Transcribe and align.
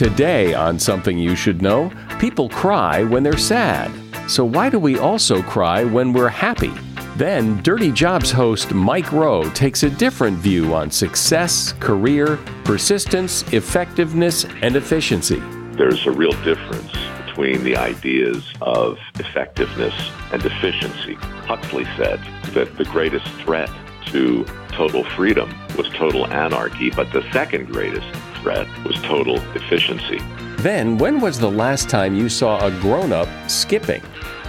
Today, 0.00 0.54
on 0.54 0.78
Something 0.78 1.18
You 1.18 1.36
Should 1.36 1.60
Know, 1.60 1.92
people 2.18 2.48
cry 2.48 3.04
when 3.04 3.22
they're 3.22 3.36
sad. 3.36 3.90
So, 4.30 4.46
why 4.46 4.70
do 4.70 4.78
we 4.78 4.98
also 4.98 5.42
cry 5.42 5.84
when 5.84 6.14
we're 6.14 6.26
happy? 6.26 6.72
Then, 7.16 7.60
Dirty 7.60 7.92
Jobs 7.92 8.30
host 8.30 8.72
Mike 8.72 9.12
Rowe 9.12 9.50
takes 9.50 9.82
a 9.82 9.90
different 9.90 10.38
view 10.38 10.72
on 10.72 10.90
success, 10.90 11.74
career, 11.80 12.38
persistence, 12.64 13.42
effectiveness, 13.52 14.46
and 14.62 14.74
efficiency. 14.74 15.40
There's 15.72 16.06
a 16.06 16.12
real 16.12 16.32
difference 16.44 16.92
between 17.26 17.62
the 17.62 17.76
ideas 17.76 18.54
of 18.62 18.96
effectiveness 19.16 19.92
and 20.32 20.42
efficiency. 20.42 21.16
Huxley 21.44 21.84
said 21.98 22.20
that 22.54 22.74
the 22.78 22.84
greatest 22.86 23.26
threat 23.32 23.68
to 24.10 24.44
total 24.68 25.04
freedom 25.04 25.52
was 25.76 25.88
total 25.90 26.26
anarchy, 26.26 26.90
but 26.90 27.12
the 27.12 27.24
second 27.32 27.66
greatest 27.66 28.06
threat 28.40 28.66
was 28.84 29.00
total 29.02 29.36
efficiency. 29.54 30.18
Then, 30.58 30.98
when 30.98 31.20
was 31.20 31.38
the 31.38 31.50
last 31.50 31.88
time 31.88 32.14
you 32.14 32.28
saw 32.28 32.64
a 32.64 32.70
grown 32.80 33.12
up 33.12 33.28
skipping? 33.48 34.02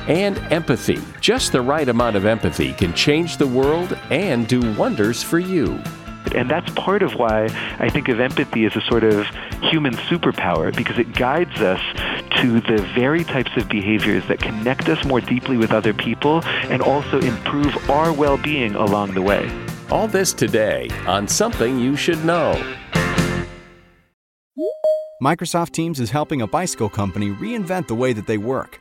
And 0.07 0.39
empathy. 0.51 0.99
Just 1.19 1.51
the 1.51 1.61
right 1.61 1.87
amount 1.87 2.15
of 2.15 2.25
empathy 2.25 2.73
can 2.73 2.93
change 2.93 3.37
the 3.37 3.47
world 3.47 3.97
and 4.09 4.47
do 4.47 4.73
wonders 4.73 5.21
for 5.21 5.39
you. 5.39 5.81
And 6.35 6.49
that's 6.49 6.69
part 6.73 7.01
of 7.03 7.15
why 7.15 7.45
I 7.79 7.89
think 7.89 8.07
of 8.07 8.19
empathy 8.19 8.65
as 8.65 8.75
a 8.75 8.81
sort 8.81 9.03
of 9.03 9.25
human 9.61 9.93
superpower 9.93 10.75
because 10.75 10.97
it 10.97 11.13
guides 11.13 11.59
us 11.61 11.81
to 12.41 12.61
the 12.61 12.81
very 12.95 13.23
types 13.23 13.51
of 13.57 13.67
behaviors 13.67 14.25
that 14.27 14.39
connect 14.39 14.87
us 14.89 15.03
more 15.05 15.21
deeply 15.21 15.57
with 15.57 15.71
other 15.71 15.93
people 15.93 16.41
and 16.45 16.81
also 16.81 17.19
improve 17.19 17.89
our 17.89 18.13
well 18.13 18.37
being 18.37 18.75
along 18.75 19.13
the 19.13 19.21
way. 19.21 19.49
All 19.89 20.07
this 20.07 20.31
today 20.33 20.89
on 21.05 21.27
Something 21.27 21.77
You 21.77 21.95
Should 21.95 22.23
Know. 22.23 22.53
Microsoft 25.21 25.71
Teams 25.71 25.99
is 25.99 26.09
helping 26.09 26.41
a 26.41 26.47
bicycle 26.47 26.89
company 26.89 27.29
reinvent 27.29 27.87
the 27.87 27.93
way 27.93 28.11
that 28.11 28.25
they 28.25 28.39
work. 28.39 28.80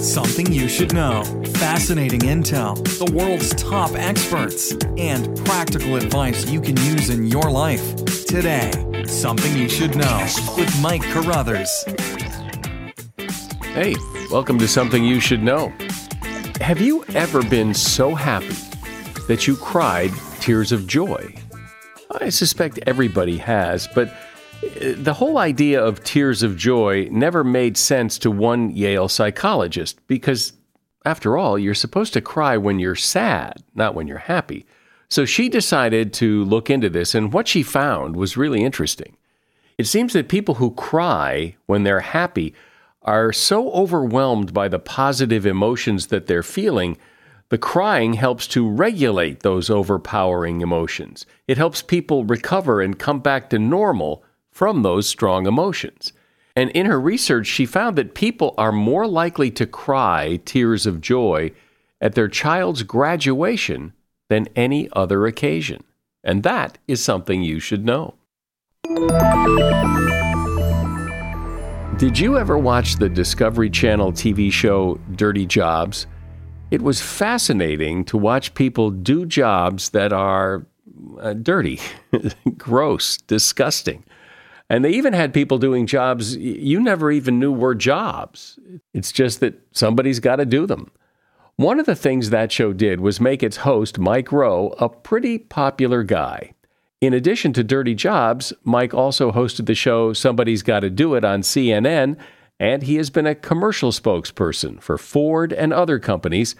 Something 0.00 0.50
you 0.50 0.66
should 0.66 0.94
know. 0.94 1.22
Fascinating 1.56 2.20
intel, 2.20 2.74
the 2.98 3.12
world's 3.14 3.54
top 3.54 3.90
experts, 3.92 4.72
and 4.96 5.36
practical 5.44 5.96
advice 5.96 6.48
you 6.50 6.58
can 6.58 6.74
use 6.78 7.10
in 7.10 7.26
your 7.26 7.50
life. 7.50 7.94
Today, 8.24 8.70
Something 9.06 9.54
You 9.54 9.68
Should 9.68 9.96
Know 9.96 10.26
with 10.56 10.74
Mike 10.80 11.02
Carruthers. 11.02 11.84
Hey, 13.74 13.94
welcome 14.30 14.58
to 14.60 14.66
Something 14.66 15.04
You 15.04 15.20
Should 15.20 15.42
Know. 15.42 15.70
Have 16.62 16.80
you 16.80 17.04
ever 17.14 17.42
been 17.42 17.74
so 17.74 18.14
happy 18.14 18.56
that 19.28 19.46
you 19.46 19.54
cried 19.54 20.12
tears 20.40 20.72
of 20.72 20.86
joy? 20.86 21.34
I 22.22 22.30
suspect 22.30 22.78
everybody 22.86 23.36
has, 23.36 23.86
but 23.94 24.10
the 24.62 25.14
whole 25.14 25.38
idea 25.38 25.82
of 25.82 26.04
tears 26.04 26.42
of 26.42 26.56
joy 26.56 27.08
never 27.10 27.42
made 27.42 27.76
sense 27.76 28.18
to 28.18 28.30
one 28.30 28.70
Yale 28.70 29.08
psychologist 29.08 29.98
because, 30.06 30.52
after 31.04 31.38
all, 31.38 31.58
you're 31.58 31.74
supposed 31.74 32.12
to 32.12 32.20
cry 32.20 32.56
when 32.56 32.78
you're 32.78 32.94
sad, 32.94 33.62
not 33.74 33.94
when 33.94 34.06
you're 34.06 34.18
happy. 34.18 34.66
So 35.08 35.24
she 35.24 35.48
decided 35.48 36.12
to 36.14 36.44
look 36.44 36.70
into 36.70 36.90
this, 36.90 37.14
and 37.14 37.32
what 37.32 37.48
she 37.48 37.62
found 37.62 38.16
was 38.16 38.36
really 38.36 38.62
interesting. 38.62 39.16
It 39.78 39.86
seems 39.86 40.12
that 40.12 40.28
people 40.28 40.56
who 40.56 40.72
cry 40.72 41.56
when 41.66 41.84
they're 41.84 42.00
happy 42.00 42.54
are 43.02 43.32
so 43.32 43.72
overwhelmed 43.72 44.52
by 44.52 44.68
the 44.68 44.78
positive 44.78 45.46
emotions 45.46 46.08
that 46.08 46.26
they're 46.26 46.42
feeling. 46.42 46.98
The 47.48 47.58
crying 47.58 48.12
helps 48.12 48.46
to 48.48 48.68
regulate 48.68 49.40
those 49.40 49.70
overpowering 49.70 50.60
emotions. 50.60 51.24
It 51.48 51.56
helps 51.56 51.80
people 51.82 52.24
recover 52.24 52.82
and 52.82 52.98
come 52.98 53.20
back 53.20 53.48
to 53.50 53.58
normal 53.58 54.22
from 54.50 54.82
those 54.82 55.08
strong 55.08 55.46
emotions. 55.46 56.12
And 56.56 56.70
in 56.70 56.86
her 56.86 57.00
research, 57.00 57.46
she 57.46 57.64
found 57.66 57.96
that 57.96 58.14
people 58.14 58.54
are 58.58 58.72
more 58.72 59.06
likely 59.06 59.50
to 59.52 59.66
cry 59.66 60.40
tears 60.44 60.86
of 60.86 61.00
joy 61.00 61.52
at 62.00 62.14
their 62.14 62.28
child's 62.28 62.82
graduation 62.82 63.92
than 64.28 64.48
any 64.56 64.88
other 64.92 65.26
occasion. 65.26 65.84
And 66.24 66.42
that 66.42 66.78
is 66.88 67.02
something 67.02 67.42
you 67.42 67.60
should 67.60 67.84
know. 67.84 68.14
Did 71.98 72.18
you 72.18 72.38
ever 72.38 72.56
watch 72.56 72.96
the 72.96 73.08
Discovery 73.08 73.70
Channel 73.70 74.12
TV 74.12 74.50
show 74.50 74.98
Dirty 75.16 75.46
Jobs? 75.46 76.06
It 76.70 76.82
was 76.82 77.00
fascinating 77.00 78.04
to 78.06 78.16
watch 78.16 78.54
people 78.54 78.90
do 78.90 79.26
jobs 79.26 79.90
that 79.90 80.12
are 80.12 80.66
uh, 81.20 81.34
dirty, 81.34 81.80
gross, 82.56 83.18
disgusting. 83.18 84.04
And 84.70 84.84
they 84.84 84.90
even 84.90 85.12
had 85.12 85.34
people 85.34 85.58
doing 85.58 85.84
jobs 85.86 86.36
you 86.36 86.80
never 86.80 87.10
even 87.10 87.40
knew 87.40 87.52
were 87.52 87.74
jobs. 87.74 88.56
It's 88.94 89.10
just 89.10 89.40
that 89.40 89.60
somebody's 89.72 90.20
got 90.20 90.36
to 90.36 90.46
do 90.46 90.64
them. 90.64 90.92
One 91.56 91.80
of 91.80 91.86
the 91.86 91.96
things 91.96 92.30
that 92.30 92.52
show 92.52 92.72
did 92.72 93.00
was 93.00 93.20
make 93.20 93.42
its 93.42 93.58
host, 93.58 93.98
Mike 93.98 94.30
Rowe, 94.30 94.68
a 94.78 94.88
pretty 94.88 95.38
popular 95.38 96.04
guy. 96.04 96.54
In 97.00 97.12
addition 97.12 97.52
to 97.54 97.64
Dirty 97.64 97.94
Jobs, 97.94 98.52
Mike 98.62 98.94
also 98.94 99.32
hosted 99.32 99.66
the 99.66 99.74
show 99.74 100.12
Somebody's 100.12 100.62
Got 100.62 100.80
to 100.80 100.90
Do 100.90 101.14
It 101.16 101.24
on 101.24 101.42
CNN, 101.42 102.16
and 102.60 102.82
he 102.84 102.94
has 102.94 103.10
been 103.10 103.26
a 103.26 103.34
commercial 103.34 103.90
spokesperson 103.90 104.80
for 104.80 104.96
Ford 104.96 105.52
and 105.52 105.72
other 105.72 105.98
companies 105.98 106.54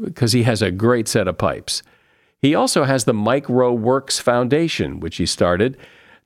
because 0.00 0.32
he 0.32 0.44
has 0.44 0.62
a 0.62 0.70
great 0.70 1.06
set 1.06 1.28
of 1.28 1.36
pipes. 1.36 1.82
He 2.40 2.54
also 2.54 2.84
has 2.84 3.04
the 3.04 3.12
Mike 3.12 3.48
Rowe 3.48 3.74
Works 3.74 4.18
Foundation, 4.18 5.00
which 5.00 5.16
he 5.16 5.26
started 5.26 5.76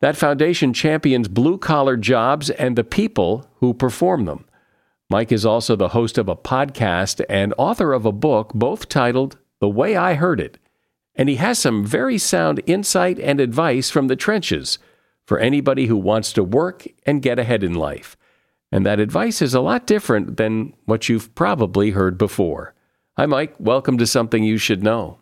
that 0.01 0.17
foundation 0.17 0.73
champions 0.73 1.29
blue 1.29 1.59
collar 1.59 1.97
jobs 1.97 2.51
and 2.51 2.77
the 2.77 2.85
people 2.85 3.49
who 3.61 3.73
perform 3.73 4.25
them. 4.25 4.45
Mike 5.09 5.31
is 5.31 5.47
also 5.47 5.77
the 5.77 5.91
host 5.91 6.19
of 6.19 6.29
a 6.29 6.37
podcast 6.37 7.25
and 7.29 7.55
author 7.57 7.93
of 7.93 8.05
a 8.05 8.13
book, 8.13 8.53
both 8.55 8.89
titled 8.89 9.39
The 9.61 9.69
Way 9.69 9.97
I 9.97 10.15
Heard 10.15 10.41
It. 10.41 10.59
And 11.15 11.29
he 11.29 11.37
has 11.37 11.59
some 11.59 11.87
very 11.87 12.19
sound 12.19 12.61
insight 12.67 13.19
and 13.21 13.41
advice 13.41 13.89
from 13.89 14.09
the 14.09 14.17
trenches 14.17 14.79
for 15.25 15.39
anybody 15.39 15.87
who 15.87 15.97
wants 15.97 16.33
to 16.35 16.45
work 16.45 16.87
and 17.07 17.23
get 17.23 17.39
ahead 17.39 17.63
in 17.63 17.75
life. 17.75 18.17
And 18.71 18.85
that 18.85 19.01
advice 19.01 19.41
is 19.41 19.55
a 19.55 19.61
lot 19.61 19.87
different 19.87 20.37
than 20.37 20.75
what 20.85 21.09
you've 21.09 21.35
probably 21.35 21.91
heard 21.91 22.19
before. 22.19 22.75
Hi, 23.17 23.27
Mike. 23.27 23.55
Welcome 23.59 23.97
to 23.99 24.07
Something 24.07 24.45
You 24.45 24.59
Should 24.59 24.83
Know. 24.83 25.19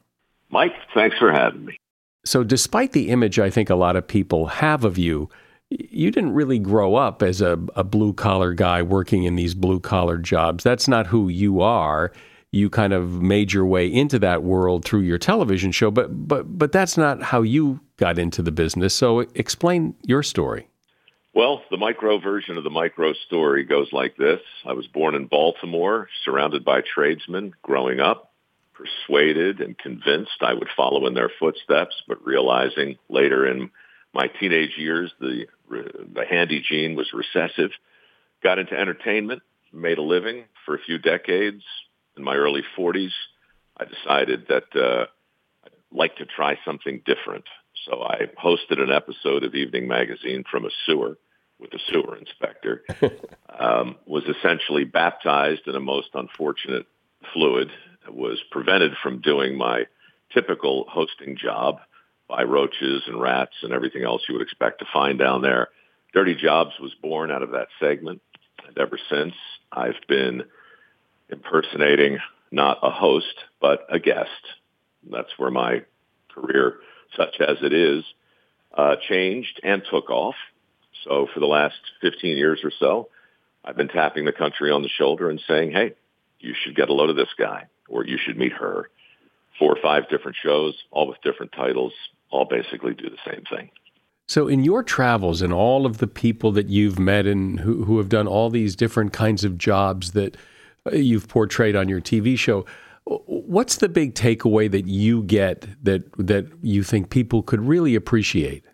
Mike, 0.51 0.75
thanks 0.95 1.17
for 1.19 1.31
having 1.31 1.67
me. 1.67 1.79
So, 2.25 2.43
despite 2.43 2.93
the 2.93 3.11
image 3.11 3.39
I 3.39 3.51
think 3.51 3.69
a 3.69 3.75
lot 3.75 3.97
of 3.97 4.07
people 4.07 4.47
have 4.47 4.85
of 4.85 4.97
you, 4.97 5.29
you 5.71 6.11
didn't 6.11 6.35
really 6.35 6.59
grow 6.59 6.95
up 6.95 7.23
as 7.23 7.41
a, 7.41 7.59
a 7.75 7.85
blue 7.85 8.13
collar 8.13 8.55
guy 8.55 8.83
working 8.83 9.25
in 9.25 9.37
these 9.37 9.55
blue 9.55 9.81
collar 9.81 10.19
jobs. 10.19 10.65
That's 10.65 10.89
not 10.89 11.07
who 11.07 11.29
you 11.29 11.61
are. 11.61 12.13
You 12.51 12.71
kind 12.71 12.93
of 12.93 13.21
made 13.21 13.53
your 13.53 13.67
way 13.67 13.87
into 13.93 14.19
that 14.21 14.45
world 14.45 14.85
through 14.85 15.01
your 15.01 15.19
television 15.19 15.73
show, 15.73 15.91
but 15.91 16.29
but 16.29 16.57
but 16.57 16.73
that's 16.73 16.97
not 16.97 17.23
how 17.23 17.43
you 17.43 17.81
got 17.97 18.19
into 18.19 18.43
the 18.43 18.53
business. 18.53 18.95
So 18.95 19.21
explain 19.35 19.95
your 20.05 20.23
story. 20.23 20.69
Well, 21.35 21.63
the 21.69 21.77
micro 21.77 22.19
version 22.19 22.57
of 22.57 22.63
the 22.63 22.71
micro 22.71 23.13
story 23.27 23.65
goes 23.65 23.93
like 23.93 24.17
this. 24.17 24.41
I 24.65 24.73
was 24.73 24.87
born 24.87 25.17
in 25.17 25.27
Baltimore, 25.27 26.09
surrounded 26.25 26.65
by 26.65 26.83
tradesmen 26.83 27.55
growing 27.63 27.99
up 27.99 28.34
persuaded 28.75 29.61
and 29.61 29.79
convinced 29.79 30.43
I 30.43 30.55
would 30.55 30.69
follow 30.77 31.07
in 31.07 31.15
their 31.15 31.31
footsteps, 31.41 32.03
but 32.07 32.25
realizing 32.27 32.97
later 33.09 33.47
in 33.47 33.71
my 34.13 34.29
teenage 34.29 34.77
years 34.77 35.13
the 35.21 35.47
the 35.69 36.25
handy 36.29 36.63
gene 36.67 36.95
was 36.95 37.13
recessive. 37.13 37.71
Got 38.43 38.59
into 38.59 38.79
entertainment, 38.79 39.43
made 39.73 39.99
a 39.99 40.03
living 40.03 40.45
for 40.65 40.75
a 40.75 40.79
few 40.79 40.99
decades. 40.99 41.63
In 42.17 42.23
my 42.23 42.37
early 42.37 42.63
40s, 42.77 43.13
I 43.77 43.85
decided 43.87 44.47
that 44.49 44.65
uh, 44.77 45.07
I'd 45.65 45.73
like 45.91 46.17
to 46.17 46.27
try 46.27 46.59
something 46.65 47.03
different. 47.05 47.45
So 47.87 48.03
I 48.03 48.29
hosted 48.43 48.81
an 48.81 48.93
episode 48.93 49.43
of 49.43 49.55
Evening 49.55 49.89
Magazine 49.89 50.45
from 50.49 50.65
a 50.65 50.71
sewer 50.87 51.19
with 51.59 51.73
a 51.73 51.79
sewer 51.91 52.17
inspector. 52.17 52.83
um, 53.59 53.97
was 54.07 54.25
essentially 54.25 54.85
baptized 54.85 55.67
in 55.67 55.75
a 55.75 55.81
most 55.81 56.09
unfortunate 56.15 56.87
fluid 57.33 57.71
was 58.13 58.41
prevented 58.51 58.93
from 59.03 59.21
doing 59.21 59.57
my 59.57 59.87
typical 60.33 60.87
hosting 60.89 61.37
job 61.37 61.79
by 62.29 62.43
roaches 62.43 63.03
and 63.07 63.21
rats 63.21 63.55
and 63.63 63.73
everything 63.73 64.03
else 64.03 64.23
you 64.29 64.35
would 64.35 64.43
expect 64.43 64.81
to 64.81 64.87
find 64.93 65.19
down 65.19 65.43
there. 65.43 65.69
Dirty 66.13 66.35
Jobs 66.35 66.73
was 66.81 66.95
born 66.95 67.31
out 67.31 67.43
of 67.43 67.51
that 67.53 67.69
segment. 67.81 68.21
And 68.67 68.77
ever 68.79 68.99
since, 69.11 69.35
I've 69.73 70.01
been 70.09 70.45
impersonating 71.29 72.19
not 72.51 72.79
a 72.83 72.91
host, 72.91 73.35
but 73.61 73.87
a 73.91 73.99
guest. 73.99 74.31
That's 75.11 75.39
where 75.39 75.51
my 75.51 75.83
career, 76.33 76.77
such 77.17 77.41
as 77.41 77.57
it 77.63 77.73
is, 77.73 78.05
uh, 78.77 78.97
changed 79.09 79.61
and 79.63 79.83
took 79.91 80.09
off. 80.11 80.37
So 81.05 81.29
for 81.35 81.41
the 81.41 81.47
last 81.47 81.79
15 82.01 82.37
years 82.37 82.61
or 82.65 82.73
so, 82.79 83.09
I've 83.65 83.77
been 83.77 83.89
tapping 83.89 84.25
the 84.25 84.33
country 84.33 84.71
on 84.71 84.83
the 84.83 84.89
shoulder 84.89 85.29
and 85.29 85.41
saying, 85.47 85.73
hey, 85.73 85.95
you 86.39 86.55
should 86.55 86.77
get 86.77 86.89
a 86.89 86.93
load 86.93 87.11
of 87.11 87.17
this 87.17 87.33
guy 87.39 87.69
or 87.89 88.05
you 88.05 88.19
should 88.19 88.37
meet 88.37 88.53
her. 88.53 88.89
Four 89.59 89.73
or 89.73 89.81
five 89.81 90.09
different 90.09 90.37
shows, 90.43 90.75
all 90.91 91.07
with 91.07 91.21
different 91.23 91.53
titles, 91.53 91.93
all 92.31 92.45
basically 92.45 92.95
do 92.95 93.09
the 93.09 93.31
same 93.31 93.45
thing. 93.49 93.71
So, 94.27 94.49
in 94.49 94.65
your 94.65 94.83
travels 94.83 95.43
and 95.43 95.53
all 95.53 95.87
of 95.87 95.99
the 95.99 96.07
people 96.07 96.51
that 96.53 96.69
you've 96.69 96.99
met 96.99 97.27
and 97.27 97.61
who, 97.61 97.85
who 97.85 97.99
have 97.99 98.09
done 98.09 98.27
all 98.27 98.51
these 98.51 98.75
different 98.75 99.13
kinds 99.13 99.45
of 99.45 99.59
jobs 99.59 100.13
that 100.13 100.37
uh, 100.87 100.97
you've 100.97 101.29
portrayed 101.29 101.77
on 101.77 101.89
your 101.89 102.01
TV 102.01 102.39
show, 102.39 102.65
what's 103.05 103.77
the 103.77 103.89
big 103.89 104.15
takeaway 104.15 104.71
that 104.71 104.87
you 104.87 105.23
get 105.23 105.67
that 105.85 106.11
that 106.17 106.47
you 106.63 106.83
think 106.83 107.11
people 107.11 107.43
could 107.43 107.61
really 107.61 107.95
appreciate? 107.95 108.65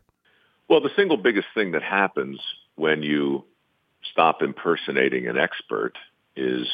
Well, 0.69 0.81
the 0.81 0.91
single 0.95 1.17
biggest 1.17 1.49
thing 1.53 1.73
that 1.73 1.83
happens 1.83 2.41
when 2.77 3.03
you 3.03 3.45
stop 4.03 4.43
impersonating 4.43 5.27
an 5.27 5.37
expert 5.37 5.95
is 6.37 6.69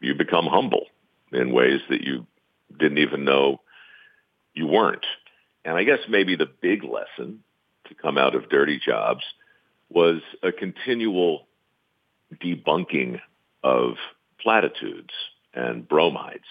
you 0.00 0.14
become 0.14 0.46
humble 0.46 0.86
in 1.32 1.52
ways 1.52 1.80
that 1.88 2.02
you 2.02 2.26
didn't 2.78 2.98
even 2.98 3.24
know 3.24 3.60
you 4.54 4.66
weren't. 4.66 5.06
And 5.64 5.76
I 5.76 5.84
guess 5.84 6.00
maybe 6.08 6.36
the 6.36 6.50
big 6.60 6.84
lesson 6.84 7.42
to 7.88 7.94
come 7.94 8.18
out 8.18 8.34
of 8.34 8.48
Dirty 8.48 8.80
Jobs 8.84 9.24
was 9.88 10.22
a 10.42 10.52
continual 10.52 11.46
debunking 12.42 13.20
of 13.62 13.94
platitudes 14.40 15.12
and 15.52 15.86
bromides. 15.86 16.44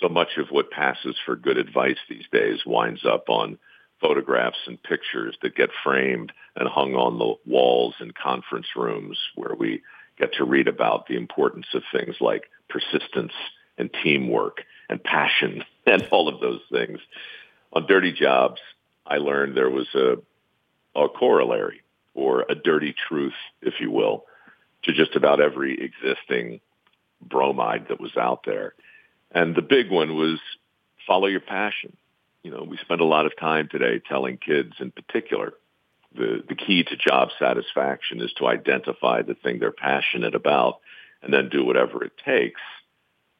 So 0.00 0.08
much 0.08 0.36
of 0.38 0.48
what 0.50 0.70
passes 0.70 1.16
for 1.24 1.36
good 1.36 1.56
advice 1.56 1.98
these 2.08 2.26
days 2.32 2.60
winds 2.66 3.04
up 3.04 3.28
on 3.28 3.58
photographs 4.00 4.58
and 4.66 4.82
pictures 4.82 5.36
that 5.42 5.54
get 5.54 5.70
framed 5.84 6.32
and 6.56 6.68
hung 6.68 6.94
on 6.94 7.18
the 7.18 7.34
walls 7.50 7.94
in 8.00 8.10
conference 8.10 8.66
rooms 8.76 9.18
where 9.36 9.54
we 9.54 9.82
get 10.18 10.34
to 10.34 10.44
read 10.44 10.68
about 10.68 11.06
the 11.06 11.16
importance 11.16 11.66
of 11.74 11.82
things 11.92 12.16
like 12.20 12.50
persistence 12.68 13.32
and 13.78 13.90
teamwork 14.02 14.62
and 14.88 15.02
passion 15.02 15.64
and 15.86 16.06
all 16.10 16.28
of 16.28 16.40
those 16.40 16.60
things. 16.70 16.98
On 17.72 17.86
Dirty 17.86 18.12
Jobs, 18.12 18.60
I 19.06 19.18
learned 19.18 19.56
there 19.56 19.70
was 19.70 19.88
a, 19.94 20.16
a 20.98 21.08
corollary 21.08 21.82
or 22.14 22.46
a 22.48 22.54
dirty 22.54 22.94
truth, 23.08 23.34
if 23.60 23.74
you 23.80 23.90
will, 23.90 24.24
to 24.84 24.92
just 24.92 25.16
about 25.16 25.40
every 25.40 25.80
existing 25.80 26.60
bromide 27.20 27.88
that 27.88 28.00
was 28.00 28.16
out 28.16 28.44
there. 28.44 28.74
And 29.30 29.54
the 29.54 29.62
big 29.62 29.90
one 29.90 30.14
was 30.14 30.38
follow 31.06 31.26
your 31.26 31.40
passion 31.40 31.96
you 32.44 32.50
know, 32.50 32.62
we 32.62 32.76
spend 32.76 33.00
a 33.00 33.06
lot 33.06 33.26
of 33.26 33.36
time 33.36 33.68
today 33.68 34.00
telling 34.06 34.36
kids 34.36 34.74
in 34.78 34.92
particular 34.92 35.54
the, 36.14 36.44
the 36.46 36.54
key 36.54 36.84
to 36.84 36.96
job 36.96 37.30
satisfaction 37.38 38.20
is 38.20 38.32
to 38.34 38.46
identify 38.46 39.22
the 39.22 39.34
thing 39.34 39.58
they're 39.58 39.72
passionate 39.72 40.34
about 40.34 40.78
and 41.22 41.32
then 41.32 41.48
do 41.48 41.64
whatever 41.64 42.04
it 42.04 42.12
takes 42.24 42.60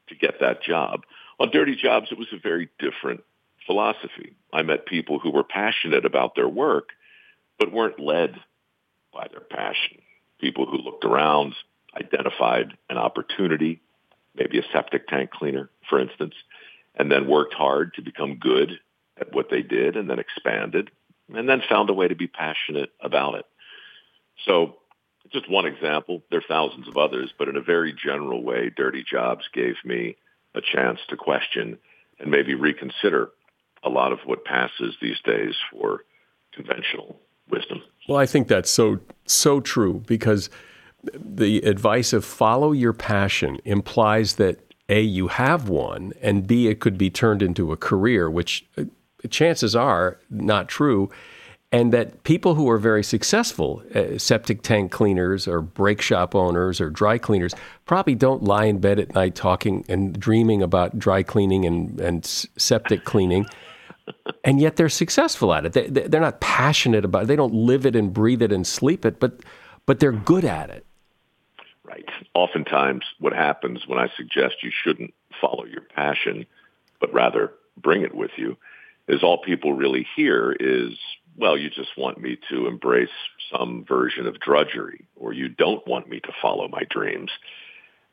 to 0.09 0.15
get 0.15 0.39
that 0.39 0.61
job. 0.61 1.01
On 1.39 1.49
Dirty 1.51 1.75
Jobs, 1.75 2.07
it 2.11 2.17
was 2.17 2.27
a 2.33 2.39
very 2.39 2.69
different 2.79 3.23
philosophy. 3.65 4.35
I 4.53 4.61
met 4.61 4.85
people 4.85 5.19
who 5.19 5.31
were 5.31 5.43
passionate 5.43 6.05
about 6.05 6.35
their 6.35 6.47
work, 6.47 6.89
but 7.59 7.71
weren't 7.71 7.99
led 7.99 8.35
by 9.13 9.27
their 9.31 9.41
passion. 9.41 9.99
People 10.39 10.65
who 10.65 10.77
looked 10.77 11.05
around, 11.05 11.55
identified 11.95 12.77
an 12.89 12.97
opportunity, 12.97 13.81
maybe 14.35 14.59
a 14.59 14.63
septic 14.71 15.07
tank 15.07 15.31
cleaner, 15.31 15.69
for 15.89 15.99
instance, 15.99 16.35
and 16.95 17.11
then 17.11 17.27
worked 17.27 17.53
hard 17.53 17.93
to 17.95 18.01
become 18.01 18.35
good 18.35 18.79
at 19.19 19.33
what 19.33 19.49
they 19.49 19.61
did 19.61 19.95
and 19.95 20.09
then 20.09 20.19
expanded 20.19 20.91
and 21.33 21.49
then 21.49 21.61
found 21.67 21.89
a 21.89 21.93
way 21.93 22.07
to 22.07 22.15
be 22.15 22.27
passionate 22.27 22.91
about 23.01 23.35
it. 23.35 23.45
So 24.45 24.75
just 25.31 25.49
one 25.49 25.65
example. 25.65 26.21
There 26.29 26.39
are 26.39 26.43
thousands 26.47 26.87
of 26.87 26.97
others, 26.97 27.33
but 27.37 27.47
in 27.47 27.55
a 27.55 27.61
very 27.61 27.93
general 27.93 28.43
way, 28.43 28.71
Dirty 28.75 29.03
Jobs 29.09 29.43
gave 29.53 29.75
me 29.83 30.15
a 30.55 30.61
chance 30.61 30.99
to 31.09 31.17
question 31.17 31.77
and 32.19 32.31
maybe 32.31 32.55
reconsider 32.55 33.29
a 33.83 33.89
lot 33.89 34.11
of 34.11 34.19
what 34.25 34.45
passes 34.45 34.95
these 35.01 35.19
days 35.23 35.53
for 35.71 36.05
conventional 36.53 37.19
wisdom. 37.49 37.81
Well, 38.07 38.17
I 38.17 38.25
think 38.25 38.47
that's 38.47 38.69
so 38.69 38.99
so 39.25 39.59
true 39.59 40.03
because 40.07 40.49
the 41.13 41.59
advice 41.59 42.13
of 42.13 42.25
follow 42.25 42.71
your 42.71 42.93
passion 42.93 43.59
implies 43.63 44.35
that 44.35 44.59
a 44.89 45.01
you 45.01 45.27
have 45.27 45.69
one 45.69 46.13
and 46.21 46.47
b 46.47 46.67
it 46.67 46.79
could 46.79 46.97
be 46.97 47.09
turned 47.09 47.41
into 47.41 47.71
a 47.71 47.77
career 47.77 48.29
which 48.29 48.65
uh, 48.77 48.83
chances 49.29 49.75
are 49.75 50.19
not 50.29 50.67
true. 50.67 51.09
And 51.75 51.91
that 51.91 52.23
people 52.23 52.55
who 52.55 52.69
are 52.69 52.77
very 52.77 53.03
successful, 53.03 53.83
uh, 53.93 54.17
septic 54.17 54.61
tank 54.61 54.93
cleaners 54.93 55.45
or 55.45 55.59
brake 55.59 56.01
shop 56.01 56.33
owners 56.33 56.79
or 56.79 56.89
dry 56.89 57.17
cleaners, 57.17 57.53
probably 57.85 58.15
don't 58.15 58.43
lie 58.43 58.63
in 58.63 58.79
bed 58.79 58.97
at 58.97 59.13
night 59.13 59.35
talking 59.35 59.83
and 59.89 60.17
dreaming 60.17 60.61
about 60.61 60.97
dry 60.97 61.21
cleaning 61.21 61.65
and, 61.65 61.99
and 61.99 62.25
septic 62.25 63.03
cleaning. 63.03 63.45
and 64.45 64.61
yet 64.61 64.77
they're 64.77 64.87
successful 64.87 65.53
at 65.53 65.65
it. 65.65 65.73
They, 65.73 65.87
they're 65.89 66.21
not 66.21 66.39
passionate 66.39 67.03
about 67.03 67.23
it. 67.23 67.25
They 67.25 67.35
don't 67.35 67.53
live 67.53 67.85
it 67.85 67.93
and 67.93 68.13
breathe 68.13 68.41
it 68.41 68.53
and 68.53 68.65
sleep 68.65 69.03
it, 69.03 69.19
but, 69.19 69.41
but 69.85 69.99
they're 69.99 70.13
good 70.13 70.45
at 70.45 70.69
it. 70.69 70.85
Right. 71.83 72.07
Oftentimes, 72.33 73.03
what 73.19 73.33
happens 73.33 73.85
when 73.85 73.99
I 73.99 74.07
suggest 74.15 74.63
you 74.63 74.71
shouldn't 74.71 75.13
follow 75.41 75.65
your 75.65 75.81
passion, 75.81 76.45
but 77.01 77.13
rather 77.13 77.51
bring 77.75 78.03
it 78.03 78.15
with 78.15 78.31
you, 78.37 78.55
is 79.09 79.23
all 79.23 79.39
people 79.39 79.73
really 79.73 80.07
hear 80.15 80.55
is, 80.57 80.97
well, 81.37 81.57
you 81.57 81.69
just 81.69 81.97
want 81.97 82.19
me 82.19 82.37
to 82.49 82.67
embrace 82.67 83.09
some 83.51 83.85
version 83.87 84.27
of 84.27 84.39
drudgery 84.39 85.07
or 85.15 85.33
you 85.33 85.49
don't 85.49 85.85
want 85.87 86.09
me 86.09 86.19
to 86.21 86.31
follow 86.41 86.67
my 86.67 86.83
dreams. 86.89 87.31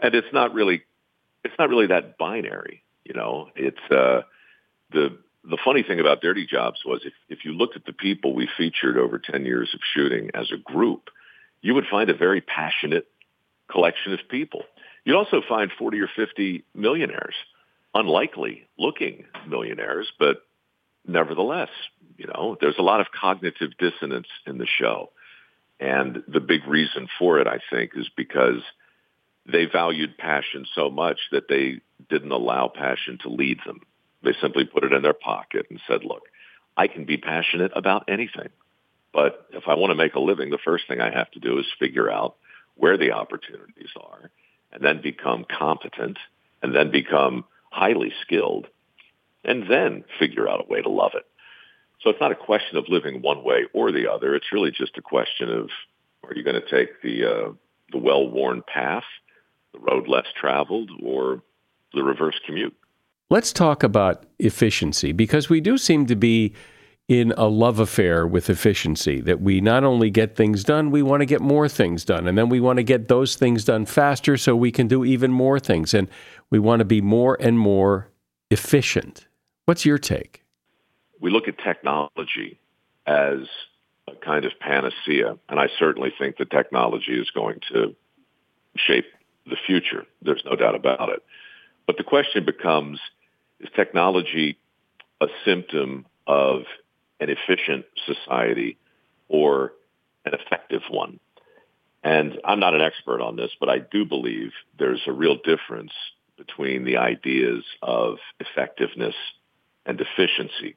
And 0.00 0.14
it's 0.14 0.32
not 0.32 0.52
really, 0.54 0.82
it's 1.44 1.54
not 1.58 1.68
really 1.68 1.86
that 1.88 2.18
binary, 2.18 2.82
you 3.04 3.14
know, 3.14 3.48
it's, 3.54 3.90
uh, 3.90 4.22
the, 4.92 5.18
the 5.44 5.58
funny 5.64 5.82
thing 5.82 6.00
about 6.00 6.20
Dirty 6.20 6.46
Jobs 6.46 6.80
was 6.84 7.02
if, 7.04 7.12
if 7.28 7.44
you 7.44 7.52
looked 7.52 7.76
at 7.76 7.84
the 7.84 7.92
people 7.92 8.34
we 8.34 8.48
featured 8.56 8.96
over 8.96 9.18
10 9.18 9.44
years 9.44 9.70
of 9.74 9.80
shooting 9.94 10.30
as 10.34 10.50
a 10.52 10.56
group, 10.56 11.10
you 11.62 11.74
would 11.74 11.86
find 11.90 12.10
a 12.10 12.16
very 12.16 12.40
passionate 12.40 13.06
collection 13.70 14.12
of 14.12 14.20
people. 14.28 14.62
You'd 15.04 15.16
also 15.16 15.42
find 15.48 15.70
40 15.76 16.00
or 16.00 16.08
50 16.14 16.64
millionaires, 16.74 17.34
unlikely 17.94 18.68
looking 18.78 19.24
millionaires, 19.48 20.12
but 20.18 20.42
nevertheless, 21.06 21.70
you 22.16 22.26
know, 22.26 22.56
there's 22.60 22.78
a 22.78 22.82
lot 22.82 23.00
of 23.00 23.06
cognitive 23.18 23.70
dissonance 23.78 24.28
in 24.46 24.58
the 24.58 24.66
show. 24.66 25.10
And 25.80 26.22
the 26.28 26.40
big 26.40 26.66
reason 26.66 27.08
for 27.18 27.40
it, 27.40 27.46
I 27.46 27.58
think, 27.70 27.92
is 27.96 28.08
because 28.16 28.62
they 29.46 29.64
valued 29.66 30.16
passion 30.16 30.66
so 30.74 30.90
much 30.90 31.18
that 31.32 31.48
they 31.48 31.80
didn't 32.08 32.30
allow 32.30 32.68
passion 32.68 33.18
to 33.22 33.28
lead 33.28 33.58
them. 33.66 33.80
They 34.22 34.34
simply 34.40 34.64
put 34.64 34.84
it 34.84 34.92
in 34.92 35.02
their 35.02 35.12
pocket 35.12 35.66
and 35.70 35.80
said, 35.88 36.04
look, 36.04 36.22
I 36.76 36.86
can 36.86 37.04
be 37.04 37.16
passionate 37.16 37.72
about 37.74 38.04
anything. 38.08 38.50
But 39.12 39.46
if 39.50 39.64
I 39.66 39.74
want 39.74 39.90
to 39.90 39.96
make 39.96 40.14
a 40.14 40.20
living, 40.20 40.50
the 40.50 40.58
first 40.64 40.86
thing 40.88 41.00
I 41.00 41.10
have 41.10 41.30
to 41.32 41.40
do 41.40 41.58
is 41.58 41.66
figure 41.78 42.10
out 42.10 42.36
where 42.76 42.96
the 42.96 43.12
opportunities 43.12 43.90
are 44.00 44.30
and 44.72 44.82
then 44.82 45.02
become 45.02 45.44
competent 45.44 46.18
and 46.62 46.74
then 46.74 46.90
become 46.90 47.44
highly 47.70 48.12
skilled 48.22 48.68
and 49.44 49.64
then 49.68 50.04
figure 50.18 50.48
out 50.48 50.64
a 50.64 50.72
way 50.72 50.82
to 50.82 50.88
love 50.88 51.12
it. 51.14 51.26
So 52.00 52.10
it's 52.10 52.20
not 52.20 52.32
a 52.32 52.36
question 52.36 52.76
of 52.76 52.84
living 52.88 53.22
one 53.22 53.44
way 53.44 53.66
or 53.72 53.92
the 53.92 54.10
other. 54.10 54.34
It's 54.34 54.52
really 54.52 54.70
just 54.70 54.98
a 54.98 55.02
question 55.02 55.50
of 55.50 55.70
are 56.24 56.34
you 56.34 56.42
going 56.42 56.60
to 56.60 56.70
take 56.70 57.00
the 57.02 57.24
uh, 57.24 57.52
the 57.90 57.98
well-worn 57.98 58.62
path, 58.72 59.04
the 59.72 59.80
road 59.80 60.08
less 60.08 60.26
traveled, 60.40 60.90
or 61.02 61.42
the 61.92 62.02
reverse 62.02 62.38
commute? 62.46 62.74
Let's 63.30 63.52
talk 63.52 63.82
about 63.82 64.24
efficiency 64.38 65.12
because 65.12 65.48
we 65.48 65.60
do 65.60 65.78
seem 65.78 66.06
to 66.06 66.16
be 66.16 66.54
in 67.08 67.32
a 67.36 67.46
love 67.46 67.78
affair 67.78 68.26
with 68.26 68.48
efficiency 68.48 69.20
that 69.20 69.40
we 69.40 69.60
not 69.60 69.84
only 69.84 70.10
get 70.10 70.36
things 70.36 70.64
done, 70.64 70.90
we 70.90 71.02
want 71.02 71.20
to 71.20 71.26
get 71.26 71.40
more 71.40 71.68
things 71.68 72.04
done. 72.04 72.26
And 72.26 72.38
then 72.38 72.48
we 72.48 72.60
want 72.60 72.78
to 72.78 72.82
get 72.82 73.08
those 73.08 73.36
things 73.36 73.64
done 73.64 73.86
faster 73.86 74.36
so 74.36 74.54
we 74.54 74.72
can 74.72 74.86
do 74.86 75.04
even 75.04 75.32
more 75.32 75.58
things. 75.58 75.92
And 75.94 76.08
we 76.50 76.58
want 76.58 76.80
to 76.80 76.84
be 76.84 77.00
more 77.00 77.36
and 77.40 77.58
more 77.58 78.08
efficient. 78.50 79.26
What's 79.64 79.86
your 79.86 79.98
take? 79.98 80.42
We 81.20 81.30
look 81.30 81.46
at 81.46 81.58
technology 81.58 82.58
as 83.06 83.40
a 84.08 84.14
kind 84.24 84.44
of 84.44 84.52
panacea, 84.58 85.38
and 85.48 85.60
I 85.60 85.68
certainly 85.78 86.12
think 86.18 86.38
that 86.38 86.50
technology 86.50 87.12
is 87.12 87.30
going 87.30 87.60
to 87.72 87.94
shape 88.76 89.06
the 89.46 89.56
future. 89.66 90.04
There's 90.20 90.42
no 90.44 90.56
doubt 90.56 90.74
about 90.74 91.10
it. 91.10 91.22
But 91.86 91.96
the 91.96 92.04
question 92.04 92.44
becomes, 92.44 93.00
is 93.60 93.68
technology 93.76 94.58
a 95.20 95.26
symptom 95.44 96.06
of 96.26 96.62
an 97.20 97.28
efficient 97.30 97.84
society 98.06 98.78
or 99.28 99.72
an 100.24 100.34
effective 100.34 100.82
one? 100.90 101.20
And 102.02 102.40
I'm 102.44 102.58
not 102.58 102.74
an 102.74 102.80
expert 102.80 103.20
on 103.20 103.36
this, 103.36 103.52
but 103.60 103.68
I 103.68 103.78
do 103.78 104.04
believe 104.04 104.50
there's 104.76 105.02
a 105.06 105.12
real 105.12 105.36
difference 105.36 105.92
between 106.36 106.84
the 106.84 106.96
ideas 106.96 107.64
of 107.80 108.16
effectiveness 108.40 109.14
and 109.86 110.00
efficiency. 110.00 110.76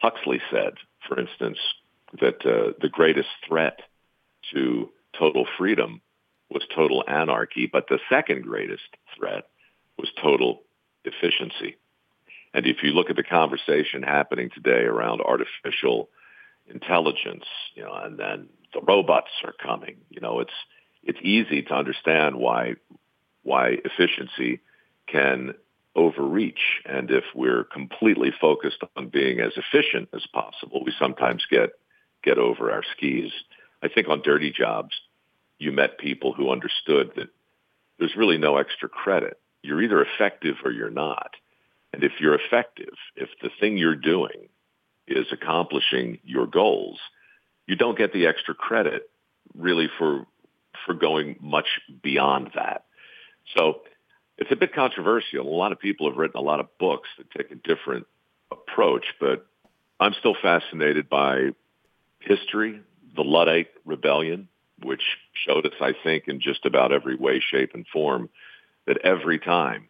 Huxley 0.00 0.40
said, 0.50 0.74
for 1.06 1.18
instance, 1.18 1.58
that 2.20 2.44
uh, 2.46 2.72
the 2.80 2.88
greatest 2.88 3.28
threat 3.46 3.80
to 4.52 4.90
total 5.18 5.46
freedom 5.58 6.00
was 6.50 6.62
total 6.74 7.04
anarchy, 7.06 7.68
but 7.70 7.88
the 7.88 7.98
second 8.08 8.42
greatest 8.42 8.96
threat 9.16 9.48
was 9.98 10.08
total 10.20 10.62
efficiency. 11.04 11.76
And 12.54 12.66
if 12.66 12.82
you 12.82 12.92
look 12.92 13.10
at 13.10 13.16
the 13.16 13.22
conversation 13.22 14.02
happening 14.02 14.50
today 14.54 14.84
around 14.84 15.20
artificial 15.20 16.08
intelligence, 16.66 17.44
you 17.74 17.82
know, 17.82 17.94
and 17.94 18.18
then 18.18 18.48
the 18.72 18.80
robots 18.80 19.30
are 19.44 19.52
coming, 19.52 19.96
you 20.08 20.20
know, 20.20 20.40
it's 20.40 20.52
it's 21.02 21.18
easy 21.22 21.62
to 21.62 21.74
understand 21.74 22.36
why 22.36 22.74
why 23.42 23.76
efficiency 23.84 24.60
can 25.06 25.54
overreach. 25.98 26.80
And 26.86 27.10
if 27.10 27.24
we're 27.34 27.64
completely 27.64 28.32
focused 28.40 28.82
on 28.96 29.08
being 29.08 29.40
as 29.40 29.52
efficient 29.56 30.08
as 30.14 30.24
possible, 30.32 30.82
we 30.84 30.94
sometimes 30.98 31.44
get 31.50 31.70
get 32.22 32.38
over 32.38 32.70
our 32.70 32.82
skis. 32.96 33.32
I 33.82 33.88
think 33.88 34.08
on 34.08 34.22
dirty 34.22 34.50
jobs, 34.50 34.94
you 35.58 35.72
met 35.72 35.98
people 35.98 36.32
who 36.32 36.50
understood 36.50 37.12
that 37.16 37.28
there's 37.98 38.16
really 38.16 38.38
no 38.38 38.56
extra 38.56 38.88
credit. 38.88 39.38
You're 39.62 39.82
either 39.82 40.02
effective 40.02 40.56
or 40.64 40.70
you're 40.70 40.90
not. 40.90 41.30
And 41.92 42.04
if 42.04 42.12
you're 42.20 42.34
effective, 42.34 42.94
if 43.16 43.28
the 43.42 43.50
thing 43.60 43.76
you're 43.76 43.96
doing 43.96 44.48
is 45.06 45.26
accomplishing 45.32 46.18
your 46.24 46.46
goals, 46.46 46.98
you 47.66 47.76
don't 47.76 47.98
get 47.98 48.12
the 48.12 48.26
extra 48.26 48.54
credit 48.54 49.10
really 49.54 49.88
for 49.98 50.26
for 50.86 50.94
going 50.94 51.36
much 51.40 51.80
beyond 52.02 52.50
that. 52.54 52.84
So 53.56 53.80
it's 54.38 54.52
a 54.52 54.56
bit 54.56 54.72
controversial. 54.72 55.46
A 55.46 55.48
lot 55.48 55.72
of 55.72 55.80
people 55.80 56.08
have 56.08 56.16
written 56.16 56.38
a 56.38 56.42
lot 56.42 56.60
of 56.60 56.66
books 56.78 57.08
that 57.18 57.30
take 57.30 57.50
a 57.50 57.56
different 57.56 58.06
approach, 58.50 59.04
but 59.20 59.46
I'm 60.00 60.14
still 60.18 60.36
fascinated 60.40 61.08
by 61.08 61.50
history, 62.20 62.80
the 63.16 63.22
Luddite 63.22 63.68
Rebellion, 63.84 64.48
which 64.82 65.02
showed 65.46 65.66
us, 65.66 65.72
I 65.80 65.92
think, 66.04 66.28
in 66.28 66.40
just 66.40 66.64
about 66.64 66.92
every 66.92 67.16
way, 67.16 67.40
shape, 67.40 67.74
and 67.74 67.84
form, 67.92 68.30
that 68.86 68.98
every 68.98 69.40
time 69.40 69.88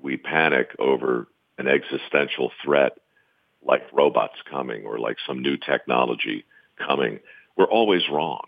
we 0.00 0.16
panic 0.16 0.74
over 0.78 1.28
an 1.58 1.68
existential 1.68 2.50
threat 2.64 2.92
like 3.62 3.82
robots 3.92 4.36
coming 4.50 4.86
or 4.86 4.98
like 4.98 5.18
some 5.26 5.42
new 5.42 5.58
technology 5.58 6.46
coming, 6.78 7.20
we're 7.56 7.66
always 7.66 8.02
wrong. 8.10 8.46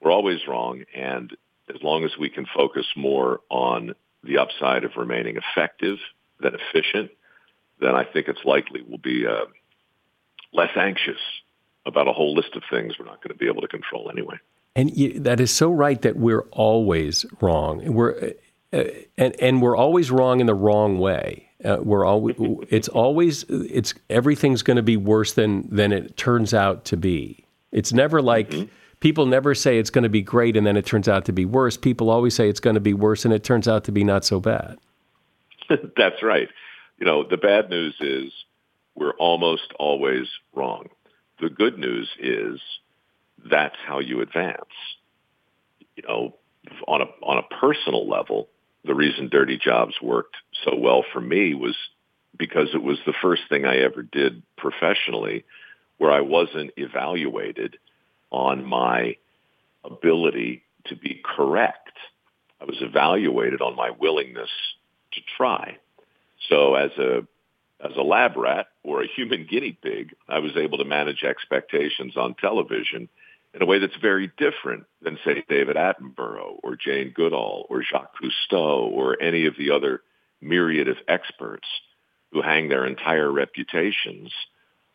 We're 0.00 0.12
always 0.12 0.46
wrong. 0.46 0.84
And 0.94 1.36
as 1.74 1.82
long 1.82 2.04
as 2.04 2.12
we 2.16 2.30
can 2.30 2.46
focus 2.54 2.86
more 2.96 3.40
on 3.50 3.94
the 4.22 4.38
upside 4.38 4.84
of 4.84 4.92
remaining 4.96 5.36
effective 5.36 5.98
than 6.40 6.54
efficient, 6.54 7.10
then 7.80 7.94
I 7.94 8.04
think 8.04 8.28
it's 8.28 8.44
likely 8.44 8.82
we'll 8.86 8.98
be 8.98 9.26
uh, 9.26 9.46
less 10.52 10.70
anxious 10.76 11.20
about 11.86 12.08
a 12.08 12.12
whole 12.12 12.34
list 12.34 12.54
of 12.54 12.62
things 12.70 12.98
we're 12.98 13.06
not 13.06 13.22
going 13.22 13.32
to 13.32 13.38
be 13.38 13.46
able 13.46 13.62
to 13.62 13.68
control 13.68 14.10
anyway. 14.10 14.36
And 14.76 14.96
you, 14.96 15.18
that 15.20 15.40
is 15.40 15.50
so 15.50 15.70
right 15.70 16.00
that 16.02 16.16
we're 16.16 16.46
always 16.52 17.24
wrong. 17.40 17.92
We're 17.92 18.34
uh, 18.72 18.84
and 19.16 19.34
and 19.40 19.62
we're 19.62 19.76
always 19.76 20.10
wrong 20.10 20.40
in 20.40 20.46
the 20.46 20.54
wrong 20.54 20.98
way. 20.98 21.48
Uh, 21.64 21.78
we're 21.80 22.04
always 22.04 22.36
it's 22.68 22.88
always 22.88 23.44
it's 23.48 23.94
everything's 24.10 24.62
going 24.62 24.76
to 24.76 24.82
be 24.82 24.96
worse 24.96 25.32
than 25.32 25.68
than 25.74 25.92
it 25.92 26.16
turns 26.16 26.54
out 26.54 26.84
to 26.86 26.96
be. 26.96 27.44
It's 27.72 27.92
never 27.92 28.22
like 28.22 28.50
mm-hmm. 28.50 28.66
People 29.00 29.26
never 29.26 29.54
say 29.54 29.78
it's 29.78 29.90
going 29.90 30.02
to 30.02 30.08
be 30.08 30.22
great 30.22 30.56
and 30.56 30.66
then 30.66 30.76
it 30.76 30.86
turns 30.86 31.08
out 31.08 31.24
to 31.26 31.32
be 31.32 31.44
worse. 31.44 31.76
People 31.76 32.10
always 32.10 32.34
say 32.34 32.48
it's 32.48 32.60
going 32.60 32.74
to 32.74 32.80
be 32.80 32.94
worse 32.94 33.24
and 33.24 33.32
it 33.32 33.44
turns 33.44 33.68
out 33.68 33.84
to 33.84 33.92
be 33.92 34.04
not 34.04 34.24
so 34.24 34.40
bad. 34.40 34.78
That's 35.96 36.22
right. 36.22 36.48
You 36.98 37.06
know, 37.06 37.24
the 37.28 37.36
bad 37.36 37.70
news 37.70 37.94
is 38.00 38.32
we're 38.94 39.12
almost 39.12 39.72
always 39.78 40.26
wrong. 40.54 40.88
The 41.40 41.50
good 41.50 41.78
news 41.78 42.10
is 42.18 42.60
that's 43.48 43.76
how 43.86 44.00
you 44.00 44.20
advance. 44.20 44.64
You 45.94 46.02
know, 46.08 46.34
on 46.88 47.02
a 47.02 47.04
on 47.22 47.38
a 47.38 47.54
personal 47.60 48.08
level, 48.08 48.48
the 48.84 48.94
reason 48.94 49.28
Dirty 49.28 49.56
Jobs 49.56 49.94
worked 50.02 50.34
so 50.64 50.74
well 50.76 51.04
for 51.12 51.20
me 51.20 51.54
was 51.54 51.76
because 52.36 52.68
it 52.74 52.82
was 52.82 52.98
the 53.06 53.14
first 53.22 53.42
thing 53.48 53.64
I 53.64 53.78
ever 53.78 54.02
did 54.02 54.42
professionally 54.56 55.44
where 55.98 56.10
I 56.10 56.20
wasn't 56.20 56.72
evaluated 56.76 57.76
on 58.30 58.64
my 58.64 59.16
ability 59.84 60.62
to 60.86 60.96
be 60.96 61.20
correct. 61.24 61.96
I 62.60 62.64
was 62.64 62.76
evaluated 62.80 63.60
on 63.60 63.76
my 63.76 63.90
willingness 63.90 64.50
to 65.12 65.20
try. 65.36 65.78
So 66.48 66.74
as 66.74 66.90
a 66.98 67.26
as 67.80 67.92
a 67.96 68.02
lab 68.02 68.36
rat 68.36 68.66
or 68.82 69.02
a 69.02 69.06
human 69.06 69.46
guinea 69.48 69.78
pig, 69.80 70.14
I 70.28 70.40
was 70.40 70.56
able 70.56 70.78
to 70.78 70.84
manage 70.84 71.22
expectations 71.22 72.16
on 72.16 72.34
television 72.34 73.08
in 73.54 73.62
a 73.62 73.66
way 73.66 73.78
that's 73.78 73.96
very 74.02 74.32
different 74.36 74.84
than, 75.00 75.18
say, 75.24 75.44
David 75.48 75.76
Attenborough 75.76 76.58
or 76.62 76.76
Jane 76.76 77.12
Goodall 77.14 77.66
or 77.70 77.82
Jacques 77.82 78.14
Cousteau 78.20 78.90
or 78.90 79.20
any 79.22 79.46
of 79.46 79.54
the 79.56 79.70
other 79.70 80.02
myriad 80.40 80.88
of 80.88 80.96
experts 81.06 81.68
who 82.32 82.42
hang 82.42 82.68
their 82.68 82.84
entire 82.84 83.30
reputations 83.30 84.32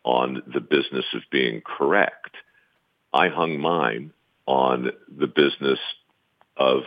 on 0.03 0.43
the 0.53 0.61
business 0.61 1.05
of 1.13 1.21
being 1.31 1.61
correct. 1.61 2.35
I 3.13 3.29
hung 3.29 3.59
mine 3.59 4.11
on 4.45 4.91
the 5.15 5.27
business 5.27 5.79
of 6.57 6.83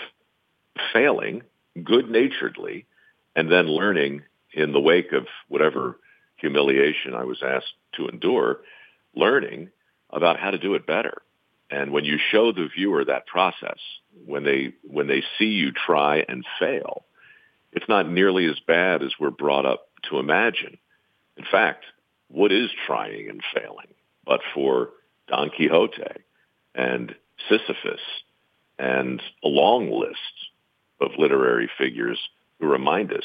failing 0.93 1.43
good-naturedly 1.83 2.87
and 3.35 3.51
then 3.51 3.67
learning 3.67 4.23
in 4.53 4.73
the 4.73 4.81
wake 4.81 5.13
of 5.13 5.27
whatever 5.49 5.99
humiliation 6.37 7.15
I 7.15 7.25
was 7.25 7.43
asked 7.43 7.73
to 7.97 8.09
endure, 8.09 8.61
learning 9.15 9.71
about 10.11 10.39
how 10.39 10.51
to 10.51 10.59
do 10.59 10.75
it 10.75 10.87
better. 10.87 11.23
And 11.71 11.93
when 11.93 12.05
you 12.05 12.19
show 12.31 12.53
the 12.53 12.69
viewer 12.75 13.05
that 13.05 13.27
process, 13.27 13.79
when 14.25 14.45
they 14.45 14.75
when 14.85 15.09
they 15.09 15.23
see 15.39 15.47
you 15.47 15.73
try 15.73 16.25
and 16.29 16.45
fail, 16.61 17.05
it's 17.73 17.89
not 17.89 18.09
nearly 18.09 18.47
as 18.47 18.59
bad 18.67 19.03
as 19.03 19.13
we're 19.19 19.31
brought 19.31 19.67
up 19.67 19.89
to 20.09 20.19
imagine. 20.19 20.79
In 21.37 21.45
fact, 21.51 21.85
what 22.29 22.53
is 22.53 22.71
trying 22.87 23.29
and 23.29 23.43
failing 23.53 23.89
but 24.27 24.41
for 24.53 24.91
Don 25.29 25.51
Quixote 25.51 26.03
and 26.75 27.15
Sisyphus 27.49 28.01
and 28.79 29.23
a 29.45 29.49
long 29.49 29.91
list 29.91 30.51
of 31.01 31.11
literary 31.19 31.71
figures 31.79 32.19
who 32.61 32.67
remind 32.67 33.13
us 33.13 33.25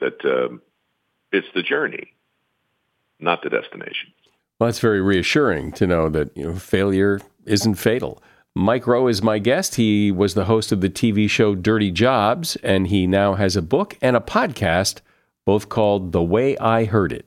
that 0.00 0.24
um, 0.24 0.60
it's 1.32 1.46
the 1.54 1.62
journey, 1.62 2.14
not 3.18 3.42
the 3.42 3.50
destination. 3.50 4.12
Well, 4.58 4.68
that's 4.68 4.80
very 4.80 5.00
reassuring 5.00 5.72
to 5.72 5.86
know 5.86 6.08
that 6.08 6.36
you 6.36 6.44
know 6.44 6.56
failure 6.56 7.20
isn't 7.44 7.76
fatal. 7.76 8.22
Mike 8.54 8.86
Rowe 8.86 9.06
is 9.06 9.22
my 9.22 9.38
guest. 9.38 9.76
He 9.76 10.10
was 10.10 10.34
the 10.34 10.46
host 10.46 10.72
of 10.72 10.80
the 10.80 10.90
TV 10.90 11.30
show 11.30 11.54
Dirty 11.54 11.92
Jobs, 11.92 12.56
and 12.56 12.88
he 12.88 13.06
now 13.06 13.34
has 13.34 13.54
a 13.54 13.62
book 13.62 13.96
and 14.02 14.16
a 14.16 14.20
podcast, 14.20 15.00
both 15.46 15.68
called 15.68 16.10
The 16.12 16.22
Way 16.22 16.58
I 16.58 16.84
Heard 16.84 17.12
It. 17.12 17.26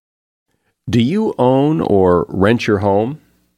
Do 0.89 1.01
you 1.01 1.33
own 1.37 1.79
or 1.79 2.25
rent 2.27 2.67
your 2.67 2.79
home? 2.79 3.21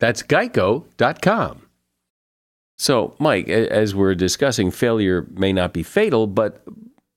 That's 0.00 0.22
geico.com. 0.22 1.62
So, 2.76 3.16
Mike, 3.18 3.48
as 3.48 3.94
we're 3.94 4.14
discussing, 4.14 4.70
failure 4.70 5.26
may 5.32 5.52
not 5.52 5.72
be 5.72 5.82
fatal, 5.82 6.26
but 6.26 6.64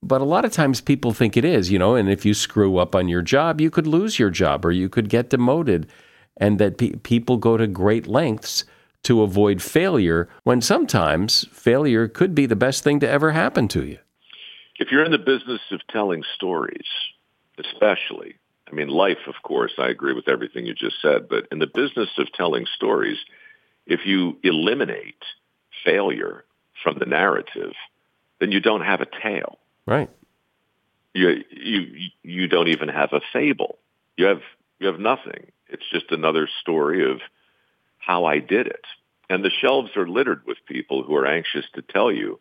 but 0.04 0.22
a 0.22 0.26
lot 0.26 0.46
of 0.46 0.52
times 0.52 0.82
people 0.82 1.14
think 1.14 1.38
it 1.38 1.46
is, 1.46 1.72
you 1.72 1.78
know, 1.78 1.96
and 1.96 2.10
if 2.10 2.26
you 2.26 2.34
screw 2.34 2.78
up 2.78 2.96
on 2.96 3.08
your 3.08 3.22
job, 3.22 3.62
you 3.62 3.70
could 3.70 3.86
lose 3.86 4.18
your 4.18 4.32
job 4.32 4.66
or 4.66 4.72
you 4.72 4.90
could 4.90 5.10
get 5.10 5.30
demoted. 5.30 5.88
And 6.38 6.58
that 6.58 6.80
pe- 6.80 6.94
people 6.94 7.38
go 7.38 7.56
to 7.56 7.68
great 7.68 8.08
lengths 8.08 8.66
to 9.04 9.22
avoid 9.22 9.62
failure 9.62 10.28
when 10.44 10.62
sometimes 10.62 11.46
failure 11.52 12.08
could 12.08 12.34
be 12.34 12.48
the 12.48 12.56
best 12.56 12.84
thing 12.84 13.00
to 13.00 13.10
ever 13.10 13.32
happen 13.32 13.68
to 13.68 13.86
you. 13.86 14.00
If 14.80 14.92
you're 14.92 15.06
in 15.06 15.12
the 15.12 15.20
business 15.20 15.62
of 15.72 15.82
telling 15.92 16.24
stories, 16.36 16.88
especially, 17.60 18.36
I 18.72 18.76
mean, 18.76 18.88
life, 18.88 19.28
of 19.28 19.36
course, 19.44 19.74
I 19.78 19.90
agree 19.90 20.14
with 20.14 20.30
everything 20.30 20.66
you 20.66 20.74
just 20.74 21.02
said, 21.02 21.28
but 21.30 21.48
in 21.52 21.60
the 21.60 21.68
business 21.68 22.10
of 22.18 22.32
telling 22.32 22.66
stories, 22.76 23.18
if 23.86 24.06
you 24.06 24.38
eliminate 24.44 25.24
failure 25.84 26.46
from 26.84 26.98
the 26.98 27.06
narrative, 27.06 27.74
then 28.40 28.52
you 28.52 28.60
don't 28.60 28.82
have 28.82 29.02
a 29.02 29.08
tale. 29.22 29.60
Right. 29.86 30.10
You 31.14 31.44
you 31.50 32.10
you 32.24 32.48
don't 32.48 32.70
even 32.70 32.88
have 32.88 33.12
a 33.12 33.22
fable. 33.34 33.78
You 34.16 34.28
have 34.28 34.42
you 34.80 34.88
have 34.88 35.00
nothing. 35.00 35.52
It's 35.68 35.90
just 35.92 36.12
another 36.12 36.48
story 36.62 37.10
of 37.10 37.20
how 37.98 38.26
I 38.26 38.40
did 38.40 38.68
it. 38.68 38.86
And 39.30 39.44
the 39.44 39.52
shelves 39.62 39.92
are 39.96 40.08
littered 40.08 40.42
with 40.46 40.58
people 40.66 41.04
who 41.04 41.16
are 41.16 41.26
anxious 41.26 41.66
to 41.76 41.82
tell 41.82 42.12
you 42.12 42.40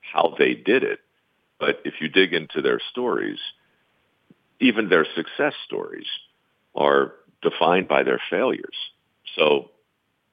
how 0.00 0.34
they 0.38 0.54
did 0.54 0.82
it. 0.82 1.00
But 1.58 1.80
if 1.84 1.94
you 2.00 2.08
dig 2.08 2.32
into 2.32 2.62
their 2.62 2.80
stories, 2.90 3.38
even 4.60 4.88
their 4.88 5.06
success 5.14 5.54
stories 5.64 6.06
are 6.74 7.12
defined 7.42 7.88
by 7.88 8.02
their 8.02 8.20
failures. 8.30 8.76
So 9.34 9.70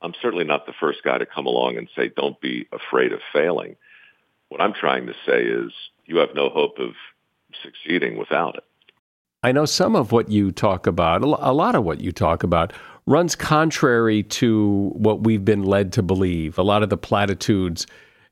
I'm 0.01 0.13
certainly 0.22 0.46
not 0.46 0.65
the 0.65 0.74
first 0.80 1.03
guy 1.03 1.18
to 1.18 1.25
come 1.25 1.46
along 1.46 1.77
and 1.77 1.88
say, 1.96 2.10
don't 2.15 2.39
be 2.42 2.68
afraid 2.72 3.13
of 3.13 3.20
failing. 3.32 3.75
What 4.50 4.62
I'm 4.62 4.74
trying 4.74 5.08
to 5.08 5.13
say 5.25 5.44
is 5.44 5.72
you 6.06 6.18
have 6.18 6.30
no 6.36 6.50
hope 6.50 6.77
of 6.80 6.92
succeeding 7.62 8.18
without 8.18 8.56
it. 8.56 8.63
I 9.44 9.51
know 9.51 9.65
some 9.65 9.96
of 9.96 10.12
what 10.12 10.30
you 10.30 10.51
talk 10.51 10.88
about, 10.88 11.22
a 11.22 11.51
lot 11.51 11.75
of 11.75 11.84
what 11.84 12.00
you 12.00 12.12
talk 12.12 12.44
about, 12.44 12.72
runs 13.06 13.36
contrary 13.36 14.24
to 14.24 14.92
what 14.96 15.24
we've 15.24 15.44
been 15.44 15.63
led 15.63 15.92
to 15.94 16.03
believe. 16.03 16.58
A 16.58 16.63
lot 16.63 16.84
of 16.84 16.89
the 16.89 16.98
platitudes, 16.98 17.86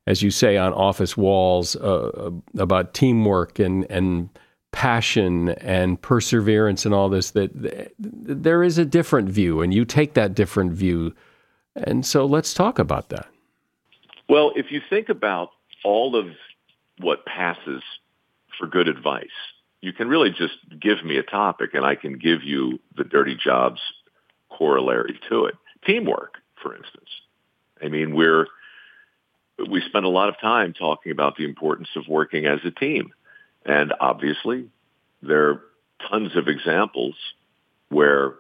as 0.07 0.21
you 0.21 0.31
say, 0.31 0.55
on 0.55 0.71
office 0.71 1.17
walls 1.17 1.75
uh, 1.75 2.31
about 2.57 2.93
teamwork 2.93 3.59
and, 3.59 3.85
and 3.89 4.29
passion 4.71 5.49
and 5.49 6.01
perseverance 6.01 6.85
and 6.85 6.93
all 6.93 7.09
this, 7.09 7.31
that 7.31 7.51
there 7.99 8.63
is 8.63 8.77
a 8.77 8.85
different 8.85 9.29
view, 9.29 9.61
and 9.61 9.73
you 9.73 9.85
take 9.85 10.13
that 10.13 10.33
different 10.33 10.71
view. 10.71 11.13
And 11.75 12.05
so 12.05 12.25
let's 12.25 12.53
talk 12.53 12.79
about 12.79 13.09
that. 13.09 13.27
Well, 14.29 14.53
if 14.55 14.71
you 14.71 14.81
think 14.89 15.09
about 15.09 15.49
all 15.83 16.15
of 16.15 16.27
what 16.99 17.25
passes 17.25 17.83
for 18.57 18.67
good 18.67 18.87
advice, 18.87 19.27
you 19.81 19.91
can 19.91 20.07
really 20.07 20.29
just 20.29 20.53
give 20.79 21.03
me 21.03 21.17
a 21.17 21.23
topic 21.23 21.73
and 21.73 21.83
I 21.85 21.95
can 21.95 22.17
give 22.17 22.43
you 22.43 22.79
the 22.95 23.03
dirty 23.03 23.35
jobs 23.35 23.81
corollary 24.49 25.19
to 25.29 25.45
it. 25.45 25.55
Teamwork, 25.85 26.35
for 26.61 26.75
instance. 26.75 27.09
I 27.83 27.87
mean, 27.87 28.15
we're, 28.15 28.45
we 29.69 29.81
spend 29.81 30.05
a 30.05 30.09
lot 30.09 30.29
of 30.29 30.39
time 30.39 30.73
talking 30.73 31.11
about 31.11 31.35
the 31.35 31.45
importance 31.45 31.89
of 31.95 32.07
working 32.07 32.45
as 32.45 32.59
a 32.63 32.71
team. 32.71 33.11
And 33.65 33.93
obviously, 33.99 34.69
there 35.21 35.49
are 35.49 35.61
tons 36.09 36.35
of 36.35 36.47
examples 36.47 37.15
where 37.89 38.35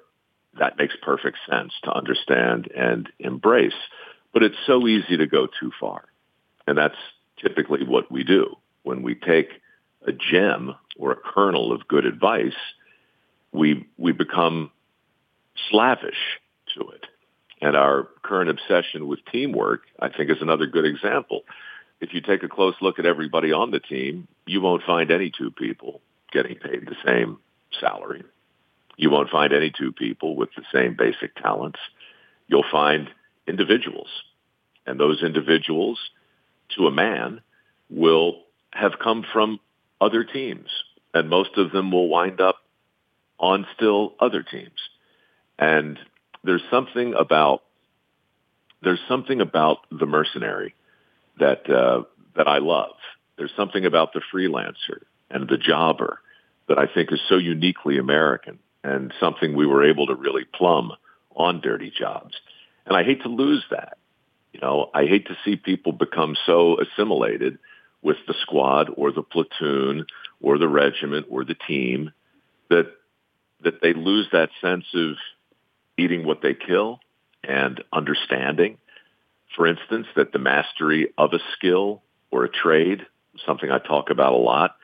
that 0.59 0.77
makes 0.77 0.95
perfect 1.01 1.37
sense 1.49 1.73
to 1.83 1.91
understand 1.91 2.69
and 2.75 3.09
embrace. 3.19 3.73
But 4.33 4.43
it's 4.43 4.57
so 4.65 4.87
easy 4.87 5.17
to 5.17 5.27
go 5.27 5.47
too 5.47 5.71
far. 5.79 6.05
And 6.67 6.77
that's 6.77 6.95
typically 7.41 7.85
what 7.85 8.11
we 8.11 8.23
do 8.23 8.55
when 8.83 9.03
we 9.03 9.15
take 9.15 9.49
a 10.05 10.11
gem 10.11 10.75
or 10.97 11.11
a 11.11 11.15
kernel 11.15 11.71
of 11.71 11.87
good 11.87 12.05
advice, 12.05 12.55
we 13.51 13.87
we 13.97 14.11
become 14.11 14.71
slavish 15.69 16.39
to 16.75 16.89
it. 16.89 17.05
And 17.61 17.75
our 17.75 18.07
current 18.23 18.49
obsession 18.49 19.07
with 19.07 19.19
teamwork, 19.31 19.83
I 19.99 20.09
think, 20.09 20.31
is 20.31 20.41
another 20.41 20.65
good 20.65 20.85
example. 20.85 21.41
If 22.01 22.15
you 22.15 22.21
take 22.21 22.41
a 22.41 22.49
close 22.49 22.73
look 22.81 22.97
at 22.97 23.05
everybody 23.05 23.53
on 23.53 23.69
the 23.69 23.79
team, 23.79 24.27
you 24.47 24.59
won't 24.59 24.83
find 24.83 25.11
any 25.11 25.31
two 25.35 25.51
people 25.51 26.01
getting 26.31 26.55
paid 26.55 26.87
the 26.87 26.95
same 27.05 27.37
salary. 27.79 28.23
You 28.97 29.11
won't 29.11 29.29
find 29.29 29.53
any 29.53 29.71
two 29.71 29.91
people 29.91 30.35
with 30.35 30.49
the 30.55 30.63
same 30.73 30.95
basic 30.97 31.35
talents. 31.35 31.79
You'll 32.47 32.65
find 32.71 33.07
individuals. 33.47 34.09
And 34.87 34.99
those 34.99 35.21
individuals, 35.21 35.99
to 36.75 36.87
a 36.87 36.91
man, 36.91 37.41
will 37.91 38.41
have 38.71 38.93
come 39.01 39.23
from 39.31 39.59
other 39.99 40.23
teams, 40.23 40.69
and 41.13 41.29
most 41.29 41.57
of 41.57 41.71
them 41.71 41.91
will 41.91 42.07
wind 42.07 42.41
up 42.41 42.57
on 43.37 43.67
still 43.75 44.15
other 44.19 44.41
teams. 44.41 44.79
And 45.59 45.99
there's 46.43 46.63
something 46.71 47.13
about 47.13 47.61
there's 48.81 48.99
something 49.07 49.41
about 49.41 49.85
the 49.91 50.07
mercenary 50.07 50.73
that 51.39 51.69
uh, 51.69 52.03
that 52.35 52.47
I 52.47 52.59
love. 52.59 52.95
There's 53.37 53.51
something 53.55 53.85
about 53.85 54.13
the 54.13 54.21
freelancer 54.33 55.03
and 55.29 55.47
the 55.49 55.57
jobber 55.57 56.19
that 56.67 56.77
I 56.77 56.87
think 56.87 57.11
is 57.11 57.21
so 57.27 57.37
uniquely 57.37 57.97
American 57.97 58.59
and 58.83 59.13
something 59.19 59.55
we 59.55 59.65
were 59.65 59.83
able 59.83 60.07
to 60.07 60.15
really 60.15 60.45
plumb 60.45 60.91
on 61.35 61.61
dirty 61.61 61.91
jobs. 61.97 62.35
And 62.85 62.95
I 62.95 63.03
hate 63.03 63.23
to 63.23 63.29
lose 63.29 63.63
that. 63.71 63.97
You 64.53 64.59
know, 64.59 64.89
I 64.93 65.05
hate 65.05 65.27
to 65.27 65.37
see 65.45 65.55
people 65.55 65.91
become 65.91 66.35
so 66.45 66.77
assimilated 66.79 67.57
with 68.01 68.17
the 68.27 68.33
squad 68.41 68.89
or 68.95 69.11
the 69.11 69.23
platoon 69.23 70.05
or 70.41 70.57
the 70.57 70.67
regiment 70.67 71.27
or 71.29 71.45
the 71.45 71.55
team 71.55 72.11
that 72.69 72.87
that 73.63 73.81
they 73.81 73.93
lose 73.93 74.27
that 74.31 74.49
sense 74.59 74.85
of 74.95 75.15
eating 75.97 76.25
what 76.25 76.41
they 76.41 76.55
kill 76.55 76.99
and 77.43 77.83
understanding 77.93 78.77
for 79.55 79.67
instance 79.67 80.07
that 80.15 80.31
the 80.31 80.39
mastery 80.39 81.13
of 81.17 81.33
a 81.33 81.39
skill 81.53 82.01
or 82.31 82.43
a 82.43 82.49
trade 82.49 83.05
something 83.45 83.71
I 83.71 83.79
talk 83.79 84.09
about 84.09 84.33
a 84.33 84.37
lot 84.37 84.75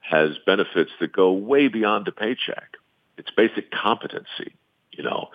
has 0.00 0.30
benefits 0.46 0.90
that 1.00 1.12
go 1.12 1.32
way 1.32 1.68
beyond 1.68 2.08
a 2.08 2.12
paycheck. 2.12 2.76
It's 3.18 3.30
basic 3.30 3.70
competency 3.70 4.54
you 4.92 5.04
know. 5.04 5.28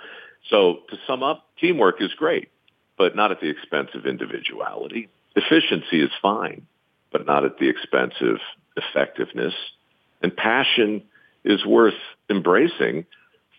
So 0.49 0.79
to 0.89 0.97
sum 1.07 1.23
up 1.23 1.47
teamwork 1.59 2.01
is 2.01 2.13
great 2.13 2.49
but 2.97 3.15
not 3.15 3.31
at 3.31 3.41
the 3.41 3.49
expense 3.49 3.89
of 3.93 4.05
individuality. 4.05 5.09
Efficiency 5.35 6.01
is 6.01 6.11
fine 6.21 6.65
but 7.11 7.25
not 7.25 7.45
at 7.45 7.57
the 7.59 7.69
expense 7.69 8.13
of 8.19 8.39
effectiveness. 8.75 9.53
And 10.21 10.35
passion 10.35 11.03
is 11.45 11.65
worth 11.65 11.93
embracing, 12.29 13.05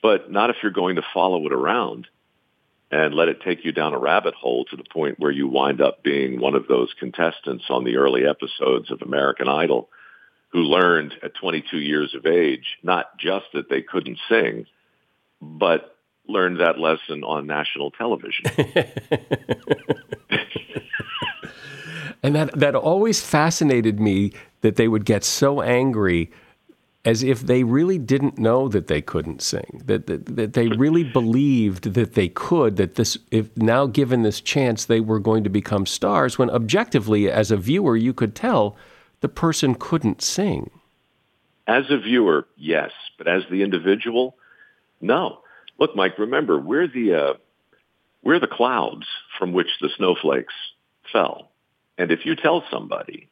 but 0.02 0.30
not 0.30 0.50
if 0.50 0.56
you're 0.62 0.72
going 0.72 0.96
to 0.96 1.02
follow 1.14 1.46
it 1.46 1.52
around 1.52 2.06
and 2.90 3.14
let 3.14 3.28
it 3.28 3.42
take 3.42 3.64
you 3.64 3.72
down 3.72 3.94
a 3.94 3.98
rabbit 3.98 4.34
hole 4.34 4.64
to 4.66 4.76
the 4.76 4.84
point 4.92 5.18
where 5.18 5.30
you 5.30 5.48
wind 5.48 5.80
up 5.80 6.02
being 6.02 6.40
one 6.40 6.54
of 6.54 6.68
those 6.68 6.94
contestants 6.98 7.64
on 7.68 7.84
the 7.84 7.96
early 7.96 8.26
episodes 8.26 8.90
of 8.90 9.02
American 9.02 9.48
Idol 9.48 9.88
who 10.50 10.60
learned 10.60 11.12
at 11.22 11.34
22 11.34 11.78
years 11.78 12.14
of 12.14 12.26
age 12.26 12.78
not 12.82 13.18
just 13.18 13.46
that 13.54 13.68
they 13.68 13.82
couldn't 13.82 14.18
sing, 14.28 14.66
but 15.40 15.96
learned 16.28 16.60
that 16.60 16.78
lesson 16.78 17.24
on 17.24 17.46
national 17.46 17.90
television. 17.90 18.44
And 22.26 22.34
that, 22.34 22.58
that 22.58 22.74
always 22.74 23.22
fascinated 23.22 24.00
me 24.00 24.32
that 24.62 24.74
they 24.74 24.88
would 24.88 25.04
get 25.04 25.22
so 25.22 25.62
angry 25.62 26.32
as 27.06 27.22
if 27.22 27.42
they 27.42 27.62
really 27.62 27.98
didn't 27.98 28.36
know 28.36 28.68
that 28.68 28.88
they 28.88 29.00
couldn't 29.00 29.40
sing, 29.40 29.80
that, 29.84 30.08
that, 30.08 30.26
that 30.26 30.54
they 30.54 30.66
really 30.66 31.04
believed 31.04 31.94
that 31.94 32.14
they 32.14 32.28
could, 32.28 32.76
that 32.76 32.96
this, 32.96 33.16
if 33.30 33.56
now 33.56 33.86
given 33.86 34.22
this 34.22 34.40
chance, 34.40 34.84
they 34.84 34.98
were 34.98 35.20
going 35.20 35.44
to 35.44 35.48
become 35.48 35.86
stars, 35.86 36.36
when 36.36 36.50
objectively, 36.50 37.30
as 37.30 37.52
a 37.52 37.56
viewer, 37.56 37.96
you 37.96 38.12
could 38.12 38.34
tell 38.34 38.76
the 39.20 39.28
person 39.28 39.76
couldn't 39.76 40.20
sing. 40.20 40.68
As 41.68 41.84
a 41.90 41.98
viewer, 41.98 42.48
yes, 42.56 42.90
but 43.16 43.28
as 43.28 43.44
the 43.48 43.62
individual, 43.62 44.36
no. 45.00 45.38
Look, 45.78 45.94
Mike, 45.94 46.18
remember, 46.18 46.58
we're 46.58 46.88
the, 46.88 47.14
uh, 47.14 47.34
we're 48.24 48.40
the 48.40 48.48
clouds 48.48 49.06
from 49.38 49.52
which 49.52 49.68
the 49.80 49.90
snowflakes 49.96 50.54
fell. 51.12 51.52
And 51.98 52.10
if 52.10 52.26
you 52.26 52.34
tell 52.34 52.64
somebody 52.68 53.28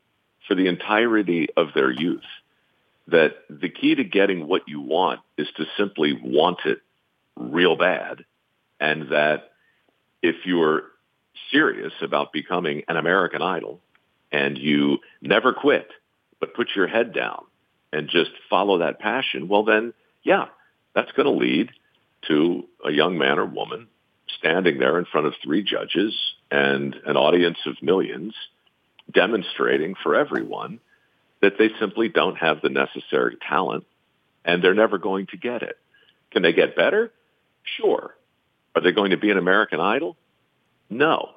for 0.47 0.55
the 0.55 0.69
entirety 0.69 1.49
of 1.57 1.69
their 1.75 1.91
youth 1.91 2.23
that 3.09 3.35
the 3.51 3.69
key 3.69 3.95
to 3.95 4.05
getting 4.05 4.47
what 4.47 4.63
you 4.67 4.81
want 4.81 5.21
is 5.37 5.49
to 5.57 5.67
simply 5.77 6.19
want 6.23 6.59
it 6.65 6.79
real 7.37 7.77
bad, 7.77 8.25
and 8.81 9.11
that 9.11 9.53
if 10.23 10.37
you're 10.47 10.85
serious 11.51 11.93
about 12.01 12.33
becoming 12.33 12.83
an 12.89 12.97
American 12.97 13.43
Idol 13.43 13.81
and 14.33 14.57
you 14.57 14.99
never 15.21 15.53
quit, 15.53 15.89
but 16.41 16.55
put 16.55 16.69
your 16.75 16.87
head 16.87 17.13
down 17.13 17.45
and 17.93 18.09
just 18.09 18.31
follow 18.49 18.79
that 18.79 18.99
passion, 18.99 19.49
well 19.49 19.65
then, 19.65 19.93
yeah, 20.23 20.47
that's 20.95 21.13
going 21.13 21.27
to 21.27 21.45
lead 21.45 21.71
to 22.29 22.67
a 22.85 22.91
young 22.91 23.19
man 23.19 23.39
or 23.39 23.45
woman 23.45 23.89
standing 24.39 24.79
there 24.79 24.99
in 24.99 25.05
front 25.05 25.27
of 25.27 25.35
three 25.43 25.63
judges 25.63 26.15
and 26.51 26.97
an 27.07 27.17
audience 27.17 27.59
of 27.67 27.81
millions 27.83 28.35
demonstrating 29.13 29.95
for 30.03 30.15
everyone 30.15 30.81
that 31.45 31.59
they 31.59 31.69
simply 31.79 32.09
don't 32.09 32.37
have 32.37 32.63
the 32.63 32.71
necessary 32.71 33.37
talent 33.47 33.85
and 34.47 34.65
they're 34.65 34.75
never 34.75 34.97
going 34.97 35.27
to 35.27 35.37
get 35.37 35.63
it. 35.63 35.79
Can 36.31 36.41
they 36.41 36.55
get 36.55 36.75
better? 36.75 37.13
Sure. 37.63 38.15
Are 38.75 38.81
they 38.81 38.93
going 38.93 39.11
to 39.11 39.19
be 39.19 39.31
an 39.31 39.37
American 39.37 39.79
Idol? 39.79 40.17
No. 40.89 41.33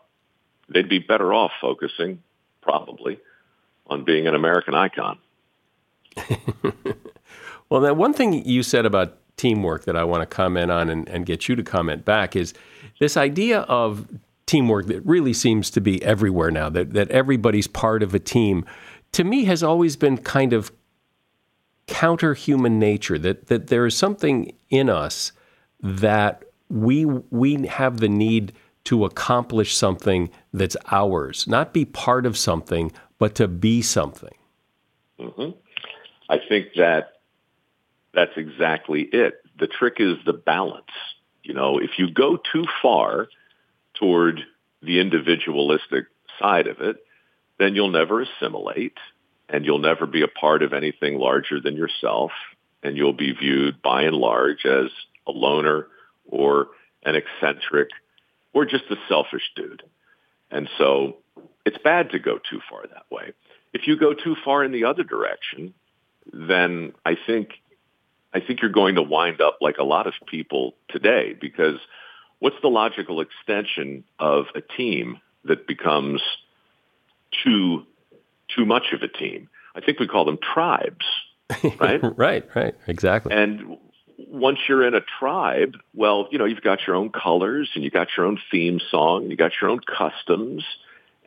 They'd 0.69 0.87
be 0.87 0.99
better 0.99 1.33
off 1.33 1.51
focusing, 1.59 2.23
probably, 2.61 3.19
on 3.85 4.05
being 4.05 4.27
an 4.27 4.33
American 4.33 4.73
icon. 4.75 5.19
well, 7.69 7.81
that 7.81 7.97
one 7.97 8.13
thing 8.13 8.45
you 8.45 8.63
said 8.63 8.85
about 8.85 9.17
teamwork 9.35 9.83
that 9.85 9.97
I 9.97 10.05
want 10.05 10.21
to 10.21 10.25
comment 10.25 10.71
on 10.71 10.89
and, 10.89 11.07
and 11.09 11.25
get 11.25 11.49
you 11.49 11.55
to 11.57 11.63
comment 11.63 12.05
back 12.05 12.33
is 12.35 12.53
this 12.99 13.17
idea 13.17 13.59
of 13.61 14.07
teamwork 14.45 14.87
that 14.87 15.05
really 15.05 15.33
seems 15.33 15.69
to 15.71 15.81
be 15.81 16.01
everywhere 16.01 16.49
now, 16.49 16.69
that, 16.69 16.93
that 16.93 17.11
everybody's 17.11 17.67
part 17.67 18.01
of 18.01 18.15
a 18.15 18.19
team, 18.19 18.65
to 19.17 19.23
me 19.23 19.45
has 19.45 19.63
always 19.63 19.95
been 19.95 20.15
kind 20.15 20.53
of 20.53 20.71
counter 21.87 22.35
human 22.35 22.77
nature, 22.77 23.17
that, 23.17 23.47
that 23.47 23.65
there 23.65 23.83
is 23.87 23.97
something 23.97 24.53
in 24.69 24.91
us 24.91 25.31
that 25.81 26.45
we, 26.69 27.03
we 27.03 27.65
have 27.65 27.99
the 27.99 28.09
need 28.09 28.53
to 28.83 29.05
accomplish 29.05 29.75
something 29.75 30.29
that's 30.53 30.77
ours, 30.91 31.47
not 31.47 31.73
be 31.73 31.83
part 31.83 32.27
of 32.27 32.37
something, 32.37 32.91
but 33.17 33.33
to 33.33 33.47
be 33.47 33.81
something. 33.81 34.35
Mm-hmm. 35.19 35.57
I 36.29 36.37
think 36.47 36.75
that 36.75 37.13
that's 38.13 38.37
exactly 38.37 39.01
it. 39.01 39.41
The 39.57 39.65
trick 39.65 39.95
is 39.97 40.17
the 40.27 40.33
balance. 40.33 40.93
You 41.41 41.55
know, 41.55 41.79
if 41.79 41.97
you 41.97 42.11
go 42.11 42.37
too 42.37 42.65
far 42.83 43.29
toward 43.95 44.41
the 44.83 44.99
individualistic 44.99 46.05
side 46.37 46.67
of 46.67 46.81
it, 46.81 46.97
then 47.59 47.75
you'll 47.75 47.91
never 47.91 48.21
assimilate 48.21 48.97
and 49.49 49.65
you'll 49.65 49.79
never 49.79 50.05
be 50.05 50.21
a 50.21 50.27
part 50.27 50.61
of 50.61 50.73
anything 50.73 51.17
larger 51.17 51.59
than 51.59 51.75
yourself 51.75 52.31
and 52.83 52.97
you'll 52.97 53.13
be 53.13 53.33
viewed 53.33 53.81
by 53.81 54.03
and 54.03 54.15
large 54.15 54.65
as 54.65 54.89
a 55.25 55.31
loner 55.31 55.87
or 56.25 56.67
an 57.03 57.15
eccentric 57.15 57.89
or 58.53 58.65
just 58.65 58.85
a 58.89 58.95
selfish 59.07 59.51
dude. 59.55 59.83
And 60.51 60.69
so 60.77 61.17
it's 61.65 61.77
bad 61.83 62.11
to 62.11 62.19
go 62.19 62.39
too 62.49 62.61
far 62.69 62.83
that 62.87 63.05
way. 63.11 63.33
If 63.73 63.87
you 63.87 63.97
go 63.97 64.13
too 64.13 64.35
far 64.43 64.63
in 64.63 64.71
the 64.71 64.85
other 64.85 65.03
direction, 65.03 65.73
then 66.31 66.93
I 67.05 67.17
think 67.25 67.49
I 68.33 68.39
think 68.39 68.61
you're 68.61 68.71
going 68.71 68.95
to 68.95 69.01
wind 69.01 69.41
up 69.41 69.57
like 69.61 69.77
a 69.77 69.83
lot 69.83 70.05
of 70.05 70.13
people 70.27 70.75
today 70.89 71.35
because 71.39 71.79
what's 72.39 72.57
the 72.61 72.67
logical 72.67 73.21
extension 73.21 74.03
of 74.19 74.45
a 74.53 74.61
team 74.61 75.19
that 75.45 75.65
becomes 75.65 76.21
too 77.43 77.85
too 78.55 78.65
much 78.65 78.93
of 78.93 79.01
a 79.01 79.07
team? 79.07 79.49
I 79.75 79.81
think 79.81 79.99
we 79.99 80.07
call 80.07 80.25
them 80.25 80.39
tribes, 80.41 81.05
right? 81.79 81.99
right, 82.17 82.47
right, 82.55 82.75
exactly. 82.87 83.33
And 83.33 83.77
once 84.17 84.59
you're 84.67 84.85
in 84.87 84.95
a 84.95 85.01
tribe, 85.19 85.75
well, 85.93 86.27
you 86.31 86.37
know, 86.37 86.45
you've 86.45 86.61
got 86.61 86.87
your 86.87 86.95
own 86.95 87.11
colors 87.11 87.69
and 87.75 87.83
you 87.83 87.91
got 87.91 88.07
your 88.17 88.25
own 88.25 88.39
theme 88.51 88.79
song, 88.89 89.23
and 89.23 89.31
you 89.31 89.37
got 89.37 89.51
your 89.61 89.69
own 89.69 89.79
customs. 89.79 90.63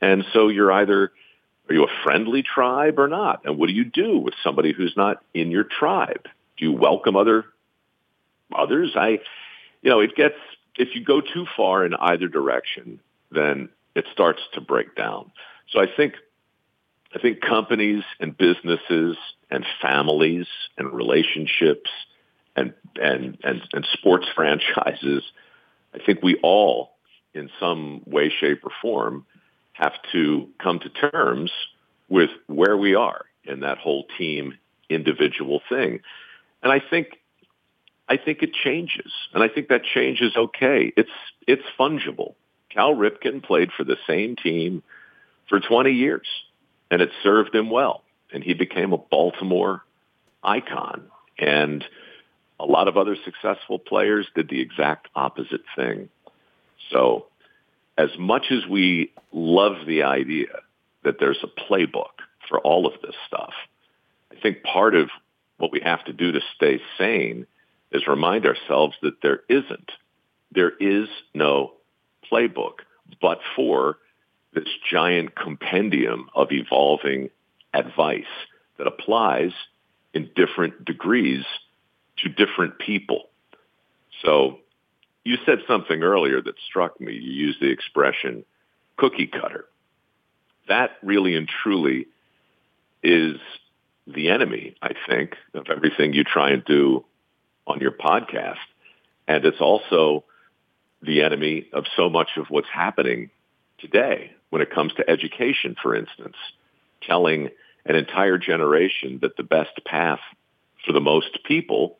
And 0.02 0.24
so 0.32 0.48
you're 0.48 0.72
either 0.72 1.12
are 1.68 1.74
you 1.74 1.84
a 1.84 2.02
friendly 2.02 2.42
tribe 2.42 2.98
or 2.98 3.06
not? 3.06 3.42
And 3.44 3.56
what 3.56 3.68
do 3.68 3.72
you 3.72 3.84
do 3.84 4.18
with 4.18 4.34
somebody 4.42 4.72
who's 4.72 4.94
not 4.96 5.22
in 5.32 5.52
your 5.52 5.62
tribe? 5.62 6.24
Do 6.56 6.64
you 6.64 6.72
welcome 6.72 7.16
other 7.16 7.44
others? 8.52 8.92
I 8.96 9.20
you 9.82 9.90
know, 9.90 10.00
it 10.00 10.16
gets 10.16 10.34
if 10.76 10.94
you 10.94 11.04
go 11.04 11.20
too 11.20 11.46
far 11.56 11.84
in 11.84 11.94
either 11.94 12.26
direction, 12.26 13.00
then 13.30 13.68
it 13.94 14.06
starts 14.12 14.40
to 14.54 14.60
break 14.60 14.96
down. 14.96 15.30
So 15.70 15.80
I 15.80 15.86
think 15.86 16.14
I 17.14 17.18
think 17.18 17.40
companies 17.40 18.04
and 18.20 18.36
businesses 18.36 19.16
and 19.50 19.64
families 19.82 20.46
and 20.78 20.92
relationships 20.92 21.90
and 22.56 22.72
and 23.00 23.38
and, 23.42 23.62
and 23.72 23.86
sports 23.92 24.26
franchises, 24.34 25.22
I 25.94 25.98
think 26.04 26.22
we 26.22 26.36
all, 26.42 26.92
in 27.34 27.50
some 27.58 28.02
way, 28.06 28.30
shape, 28.30 28.64
or 28.64 28.70
form, 28.82 29.26
have 29.72 29.94
to 30.12 30.48
come 30.62 30.80
to 30.80 31.10
terms 31.10 31.50
with 32.08 32.30
where 32.46 32.76
we 32.76 32.94
are 32.94 33.24
in 33.44 33.60
that 33.60 33.78
whole 33.78 34.04
team 34.18 34.58
individual 34.88 35.62
thing. 35.68 36.00
And 36.62 36.72
I 36.72 36.80
think 36.80 37.20
I 38.10 38.16
think 38.16 38.42
it 38.42 38.52
changes. 38.52 39.12
And 39.32 39.42
I 39.42 39.48
think 39.48 39.68
that 39.68 39.84
change 39.84 40.20
is 40.20 40.36
okay. 40.36 40.92
It's, 40.96 41.10
it's 41.46 41.62
fungible. 41.78 42.34
Cal 42.68 42.92
Ripken 42.94 43.40
played 43.42 43.70
for 43.76 43.84
the 43.84 43.96
same 44.06 44.34
team 44.34 44.82
for 45.50 45.60
20 45.60 45.90
years 45.90 46.26
and 46.90 47.02
it 47.02 47.10
served 47.22 47.54
him 47.54 47.68
well. 47.68 48.02
And 48.32 48.42
he 48.42 48.54
became 48.54 48.92
a 48.92 48.98
Baltimore 48.98 49.84
icon. 50.42 51.10
And 51.38 51.84
a 52.58 52.64
lot 52.64 52.88
of 52.88 52.96
other 52.96 53.16
successful 53.24 53.78
players 53.78 54.26
did 54.34 54.48
the 54.48 54.60
exact 54.60 55.08
opposite 55.14 55.62
thing. 55.76 56.08
So 56.90 57.26
as 57.98 58.10
much 58.18 58.46
as 58.50 58.66
we 58.66 59.12
love 59.32 59.86
the 59.86 60.04
idea 60.04 60.48
that 61.04 61.16
there's 61.18 61.42
a 61.42 61.46
playbook 61.46 62.22
for 62.48 62.60
all 62.60 62.86
of 62.86 62.94
this 63.02 63.14
stuff, 63.26 63.52
I 64.32 64.40
think 64.40 64.62
part 64.62 64.94
of 64.94 65.10
what 65.58 65.72
we 65.72 65.80
have 65.84 66.04
to 66.04 66.12
do 66.12 66.32
to 66.32 66.40
stay 66.56 66.80
sane 66.96 67.46
is 67.92 68.06
remind 68.06 68.46
ourselves 68.46 68.94
that 69.02 69.20
there 69.22 69.40
isn't. 69.48 69.90
There 70.52 70.70
is 70.78 71.08
no 71.34 71.72
playbook 72.30 72.80
but 73.20 73.40
for 73.56 73.98
this 74.52 74.68
giant 74.90 75.34
compendium 75.34 76.28
of 76.34 76.48
evolving 76.50 77.30
advice 77.72 78.24
that 78.78 78.86
applies 78.86 79.52
in 80.12 80.30
different 80.34 80.84
degrees 80.84 81.44
to 82.18 82.28
different 82.28 82.78
people. 82.78 83.28
So 84.22 84.58
you 85.24 85.36
said 85.46 85.58
something 85.68 86.02
earlier 86.02 86.40
that 86.42 86.54
struck 86.66 87.00
me. 87.00 87.12
You 87.12 87.32
used 87.32 87.60
the 87.60 87.70
expression 87.70 88.44
cookie 88.96 89.28
cutter. 89.28 89.66
That 90.68 90.90
really 91.02 91.36
and 91.36 91.48
truly 91.48 92.06
is 93.02 93.36
the 94.06 94.30
enemy, 94.30 94.74
I 94.82 94.92
think, 95.08 95.36
of 95.54 95.66
everything 95.70 96.12
you 96.12 96.24
try 96.24 96.50
and 96.50 96.64
do 96.64 97.04
on 97.66 97.80
your 97.80 97.92
podcast. 97.92 98.56
And 99.28 99.44
it's 99.44 99.60
also 99.60 100.24
the 101.02 101.22
enemy 101.22 101.68
of 101.72 101.84
so 101.96 102.10
much 102.10 102.30
of 102.36 102.46
what's 102.50 102.68
happening 102.68 103.30
today 103.78 104.32
when 104.50 104.62
it 104.62 104.70
comes 104.70 104.92
to 104.94 105.08
education, 105.08 105.76
for 105.80 105.94
instance, 105.94 106.36
telling 107.02 107.48
an 107.86 107.96
entire 107.96 108.38
generation 108.38 109.18
that 109.22 109.36
the 109.36 109.42
best 109.42 109.80
path 109.86 110.20
for 110.84 110.92
the 110.92 111.00
most 111.00 111.38
people 111.44 111.98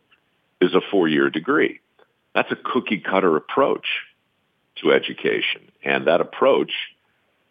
is 0.61 0.75
a 0.75 0.81
four-year 0.91 1.31
degree. 1.31 1.81
That's 2.35 2.53
a 2.53 2.57
cookie 2.57 3.01
cutter 3.01 3.37
approach 3.37 3.87
to 4.83 4.93
education. 4.93 5.71
And 5.85 6.07
that 6.07 6.21
approach 6.21 6.73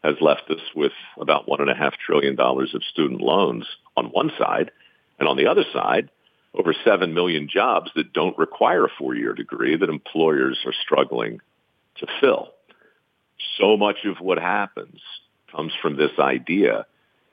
has 0.04 0.16
left 0.22 0.50
us 0.50 0.62
with 0.76 0.94
about 1.20 1.48
one 1.48 1.62
and 1.62 1.70
a 1.70 1.76
half 1.76 1.94
trillion 1.98 2.36
dollars 2.36 2.74
of 2.74 2.84
student 2.84 3.22
loans 3.22 3.66
on 3.98 4.06
one 4.06 4.32
side. 4.38 4.72
And 5.20 5.28
on 5.28 5.38
the 5.38 5.48
other 5.48 5.66
side, 5.74 6.10
over 6.54 6.74
7 6.74 7.14
million 7.14 7.48
jobs 7.52 7.92
that 7.96 8.14
don't 8.14 8.38
require 8.38 8.86
a 8.86 8.92
four-year 8.98 9.34
degree 9.34 9.76
that 9.76 9.90
employers 9.90 10.60
are 10.66 10.74
struggling 10.74 11.42
to 11.98 12.08
fill. 12.20 12.50
So 13.58 13.78
much 13.78 14.06
of 14.06 14.19
what 14.19 14.38
happens 14.38 14.99
comes 15.52 15.73
from 15.82 15.97
this 15.97 16.12
idea 16.19 16.86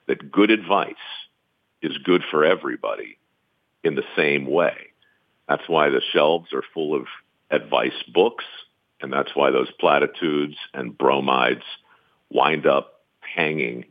that 0.07 0.31
good 0.31 0.51
advice 0.51 0.95
is 1.81 1.97
good 1.99 2.23
for 2.29 2.43
everybody 2.43 3.17
in 3.83 3.95
the 3.95 4.03
same 4.15 4.45
way. 4.45 4.87
That's 5.47 5.67
why 5.67 5.89
the 5.89 6.01
shelves 6.13 6.53
are 6.53 6.63
full 6.73 6.95
of 6.95 7.05
advice 7.51 8.03
books, 8.13 8.45
and 9.01 9.11
that's 9.11 9.35
why 9.35 9.51
those 9.51 9.71
platitudes 9.79 10.57
and 10.73 10.97
bromides 10.97 11.63
wind 12.29 12.65
up 12.65 13.01
hanging 13.19 13.85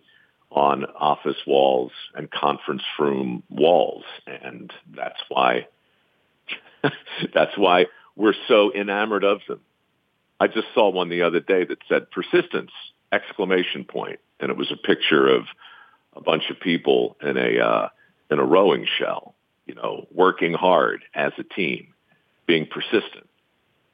on 0.51 0.85
office 0.85 1.37
walls 1.47 1.93
and 2.15 2.31
conference 2.31 2.83
room 2.99 3.43
walls. 3.49 4.05
And 4.27 4.73
that's 4.95 5.21
why, 5.29 5.67
that's 7.35 7.57
why 7.57 7.87
we're 8.17 8.35
so 8.49 8.73
enamored 8.73 9.25
of 9.25 9.41
them. 9.49 9.61
I 10.39 10.47
just 10.49 10.69
saw 10.75 10.91
one 10.91 11.09
the 11.09 11.23
other 11.23 11.41
day 11.41 11.65
that 11.65 11.79
said 11.89 12.11
persistence, 12.11 12.71
exclamation. 13.13 13.87
And 14.41 14.51
it 14.51 14.57
was 14.57 14.71
a 14.71 14.77
picture 14.77 15.29
of 15.29 15.47
a 16.15 16.21
bunch 16.21 16.51
of 16.51 16.61
people 16.61 17.17
in 17.23 17.37
a, 17.37 17.59
uh, 17.59 17.89
in 18.31 18.39
a 18.39 18.45
rowing 18.45 18.87
shell, 18.99 19.35
you 19.67 19.75
know, 19.75 20.07
working 20.13 20.53
hard 20.53 21.03
as 21.15 21.33
a 21.39 21.43
team, 21.43 21.95
being 22.47 22.67
persistent. 22.67 23.29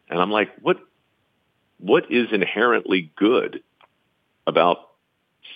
And 0.08 0.20
I'm 0.20 0.30
like, 0.30 0.50
what, 0.60 0.78
what 1.78 2.10
is 2.10 2.28
inherently 2.32 3.12
good 3.16 3.62
about 4.46 4.88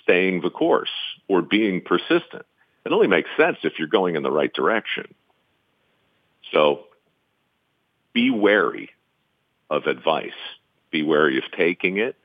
staying 0.03 0.41
the 0.41 0.49
course 0.49 0.91
or 1.27 1.41
being 1.41 1.81
persistent. 1.81 2.45
It 2.85 2.91
only 2.91 3.07
makes 3.07 3.29
sense 3.37 3.57
if 3.63 3.73
you're 3.77 3.87
going 3.87 4.15
in 4.15 4.23
the 4.23 4.31
right 4.31 4.53
direction. 4.53 5.13
So 6.53 6.85
be 8.13 8.29
wary 8.29 8.89
of 9.69 9.85
advice. 9.85 10.31
Be 10.97 11.03
wary 11.03 11.37
of 11.37 11.43
taking 11.55 11.97
it. 11.97 12.15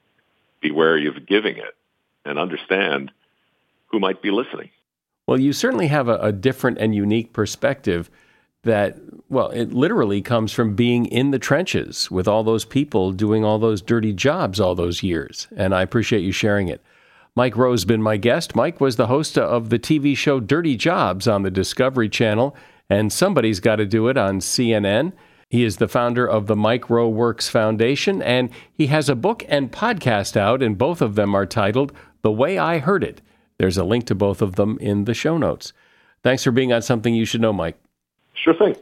Be 0.63 0.71
wary 0.71 1.07
of 1.07 1.27
giving 1.27 1.59
it 1.59 1.77
and 2.25 2.39
understand 2.39 3.13
who 3.89 4.01
might 4.01 4.23
be 4.23 4.31
listening. 4.31 4.71
Well, 5.27 5.39
you 5.39 5.53
certainly 5.53 5.89
have 5.89 6.09
a, 6.09 6.17
a 6.21 6.33
different 6.33 6.79
and 6.79 6.95
unique 6.95 7.35
perspective 7.35 8.09
that, 8.63 8.97
well, 9.29 9.51
it 9.51 9.75
literally 9.75 10.23
comes 10.23 10.55
from 10.55 10.75
being 10.75 11.05
in 11.05 11.33
the 11.33 11.39
trenches 11.39 12.11
with 12.11 12.27
all 12.27 12.43
those 12.43 12.65
people 12.65 13.13
doing 13.13 13.45
all 13.45 13.59
those 13.59 13.83
dirty 13.83 14.15
jobs 14.15 14.59
all 14.59 14.75
those 14.75 15.03
years. 15.03 15.49
And 15.55 15.75
I 15.75 15.83
appreciate 15.83 16.23
you 16.23 16.33
sharing 16.33 16.69
it. 16.69 16.81
Mike 17.37 17.59
Rowe 17.59 17.73
has 17.73 17.85
been 17.85 18.03
my 18.03 18.17
guest. 18.17 18.57
Mike 18.57 18.81
was 18.81 18.97
the 18.97 19.09
host 19.09 19.37
of 19.37 19.69
the 19.69 19.79
TV 19.79 20.17
show 20.17 20.41
Dirty 20.41 20.77
Jobs 20.77 21.29
on 21.29 21.43
the 21.43 21.51
Discovery 21.51 22.09
Channel, 22.09 22.57
and 22.89 23.13
somebody's 23.13 23.61
got 23.61 23.77
to 23.77 23.85
do 23.85 24.09
it 24.09 24.17
on 24.17 24.41
CNN. 24.41 25.13
He 25.53 25.65
is 25.65 25.77
the 25.77 25.87
founder 25.87 26.27
of 26.27 26.47
the 26.47 26.57
Mike 26.57 26.89
Rowe 26.89 27.11
Works 27.11 27.51
Foundation, 27.51 28.23
and 28.23 28.49
he 28.73 28.87
has 28.87 29.11
a 29.11 29.15
book 29.15 29.45
and 29.51 29.71
podcast 29.71 30.35
out, 30.35 30.63
and 30.63 30.79
both 30.79 31.03
of 31.03 31.15
them 31.15 31.35
are 31.35 31.45
titled 31.45 31.93
The 32.23 32.33
Way 32.33 32.57
I 32.57 32.79
Heard 32.79 33.05
It. 33.05 33.21
There's 33.59 33.77
a 33.77 33.85
link 33.85 34.07
to 34.07 34.15
both 34.15 34.41
of 34.41 34.55
them 34.57 34.79
in 34.81 35.05
the 35.05 35.13
show 35.13 35.37
notes. 35.37 35.75
Thanks 36.23 36.43
for 36.43 36.53
being 36.53 36.73
on 36.73 36.81
Something 36.81 37.15
You 37.15 37.27
Should 37.27 37.43
Know, 37.43 37.53
Mike. 37.53 37.77
Sure 38.33 38.55
thing. 38.55 38.77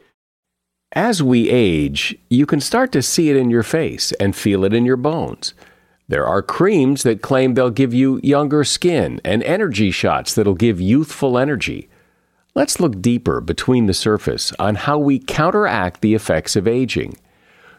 As 0.93 1.21
we 1.21 1.49
age, 1.49 2.17
you 2.29 2.45
can 2.45 2.61
start 2.61 2.93
to 2.93 3.01
see 3.01 3.29
it 3.29 3.35
in 3.35 3.49
your 3.49 3.63
face 3.63 4.13
and 4.13 4.33
feel 4.33 4.63
it 4.63 4.73
in 4.73 4.85
your 4.85 4.95
bones. 4.95 5.53
There 6.07 6.25
are 6.25 6.41
creams 6.41 7.03
that 7.03 7.21
claim 7.21 7.53
they'll 7.53 7.69
give 7.69 7.93
you 7.93 8.21
younger 8.23 8.63
skin 8.63 9.19
and 9.25 9.43
energy 9.43 9.91
shots 9.91 10.33
that'll 10.33 10.55
give 10.55 10.79
youthful 10.79 11.37
energy. 11.37 11.89
Let's 12.53 12.79
look 12.79 13.01
deeper 13.01 13.39
between 13.39 13.85
the 13.85 13.93
surface 13.93 14.51
on 14.59 14.75
how 14.75 14.97
we 14.97 15.19
counteract 15.19 16.01
the 16.01 16.13
effects 16.13 16.55
of 16.55 16.67
aging. 16.67 17.17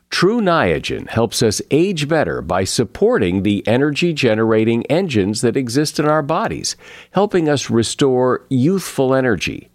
Tru 0.08 0.40
Niagen 0.40 1.08
helps 1.08 1.42
us 1.42 1.60
age 1.70 2.08
better 2.08 2.40
by 2.40 2.64
supporting 2.64 3.42
the 3.42 3.66
energy 3.66 4.12
generating 4.12 4.84
engines 4.86 5.40
that 5.42 5.56
exist 5.56 5.98
in 5.98 6.06
our 6.06 6.22
bodies, 6.22 6.76
helping 7.12 7.48
us 7.48 7.70
restore 7.70 8.46
youthful 8.48 9.14
energy. 9.14 9.68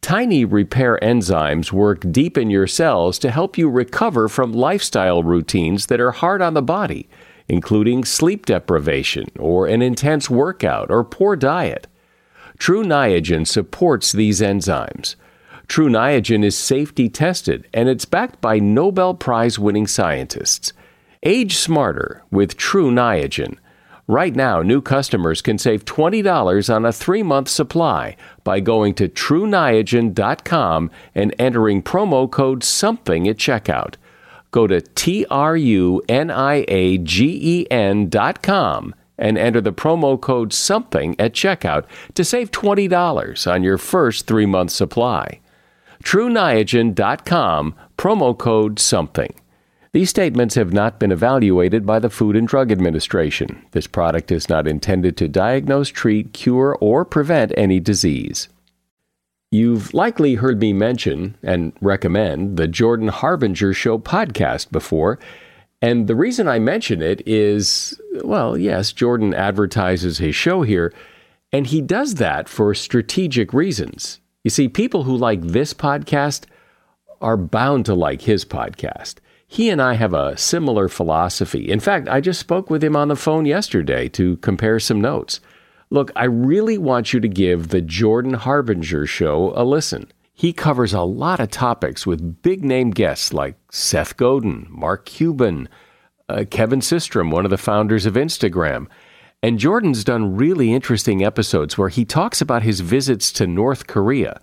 Tiny 0.00 0.44
repair 0.44 0.98
enzymes 1.02 1.72
work 1.72 2.04
deep 2.12 2.38
in 2.38 2.50
your 2.50 2.66
cells 2.66 3.18
to 3.18 3.30
help 3.30 3.58
you 3.58 3.68
recover 3.68 4.28
from 4.28 4.52
lifestyle 4.52 5.22
routines 5.22 5.86
that 5.86 6.00
are 6.00 6.12
hard 6.12 6.42
on 6.42 6.54
the 6.54 6.62
body 6.62 7.08
including 7.48 8.04
sleep 8.04 8.46
deprivation 8.46 9.26
or 9.38 9.66
an 9.66 9.82
intense 9.82 10.28
workout 10.28 10.90
or 10.90 11.02
poor 11.02 11.34
diet. 11.34 11.86
Tru 12.58 12.82
Niagen 12.84 13.46
supports 13.46 14.12
these 14.12 14.40
enzymes. 14.40 15.14
Tru 15.68 15.88
Niagen 15.88 16.44
is 16.44 16.56
safety 16.56 17.08
tested 17.08 17.68
and 17.72 17.88
it's 17.88 18.04
backed 18.04 18.40
by 18.40 18.58
Nobel 18.58 19.14
Prize 19.14 19.58
winning 19.58 19.86
scientists. 19.86 20.72
Age 21.22 21.56
smarter 21.56 22.22
with 22.30 22.56
Tru 22.56 22.90
Niagen. 22.90 23.56
Right 24.06 24.34
now, 24.34 24.62
new 24.62 24.80
customers 24.80 25.42
can 25.42 25.58
save 25.58 25.84
$20 25.84 26.74
on 26.74 26.86
a 26.86 26.92
three 26.92 27.22
month 27.22 27.48
supply 27.48 28.16
by 28.42 28.60
going 28.60 28.94
to 28.94 29.08
truniagen.com 29.08 30.90
and 31.14 31.34
entering 31.38 31.82
promo 31.82 32.30
code 32.30 32.64
SOMETHING 32.64 33.28
at 33.28 33.36
checkout 33.36 33.96
go 34.50 34.66
to 34.66 34.80
T-R-U-N-I-A-G-E-N 34.80 35.58
dot 38.08 38.42
com 38.42 38.94
and 39.18 39.36
enter 39.36 39.60
the 39.60 39.72
promo 39.72 40.20
code 40.20 40.52
SOMETHING 40.52 41.16
at 41.18 41.32
checkout 41.32 41.84
to 42.14 42.24
save 42.24 42.50
$20 42.50 43.52
on 43.52 43.62
your 43.62 43.78
first 43.78 44.26
three-month 44.26 44.70
supply. 44.70 45.40
TruNiagen.com, 46.04 47.74
promo 47.96 48.38
code 48.38 48.78
SOMETHING. 48.78 49.34
These 49.92 50.10
statements 50.10 50.54
have 50.54 50.72
not 50.72 51.00
been 51.00 51.10
evaluated 51.10 51.86
by 51.86 51.98
the 51.98 52.10
Food 52.10 52.36
and 52.36 52.46
Drug 52.46 52.70
Administration. 52.70 53.64
This 53.72 53.86
product 53.86 54.30
is 54.30 54.48
not 54.48 54.68
intended 54.68 55.16
to 55.16 55.28
diagnose, 55.28 55.88
treat, 55.88 56.32
cure, 56.32 56.76
or 56.80 57.04
prevent 57.04 57.52
any 57.56 57.80
disease. 57.80 58.48
You've 59.50 59.94
likely 59.94 60.34
heard 60.34 60.60
me 60.60 60.74
mention 60.74 61.38
and 61.42 61.72
recommend 61.80 62.58
the 62.58 62.68
Jordan 62.68 63.08
Harbinger 63.08 63.72
Show 63.72 63.98
podcast 63.98 64.70
before. 64.70 65.18
And 65.80 66.08
the 66.08 66.16
reason 66.16 66.48
I 66.48 66.58
mention 66.58 67.02
it 67.02 67.26
is 67.26 68.00
well, 68.24 68.58
yes, 68.58 68.92
Jordan 68.92 69.32
advertises 69.32 70.18
his 70.18 70.34
show 70.34 70.62
here, 70.62 70.92
and 71.52 71.66
he 71.66 71.80
does 71.80 72.16
that 72.16 72.48
for 72.48 72.74
strategic 72.74 73.52
reasons. 73.52 74.20
You 74.44 74.50
see, 74.50 74.68
people 74.68 75.04
who 75.04 75.16
like 75.16 75.42
this 75.42 75.72
podcast 75.74 76.44
are 77.20 77.36
bound 77.36 77.86
to 77.86 77.94
like 77.94 78.22
his 78.22 78.44
podcast. 78.44 79.16
He 79.46 79.70
and 79.70 79.80
I 79.80 79.94
have 79.94 80.12
a 80.12 80.36
similar 80.36 80.88
philosophy. 80.88 81.70
In 81.70 81.80
fact, 81.80 82.08
I 82.08 82.20
just 82.20 82.40
spoke 82.40 82.68
with 82.68 82.84
him 82.84 82.94
on 82.94 83.08
the 83.08 83.16
phone 83.16 83.46
yesterday 83.46 84.08
to 84.10 84.36
compare 84.38 84.78
some 84.78 85.00
notes. 85.00 85.40
Look, 85.90 86.12
I 86.14 86.24
really 86.24 86.76
want 86.76 87.14
you 87.14 87.20
to 87.20 87.28
give 87.28 87.68
the 87.68 87.80
Jordan 87.80 88.34
Harbinger 88.34 89.06
show 89.06 89.52
a 89.56 89.64
listen. 89.64 90.12
He 90.38 90.52
covers 90.52 90.92
a 90.92 91.00
lot 91.02 91.40
of 91.40 91.50
topics 91.50 92.06
with 92.06 92.42
big 92.42 92.64
name 92.64 92.90
guests 92.90 93.32
like 93.32 93.56
Seth 93.72 94.16
Godin, 94.16 94.68
Mark 94.70 95.04
Cuban, 95.04 95.68
uh, 96.28 96.44
Kevin 96.48 96.78
Systrom, 96.78 97.32
one 97.32 97.44
of 97.44 97.50
the 97.50 97.58
founders 97.58 98.06
of 98.06 98.14
Instagram. 98.14 98.86
And 99.42 99.58
Jordan's 99.58 100.04
done 100.04 100.36
really 100.36 100.72
interesting 100.72 101.24
episodes 101.24 101.76
where 101.76 101.88
he 101.88 102.04
talks 102.04 102.40
about 102.40 102.62
his 102.62 102.78
visits 102.78 103.32
to 103.32 103.48
North 103.48 103.88
Korea, 103.88 104.40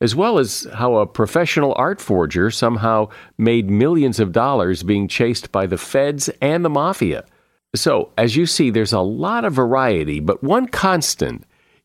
as 0.00 0.14
well 0.14 0.38
as 0.38 0.68
how 0.74 0.98
a 0.98 1.08
professional 1.08 1.74
art 1.76 2.00
forger 2.00 2.48
somehow 2.52 3.08
made 3.36 3.68
millions 3.68 4.20
of 4.20 4.30
dollars 4.30 4.84
being 4.84 5.08
chased 5.08 5.50
by 5.50 5.66
the 5.66 5.76
feds 5.76 6.28
and 6.40 6.64
the 6.64 6.70
mafia. 6.70 7.24
So, 7.74 8.12
as 8.16 8.36
you 8.36 8.46
see, 8.46 8.70
there's 8.70 8.92
a 8.92 9.00
lot 9.00 9.44
of 9.44 9.54
variety, 9.54 10.20
but 10.20 10.44
one 10.44 10.68
constant 10.68 11.44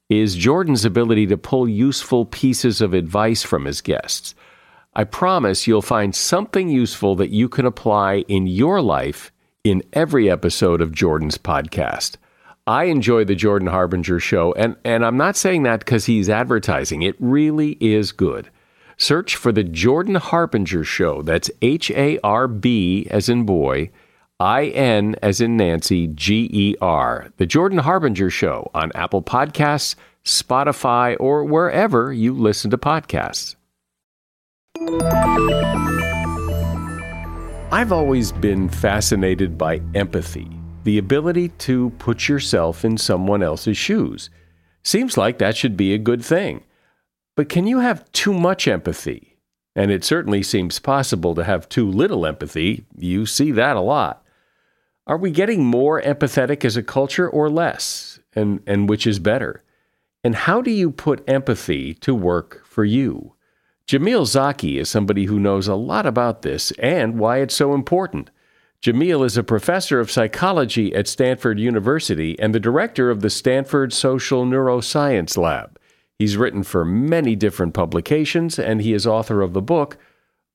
is 0.09 0.35
Jordan's 0.35 0.85
ability 0.85 1.27
to 1.27 1.37
pull 1.37 1.67
useful 1.67 2.25
pieces 2.25 2.79
of 2.79 2.93
advice 2.93 3.43
from 3.43 3.65
his 3.65 3.81
guests. 3.81 4.35
I 4.93 5.03
promise 5.03 5.67
you'll 5.67 5.81
find 5.81 6.15
something 6.15 6.69
useful 6.69 7.15
that 7.15 7.29
you 7.29 7.49
can 7.49 7.65
apply 7.65 8.23
in 8.27 8.47
your 8.47 8.81
life 8.81 9.31
in 9.63 9.83
every 9.93 10.29
episode 10.29 10.81
of 10.81 10.93
Jordan's 10.93 11.37
podcast. 11.37 12.15
I 12.65 12.85
enjoy 12.85 13.25
the 13.25 13.35
Jordan 13.35 13.67
Harbinger 13.67 14.19
show, 14.19 14.53
and, 14.53 14.75
and 14.83 15.05
I'm 15.05 15.17
not 15.17 15.35
saying 15.35 15.63
that 15.63 15.79
because 15.79 16.05
he's 16.05 16.29
advertising. 16.29 17.01
It 17.01 17.15
really 17.19 17.77
is 17.81 18.11
good. 18.11 18.49
Search 18.97 19.35
for 19.35 19.51
the 19.51 19.63
Jordan 19.63 20.15
Harbinger 20.15 20.83
show. 20.83 21.21
That's 21.21 21.51
H 21.61 21.91
A 21.91 22.17
R 22.23 22.47
B 22.47 23.07
as 23.11 23.29
in 23.29 23.45
boy 23.45 23.91
I 24.39 24.65
N 24.65 25.15
as 25.23 25.41
in 25.41 25.57
Nancy, 25.57 26.05
G 26.05 26.47
E 26.53 26.75
R. 26.79 27.29
The 27.37 27.47
Jordan 27.47 27.79
Harbinger 27.79 28.29
Show 28.29 28.69
on 28.71 28.91
Apple 28.93 29.23
Podcasts, 29.23 29.95
Spotify, 30.23 31.17
or 31.19 31.43
wherever 31.43 32.13
you 32.13 32.33
listen 32.33 32.69
to 32.69 32.77
podcasts. 32.77 33.55
I've 37.71 37.91
always 37.91 38.31
been 38.31 38.69
fascinated 38.69 39.57
by 39.57 39.81
empathy, 39.95 40.51
the 40.83 40.99
ability 40.99 41.49
to 41.49 41.89
put 41.97 42.29
yourself 42.29 42.85
in 42.85 42.95
someone 42.99 43.41
else's 43.41 43.77
shoes. 43.77 44.29
Seems 44.83 45.17
like 45.17 45.39
that 45.39 45.57
should 45.57 45.75
be 45.75 45.95
a 45.95 45.97
good 45.97 46.23
thing. 46.23 46.63
But 47.35 47.49
can 47.49 47.65
you 47.65 47.79
have 47.79 48.09
too 48.11 48.33
much 48.33 48.67
empathy? 48.67 49.39
And 49.75 49.89
it 49.89 50.03
certainly 50.03 50.43
seems 50.43 50.77
possible 50.77 51.33
to 51.33 51.43
have 51.43 51.67
too 51.67 51.89
little 51.89 52.25
empathy. 52.25 52.85
You 52.95 53.25
see 53.25 53.51
that 53.53 53.75
a 53.75 53.81
lot. 53.81 54.23
Are 55.07 55.17
we 55.17 55.31
getting 55.31 55.63
more 55.63 56.01
empathetic 56.01 56.65
as 56.65 56.75
a 56.75 56.83
culture 56.83 57.29
or 57.29 57.49
less? 57.49 58.19
And, 58.33 58.61
and 58.67 58.89
which 58.89 59.07
is 59.07 59.19
better? 59.19 59.63
And 60.21 60.35
how 60.35 60.61
do 60.61 60.69
you 60.69 60.91
put 60.91 61.27
empathy 61.29 61.93
to 61.95 62.13
work 62.13 62.61
for 62.65 62.83
you? 62.83 63.33
Jamil 63.87 64.25
Zaki 64.25 64.77
is 64.77 64.89
somebody 64.89 65.23
who 65.23 65.39
knows 65.39 65.69
a 65.69 65.75
lot 65.75 66.05
about 66.05 66.41
this 66.41 66.71
and 66.71 67.17
why 67.17 67.37
it's 67.37 67.55
so 67.55 67.73
important. 67.73 68.31
Jamil 68.81 69.25
is 69.25 69.37
a 69.37 69.43
professor 69.43 70.01
of 70.01 70.11
psychology 70.11 70.93
at 70.93 71.07
Stanford 71.07 71.57
University 71.57 72.37
and 72.37 72.53
the 72.53 72.59
director 72.59 73.09
of 73.09 73.21
the 73.21 73.29
Stanford 73.29 73.93
Social 73.93 74.45
Neuroscience 74.45 75.37
Lab. 75.37 75.79
He's 76.19 76.35
written 76.35 76.63
for 76.63 76.83
many 76.83 77.33
different 77.33 77.73
publications 77.73 78.59
and 78.59 78.81
he 78.81 78.91
is 78.91 79.07
author 79.07 79.41
of 79.41 79.53
the 79.53 79.61
book, 79.61 79.97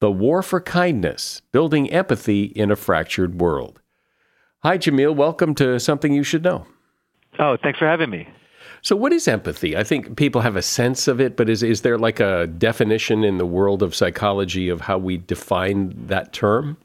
The 0.01 0.13
War 0.13 0.43
for 0.43 0.61
Kindness 0.61 1.41
Building 1.53 1.91
Empathy 1.91 2.45
in 2.45 2.71
a 2.71 2.77
Fractured 2.77 3.41
World. 3.41 3.82
Hi, 4.65 4.79
Jamil. 4.79 5.17
Welcome 5.17 5.57
to 5.57 5.81
Something 5.81 6.15
You 6.15 6.23
Should 6.23 6.45
Know. 6.45 6.69
Oh, 7.41 7.57
thanks 7.61 7.81
for 7.81 7.89
having 7.89 8.11
me. 8.11 8.29
So, 8.81 8.95
what 8.95 9.13
is 9.13 9.27
empathy? 9.27 9.77
I 9.77 9.83
think 9.83 10.17
people 10.17 10.41
have 10.41 10.55
a 10.55 10.63
sense 10.63 11.09
of 11.09 11.21
it, 11.21 11.37
but 11.37 11.51
is, 11.51 11.65
is 11.65 11.81
there 11.81 11.99
like 11.99 12.21
a 12.21 12.47
definition 12.47 13.25
in 13.25 13.39
the 13.39 13.47
world 13.47 13.83
of 13.83 13.93
psychology 13.93 14.69
of 14.69 14.83
how 14.83 14.99
we 14.99 15.17
define 15.17 16.07
that 16.07 16.33
term? 16.33 16.77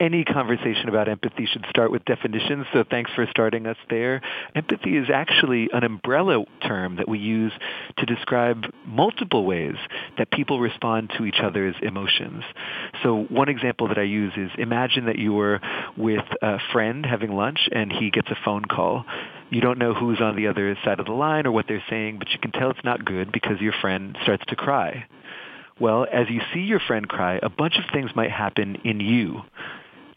Any 0.00 0.24
conversation 0.24 0.88
about 0.88 1.08
empathy 1.08 1.46
should 1.46 1.64
start 1.70 1.90
with 1.90 2.04
definitions, 2.04 2.66
so 2.72 2.84
thanks 2.88 3.10
for 3.14 3.26
starting 3.30 3.66
us 3.66 3.76
there. 3.90 4.20
Empathy 4.54 4.96
is 4.96 5.08
actually 5.12 5.68
an 5.72 5.84
umbrella 5.84 6.44
term 6.62 6.96
that 6.96 7.08
we 7.08 7.18
use 7.18 7.52
to 7.98 8.06
describe 8.06 8.64
multiple 8.86 9.44
ways 9.44 9.76
that 10.16 10.30
people 10.30 10.60
respond 10.60 11.10
to 11.16 11.24
each 11.24 11.40
other's 11.42 11.74
emotions. 11.82 12.44
So 13.02 13.26
one 13.30 13.48
example 13.48 13.88
that 13.88 13.98
I 13.98 14.02
use 14.02 14.32
is 14.36 14.50
imagine 14.58 15.06
that 15.06 15.18
you 15.18 15.32
were 15.32 15.60
with 15.96 16.24
a 16.42 16.58
friend 16.72 17.04
having 17.04 17.32
lunch 17.32 17.68
and 17.72 17.92
he 17.92 18.10
gets 18.10 18.28
a 18.30 18.36
phone 18.44 18.64
call 18.64 19.04
You 19.50 19.60
don't 19.60 19.78
know 19.78 19.94
who's 19.94 20.20
on 20.20 20.36
the 20.36 20.48
other 20.48 20.76
side 20.84 21.00
of 21.00 21.06
the 21.06 21.12
line 21.12 21.46
or 21.46 21.52
what 21.52 21.66
they're 21.68 21.84
saying, 21.88 22.18
but 22.18 22.30
you 22.30 22.38
can 22.38 22.52
tell 22.52 22.70
it's 22.70 22.84
not 22.84 23.04
good 23.04 23.32
because 23.32 23.60
your 23.60 23.72
friend 23.80 24.16
starts 24.22 24.44
to 24.48 24.56
cry. 24.56 25.06
Well, 25.80 26.06
as 26.12 26.28
you 26.28 26.40
see 26.52 26.60
your 26.60 26.80
friend 26.80 27.08
cry, 27.08 27.38
a 27.42 27.48
bunch 27.48 27.76
of 27.78 27.84
things 27.92 28.10
might 28.14 28.30
happen 28.30 28.76
in 28.84 29.00
you. 29.00 29.42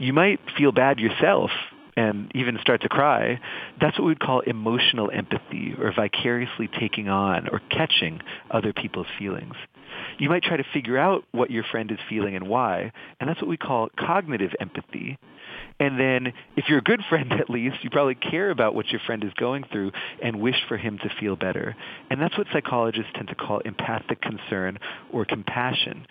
You 0.02 0.14
might 0.14 0.40
feel 0.58 0.72
bad 0.72 0.98
yourself 0.98 1.52
and 1.96 2.32
even 2.34 2.58
start 2.60 2.82
to 2.82 2.90
cry. 2.90 3.40
That's 3.80 4.00
what 4.00 4.08
we'd 4.08 4.20
call 4.20 4.40
emotional 4.40 5.12
empathy 5.14 5.76
or 5.80 5.94
vicariously 5.94 6.68
taking 6.80 7.08
on 7.08 7.48
or 7.50 7.62
catching 7.70 8.20
other 8.50 8.74
people's 8.74 9.06
feelings. 9.20 9.54
You 10.18 10.28
might 10.28 10.42
try 10.42 10.58
to 10.58 10.64
figure 10.74 10.98
out 10.98 11.26
what 11.34 11.52
your 11.52 11.64
friend 11.64 11.92
is 11.92 12.00
feeling 12.10 12.36
and 12.36 12.48
why, 12.48 12.92
and 13.20 13.30
that's 13.30 13.40
what 13.40 13.48
we 13.48 13.58
call 13.58 13.90
cognitive 13.96 14.50
empathy. 14.60 15.20
And 15.80 16.00
then 16.00 16.34
if 16.56 16.66
you're 16.68 16.80
a 16.80 16.84
good 16.84 17.02
friend 17.10 17.32
at 17.34 17.48
least, 17.48 17.84
you 17.84 17.92
probably 17.92 18.16
care 18.16 18.50
about 18.50 18.74
what 18.74 18.88
your 18.88 19.02
friend 19.06 19.24
is 19.24 19.34
going 19.34 19.66
through 19.72 19.92
and 20.24 20.42
wish 20.42 20.58
for 20.68 20.78
him 20.78 20.98
to 20.98 21.10
feel 21.20 21.36
better. 21.36 21.76
And 22.10 22.20
that's 22.20 22.36
what 22.40 22.48
psychologists 22.52 23.12
tend 23.14 23.28
to 23.28 23.36
call 23.36 23.60
empathic 23.60 24.20
concern 24.20 24.80
or 25.14 25.26
compassion. 25.26 26.08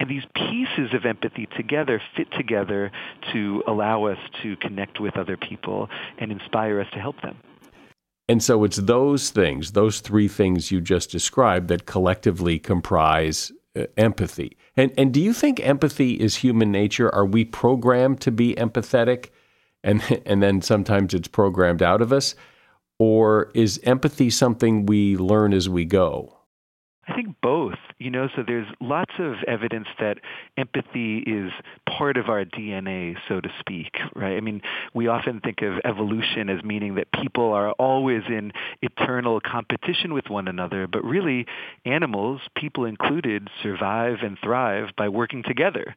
And 0.00 0.10
these 0.10 0.24
pieces 0.34 0.92
of 0.92 1.04
empathy 1.04 1.46
together 1.56 2.00
fit 2.16 2.30
together 2.32 2.90
to 3.32 3.62
allow 3.66 4.04
us 4.04 4.18
to 4.42 4.56
connect 4.56 5.00
with 5.00 5.16
other 5.16 5.36
people 5.36 5.88
and 6.18 6.32
inspire 6.32 6.80
us 6.80 6.88
to 6.92 6.98
help 6.98 7.20
them. 7.22 7.36
And 8.28 8.42
so 8.42 8.64
it's 8.64 8.78
those 8.78 9.30
things, 9.30 9.72
those 9.72 10.00
three 10.00 10.28
things 10.28 10.70
you 10.70 10.80
just 10.80 11.10
described 11.10 11.68
that 11.68 11.86
collectively 11.86 12.58
comprise 12.58 13.52
uh, 13.76 13.84
empathy. 13.96 14.56
And 14.76 14.92
and 14.96 15.12
do 15.12 15.20
you 15.20 15.32
think 15.32 15.60
empathy 15.60 16.14
is 16.14 16.36
human 16.36 16.70
nature? 16.70 17.14
Are 17.14 17.26
we 17.26 17.44
programmed 17.44 18.20
to 18.22 18.30
be 18.30 18.54
empathetic 18.54 19.30
and 19.82 20.02
and 20.26 20.42
then 20.42 20.62
sometimes 20.62 21.12
it's 21.12 21.28
programmed 21.28 21.82
out 21.82 22.00
of 22.00 22.12
us? 22.12 22.34
Or 22.98 23.50
is 23.54 23.80
empathy 23.82 24.30
something 24.30 24.86
we 24.86 25.16
learn 25.16 25.52
as 25.52 25.68
we 25.68 25.84
go? 25.84 26.38
You 28.04 28.10
know, 28.10 28.28
so 28.36 28.44
there's 28.46 28.66
lots 28.82 29.12
of 29.18 29.36
evidence 29.48 29.86
that 29.98 30.18
empathy 30.58 31.20
is 31.20 31.50
part 31.88 32.18
of 32.18 32.28
our 32.28 32.44
DNA, 32.44 33.16
so 33.26 33.40
to 33.40 33.48
speak, 33.60 33.96
right? 34.14 34.36
I 34.36 34.42
mean, 34.42 34.60
we 34.92 35.08
often 35.08 35.40
think 35.40 35.62
of 35.62 35.80
evolution 35.86 36.50
as 36.50 36.62
meaning 36.62 36.96
that 36.96 37.10
people 37.12 37.54
are 37.54 37.70
always 37.72 38.20
in 38.28 38.52
eternal 38.82 39.40
competition 39.40 40.12
with 40.12 40.28
one 40.28 40.48
another, 40.48 40.86
but 40.86 41.02
really 41.02 41.46
animals, 41.86 42.42
people 42.54 42.84
included, 42.84 43.48
survive 43.62 44.18
and 44.22 44.36
thrive 44.44 44.88
by 44.98 45.08
working 45.08 45.42
together. 45.42 45.96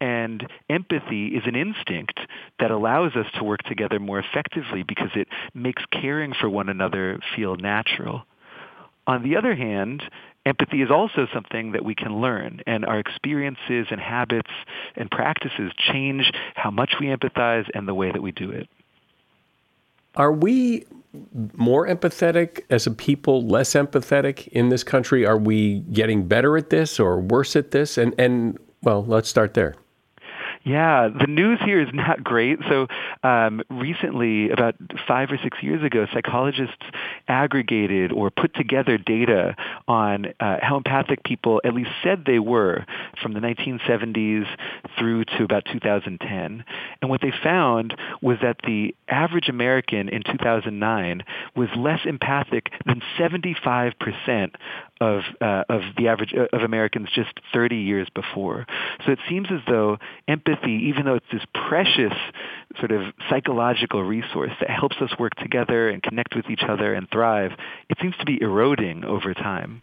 And 0.00 0.46
empathy 0.68 1.34
is 1.34 1.42
an 1.46 1.56
instinct 1.56 2.20
that 2.60 2.70
allows 2.70 3.16
us 3.16 3.26
to 3.38 3.42
work 3.42 3.64
together 3.64 3.98
more 3.98 4.20
effectively 4.20 4.84
because 4.84 5.10
it 5.16 5.26
makes 5.52 5.82
caring 5.90 6.32
for 6.32 6.48
one 6.48 6.68
another 6.68 7.18
feel 7.34 7.56
natural. 7.56 8.22
On 9.10 9.24
the 9.24 9.34
other 9.34 9.56
hand, 9.56 10.04
empathy 10.46 10.82
is 10.82 10.90
also 10.90 11.26
something 11.32 11.72
that 11.72 11.84
we 11.84 11.94
can 11.94 12.20
learn, 12.20 12.60
and 12.66 12.84
our 12.84 12.98
experiences 12.98 13.86
and 13.90 14.00
habits 14.00 14.50
and 14.96 15.10
practices 15.10 15.72
change 15.76 16.32
how 16.54 16.70
much 16.70 16.94
we 17.00 17.06
empathize 17.06 17.68
and 17.74 17.86
the 17.86 17.94
way 17.94 18.10
that 18.10 18.22
we 18.22 18.32
do 18.32 18.50
it. 18.50 18.68
Are 20.16 20.32
we 20.32 20.86
more 21.54 21.86
empathetic 21.86 22.62
as 22.70 22.86
a 22.86 22.90
people, 22.90 23.46
less 23.46 23.74
empathetic 23.74 24.48
in 24.48 24.68
this 24.68 24.82
country? 24.82 25.24
Are 25.26 25.38
we 25.38 25.80
getting 25.92 26.26
better 26.26 26.56
at 26.56 26.70
this 26.70 26.98
or 26.98 27.20
worse 27.20 27.54
at 27.56 27.70
this? 27.70 27.98
And 27.98 28.14
and 28.18 28.58
well, 28.82 29.04
let's 29.04 29.28
start 29.28 29.54
there. 29.54 29.76
Yeah, 30.62 31.08
the 31.08 31.26
news 31.26 31.58
here 31.64 31.80
is 31.80 31.88
not 31.94 32.22
great. 32.22 32.58
So 32.68 32.86
um, 33.22 33.62
recently, 33.70 34.50
about 34.50 34.74
five 35.08 35.30
or 35.30 35.38
six 35.42 35.62
years 35.62 35.82
ago, 35.82 36.06
psychologists 36.12 36.84
aggregated 37.28 38.12
or 38.12 38.30
put 38.30 38.54
together 38.54 38.98
data 38.98 39.56
on 39.88 40.26
uh, 40.38 40.58
how 40.60 40.76
empathic 40.76 41.24
people 41.24 41.62
at 41.64 41.72
least 41.72 41.90
said 42.02 42.24
they 42.26 42.38
were 42.38 42.84
from 43.22 43.32
the 43.32 43.40
1970s 43.40 44.46
through 44.98 45.24
to 45.24 45.44
about 45.44 45.64
2010. 45.72 46.64
And 47.00 47.10
what 47.10 47.22
they 47.22 47.32
found 47.42 47.96
was 48.20 48.36
that 48.42 48.58
the 48.62 48.94
average 49.08 49.48
American 49.48 50.10
in 50.10 50.22
2009 50.22 51.22
was 51.56 51.68
less 51.74 52.00
empathic 52.04 52.70
than 52.84 53.00
75% 53.18 54.50
of 55.00 55.22
uh, 55.40 55.64
of 55.68 55.80
the 55.96 56.08
average 56.08 56.34
uh, 56.34 56.54
of 56.54 56.62
Americans 56.62 57.08
just 57.14 57.40
30 57.54 57.76
years 57.76 58.08
before. 58.14 58.66
So 59.06 59.12
it 59.12 59.18
seems 59.28 59.48
as 59.50 59.60
though 59.66 59.96
empathy, 60.50 60.72
even 60.88 61.04
though 61.04 61.14
it's 61.14 61.26
this 61.32 61.44
precious 61.68 62.12
sort 62.78 62.92
of 62.92 63.02
psychological 63.28 64.02
resource 64.02 64.52
that 64.60 64.70
helps 64.70 64.96
us 65.00 65.10
work 65.18 65.34
together 65.36 65.88
and 65.88 66.02
connect 66.02 66.34
with 66.34 66.48
each 66.50 66.62
other 66.68 66.94
and 66.94 67.08
thrive, 67.10 67.52
it 67.88 67.98
seems 68.00 68.16
to 68.18 68.24
be 68.24 68.40
eroding 68.40 69.04
over 69.04 69.34
time. 69.34 69.82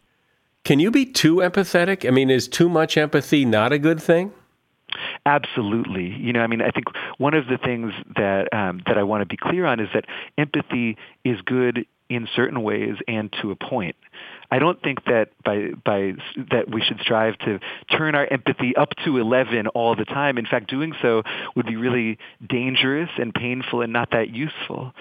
Can 0.63 0.79
you 0.79 0.91
be 0.91 1.05
too 1.05 1.37
empathetic? 1.37 2.07
I 2.07 2.11
mean, 2.11 2.29
is 2.29 2.47
too 2.47 2.69
much 2.69 2.97
empathy 2.97 3.45
not 3.45 3.71
a 3.71 3.79
good 3.79 4.01
thing? 4.01 4.33
Absolutely. 5.25 6.07
You 6.07 6.33
know, 6.33 6.39
I 6.39 6.47
mean, 6.47 6.61
I 6.61 6.71
think 6.71 6.85
one 7.17 7.33
of 7.33 7.47
the 7.47 7.57
things 7.57 7.93
that 8.15 8.53
um, 8.53 8.81
that 8.85 8.97
I 8.97 9.03
want 9.03 9.21
to 9.21 9.25
be 9.25 9.37
clear 9.37 9.65
on 9.65 9.79
is 9.79 9.89
that 9.93 10.05
empathy 10.37 10.97
is 11.25 11.41
good 11.41 11.85
in 12.09 12.27
certain 12.35 12.63
ways 12.63 12.95
and 13.07 13.33
to 13.41 13.51
a 13.51 13.55
point. 13.55 13.95
I 14.49 14.59
don't 14.59 14.81
think 14.81 15.03
that 15.05 15.29
by 15.43 15.71
by 15.83 16.13
that 16.51 16.69
we 16.71 16.81
should 16.81 16.99
strive 17.01 17.37
to 17.39 17.59
turn 17.91 18.15
our 18.15 18.25
empathy 18.25 18.75
up 18.75 18.89
to 19.03 19.17
11 19.17 19.67
all 19.67 19.95
the 19.95 20.05
time. 20.05 20.37
In 20.37 20.45
fact, 20.45 20.69
doing 20.69 20.93
so 21.01 21.23
would 21.55 21.65
be 21.65 21.75
really 21.75 22.17
dangerous 22.47 23.09
and 23.17 23.33
painful 23.33 23.81
and 23.81 23.91
not 23.91 24.11
that 24.11 24.29
useful. 24.29 24.93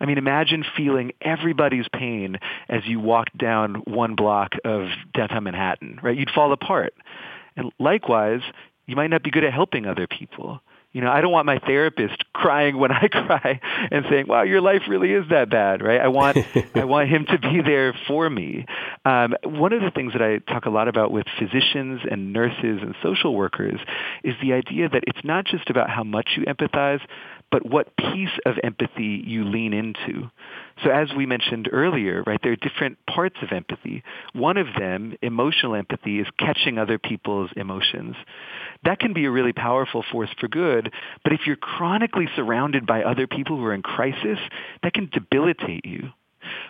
I 0.00 0.06
mean, 0.06 0.18
imagine 0.18 0.64
feeling 0.76 1.12
everybody's 1.20 1.86
pain 1.92 2.38
as 2.68 2.82
you 2.86 2.98
walked 2.98 3.36
down 3.38 3.76
one 3.86 4.16
block 4.16 4.52
of 4.64 4.88
downtown 5.14 5.44
Manhattan, 5.44 6.00
right? 6.02 6.16
You'd 6.16 6.30
fall 6.30 6.52
apart. 6.52 6.94
And 7.56 7.72
likewise, 7.78 8.40
you 8.86 8.96
might 8.96 9.10
not 9.10 9.22
be 9.22 9.30
good 9.30 9.44
at 9.44 9.52
helping 9.52 9.86
other 9.86 10.06
people. 10.06 10.60
You 10.94 11.00
know, 11.00 11.10
I 11.10 11.20
don't 11.20 11.32
want 11.32 11.44
my 11.44 11.58
therapist 11.58 12.24
crying 12.32 12.78
when 12.78 12.92
I 12.92 13.08
cry 13.12 13.60
and 13.90 14.06
saying, 14.08 14.26
"Wow, 14.28 14.42
your 14.42 14.60
life 14.60 14.82
really 14.88 15.12
is 15.12 15.24
that 15.28 15.50
bad," 15.50 15.82
right? 15.82 16.00
I 16.00 16.08
want 16.08 16.38
I 16.74 16.84
want 16.84 17.10
him 17.10 17.26
to 17.26 17.38
be 17.38 17.60
there 17.60 17.94
for 18.06 18.30
me. 18.30 18.64
Um, 19.04 19.34
one 19.44 19.72
of 19.72 19.82
the 19.82 19.90
things 19.90 20.12
that 20.12 20.22
I 20.22 20.38
talk 20.38 20.64
a 20.64 20.70
lot 20.70 20.88
about 20.88 21.10
with 21.10 21.26
physicians 21.38 22.00
and 22.10 22.32
nurses 22.32 22.80
and 22.80 22.94
social 23.02 23.34
workers 23.34 23.80
is 24.22 24.34
the 24.40 24.52
idea 24.54 24.88
that 24.88 25.04
it's 25.06 25.24
not 25.24 25.44
just 25.44 25.68
about 25.68 25.90
how 25.90 26.04
much 26.04 26.30
you 26.36 26.44
empathize, 26.44 27.00
but 27.50 27.68
what 27.68 27.96
piece 27.96 28.36
of 28.46 28.54
empathy 28.62 29.22
you 29.26 29.44
lean 29.44 29.72
into. 29.72 30.30
So 30.82 30.90
as 30.90 31.08
we 31.16 31.24
mentioned 31.24 31.68
earlier, 31.72 32.22
right, 32.26 32.40
there 32.42 32.52
are 32.52 32.56
different 32.56 32.98
parts 33.06 33.36
of 33.42 33.52
empathy. 33.52 34.02
One 34.32 34.56
of 34.56 34.66
them, 34.78 35.16
emotional 35.22 35.74
empathy, 35.74 36.18
is 36.18 36.26
catching 36.38 36.78
other 36.78 36.98
people's 36.98 37.50
emotions. 37.56 38.16
That 38.84 38.98
can 38.98 39.12
be 39.12 39.24
a 39.24 39.30
really 39.30 39.52
powerful 39.52 40.04
force 40.10 40.30
for 40.40 40.48
good, 40.48 40.92
but 41.22 41.32
if 41.32 41.40
you're 41.46 41.56
chronically 41.56 42.28
surrounded 42.34 42.86
by 42.86 43.04
other 43.04 43.26
people 43.26 43.56
who 43.56 43.64
are 43.64 43.74
in 43.74 43.82
crisis, 43.82 44.38
that 44.82 44.94
can 44.94 45.08
debilitate 45.12 45.86
you. 45.86 46.10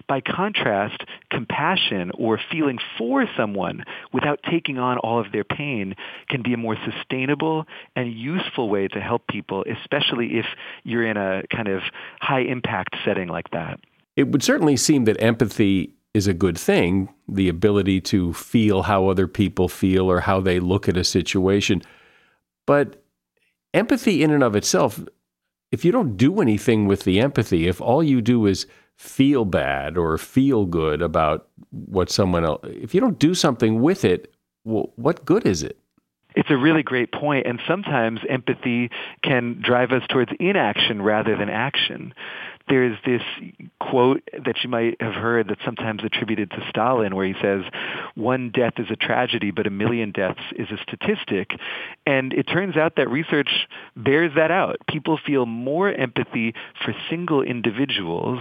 By 0.06 0.20
contrast, 0.20 1.02
compassion 1.30 2.12
or 2.14 2.38
feeling 2.50 2.78
for 2.98 3.26
someone 3.36 3.84
without 4.12 4.40
taking 4.48 4.78
on 4.78 4.98
all 4.98 5.20
of 5.20 5.32
their 5.32 5.44
pain 5.44 5.96
can 6.28 6.42
be 6.42 6.54
a 6.54 6.56
more 6.56 6.76
sustainable 6.84 7.66
and 7.96 8.12
useful 8.12 8.68
way 8.68 8.88
to 8.88 9.00
help 9.00 9.26
people, 9.26 9.64
especially 9.80 10.38
if 10.38 10.46
you're 10.84 11.06
in 11.06 11.16
a 11.16 11.42
kind 11.50 11.68
of 11.68 11.82
high 12.20 12.42
impact 12.42 12.96
setting 13.04 13.28
like 13.28 13.50
that. 13.50 13.80
It 14.16 14.29
would 14.29 14.42
certainly 14.42 14.77
seem 14.77 15.05
that 15.05 15.20
empathy 15.20 15.94
is 16.12 16.27
a 16.29 16.35
good 16.35 16.57
thing, 16.57 17.12
the 17.29 17.48
ability 17.48 18.00
to 18.00 18.33
feel 18.33 18.83
how 18.83 19.09
other 19.09 19.27
people 19.27 19.68
feel 19.68 20.11
or 20.11 20.20
how 20.20 20.40
they 20.40 20.61
look 20.61 20.88
at 20.88 20.96
a 20.96 21.05
situation. 21.05 21.83
But 22.66 23.03
empathy 23.74 24.22
in 24.22 24.31
and 24.31 24.44
of 24.44 24.55
itself, 24.55 25.00
if 25.72 25.85
you 25.85 25.90
don't 25.90 26.16
do 26.16 26.40
anything 26.40 26.87
with 26.87 27.03
the 27.03 27.20
empathy, 27.20 27.66
if 27.66 27.81
all 27.81 28.03
you 28.03 28.22
do 28.22 28.47
is 28.47 28.66
feel 28.97 29.45
bad 29.45 29.99
or 29.99 30.16
feel 30.16 30.66
good 30.66 31.03
about 31.03 31.49
what 31.70 32.11
someone 32.11 32.45
else, 32.45 32.61
if 32.64 32.95
you 32.95 33.01
don't 33.01 33.18
do 33.18 33.34
something 33.34 33.82
with 33.82 34.05
it, 34.05 34.32
well, 34.64 34.93
what 34.95 35.24
good 35.24 35.45
is 35.45 35.64
it? 35.64 35.76
It's 36.36 36.51
a 36.51 36.57
really 36.57 36.82
great 36.82 37.12
point, 37.12 37.47
and 37.47 37.61
sometimes 37.66 38.20
empathy 38.28 38.91
can 39.22 39.61
drive 39.62 39.93
us 39.93 40.03
towards 40.09 40.32
inaction 40.41 41.03
rather 41.03 41.36
than 41.36 41.49
action 41.49 42.12
there's 42.68 42.96
this 43.04 43.22
quote 43.80 44.22
that 44.44 44.56
you 44.62 44.70
might 44.70 44.96
have 45.00 45.14
heard 45.14 45.48
that's 45.48 45.64
sometimes 45.64 46.02
attributed 46.02 46.50
to 46.50 46.66
Stalin 46.70 47.14
where 47.14 47.26
he 47.26 47.34
says, 47.42 47.62
one 48.14 48.50
death 48.50 48.74
is 48.78 48.86
a 48.90 48.96
tragedy, 48.96 49.50
but 49.50 49.66
a 49.66 49.70
million 49.70 50.12
deaths 50.12 50.40
is 50.56 50.68
a 50.70 50.78
statistic. 50.82 51.50
And 52.06 52.32
it 52.32 52.44
turns 52.44 52.76
out 52.76 52.96
that 52.96 53.10
research 53.10 53.50
bears 53.96 54.32
that 54.36 54.50
out. 54.50 54.76
People 54.88 55.18
feel 55.24 55.44
more 55.46 55.92
empathy 55.92 56.54
for 56.84 56.94
single 57.10 57.42
individuals 57.42 58.40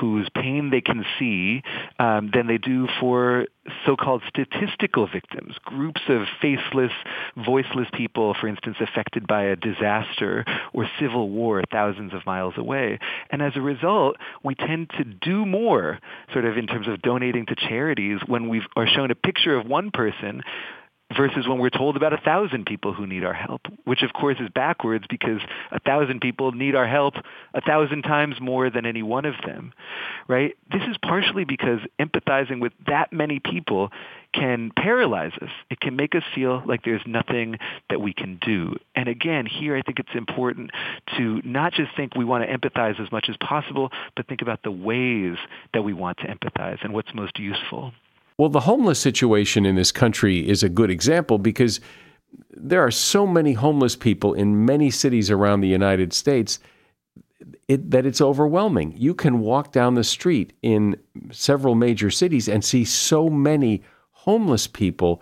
whose 0.00 0.28
pain 0.34 0.70
they 0.70 0.80
can 0.80 1.04
see 1.18 1.62
um, 1.98 2.30
than 2.32 2.46
they 2.46 2.58
do 2.58 2.88
for 3.00 3.46
so-called 3.86 4.22
statistical 4.28 5.06
victims, 5.06 5.54
groups 5.64 6.02
of 6.08 6.22
faceless, 6.40 6.92
voiceless 7.36 7.88
people, 7.92 8.34
for 8.40 8.48
instance, 8.48 8.76
affected 8.80 9.26
by 9.26 9.44
a 9.44 9.56
disaster 9.56 10.44
or 10.72 10.88
civil 11.00 11.30
war 11.30 11.62
thousands 11.70 12.12
of 12.14 12.24
miles 12.26 12.54
away. 12.56 12.98
And 13.30 13.42
as 13.42 13.52
a 13.56 13.60
result, 13.60 14.16
we 14.42 14.54
tend 14.54 14.90
to 14.98 15.04
do 15.04 15.44
more, 15.46 15.98
sort 16.32 16.44
of 16.44 16.56
in 16.56 16.66
terms 16.66 16.88
of 16.88 17.02
donating 17.02 17.46
to 17.46 17.54
charities, 17.54 18.20
when 18.26 18.48
we 18.48 18.62
are 18.76 18.86
shown 18.86 19.10
a 19.10 19.14
picture 19.14 19.56
of 19.56 19.66
one 19.66 19.90
person 19.90 20.42
versus 21.16 21.48
when 21.48 21.58
we're 21.58 21.70
told 21.70 21.96
about 21.96 22.12
a 22.12 22.18
thousand 22.18 22.66
people 22.66 22.92
who 22.92 23.06
need 23.06 23.24
our 23.24 23.32
help, 23.32 23.62
which 23.84 24.02
of 24.02 24.12
course 24.12 24.36
is 24.40 24.48
backwards 24.54 25.04
because 25.08 25.40
a 25.72 25.80
thousand 25.80 26.20
people 26.20 26.52
need 26.52 26.74
our 26.74 26.86
help 26.86 27.14
a 27.54 27.60
thousand 27.60 28.02
times 28.02 28.36
more 28.40 28.68
than 28.68 28.84
any 28.84 29.02
one 29.02 29.24
of 29.24 29.34
them, 29.46 29.72
right? 30.28 30.56
This 30.70 30.82
is 30.82 30.96
partially 31.02 31.44
because 31.44 31.80
empathizing 31.98 32.60
with 32.60 32.72
that 32.86 33.12
many 33.12 33.40
people 33.40 33.90
can 34.34 34.70
paralyze 34.76 35.32
us. 35.40 35.48
It 35.70 35.80
can 35.80 35.96
make 35.96 36.14
us 36.14 36.22
feel 36.34 36.62
like 36.66 36.84
there's 36.84 37.02
nothing 37.06 37.56
that 37.88 38.00
we 38.00 38.12
can 38.12 38.38
do. 38.44 38.76
And 38.94 39.08
again, 39.08 39.46
here 39.46 39.76
I 39.76 39.82
think 39.82 39.98
it's 39.98 40.14
important 40.14 40.70
to 41.16 41.40
not 41.42 41.72
just 41.72 41.96
think 41.96 42.14
we 42.14 42.26
want 42.26 42.44
to 42.44 42.54
empathize 42.54 43.00
as 43.00 43.10
much 43.10 43.26
as 43.30 43.36
possible, 43.38 43.90
but 44.14 44.26
think 44.26 44.42
about 44.42 44.62
the 44.62 44.70
ways 44.70 45.38
that 45.72 45.82
we 45.82 45.94
want 45.94 46.18
to 46.18 46.26
empathize 46.26 46.84
and 46.84 46.92
what's 46.92 47.14
most 47.14 47.38
useful. 47.38 47.92
Well, 48.38 48.48
the 48.48 48.60
homeless 48.60 49.00
situation 49.00 49.66
in 49.66 49.74
this 49.74 49.90
country 49.90 50.48
is 50.48 50.62
a 50.62 50.68
good 50.68 50.90
example 50.90 51.38
because 51.38 51.80
there 52.52 52.80
are 52.80 52.90
so 52.90 53.26
many 53.26 53.52
homeless 53.52 53.96
people 53.96 54.32
in 54.32 54.64
many 54.64 54.90
cities 54.90 55.28
around 55.28 55.60
the 55.60 55.68
United 55.68 56.12
States 56.12 56.60
it, 57.66 57.90
that 57.90 58.06
it's 58.06 58.20
overwhelming. 58.20 58.94
You 58.96 59.12
can 59.12 59.40
walk 59.40 59.72
down 59.72 59.94
the 59.94 60.04
street 60.04 60.52
in 60.62 60.96
several 61.32 61.74
major 61.74 62.10
cities 62.10 62.48
and 62.48 62.64
see 62.64 62.84
so 62.84 63.28
many 63.28 63.82
homeless 64.12 64.68
people. 64.68 65.20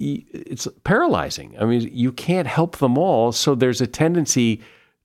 It's 0.00 0.66
paralyzing. 0.82 1.56
I 1.60 1.64
mean, 1.64 1.88
you 1.92 2.10
can't 2.10 2.48
help 2.48 2.78
them 2.78 2.98
all, 2.98 3.30
so 3.30 3.54
there's 3.54 3.80
a 3.80 3.86
tendency 3.86 4.60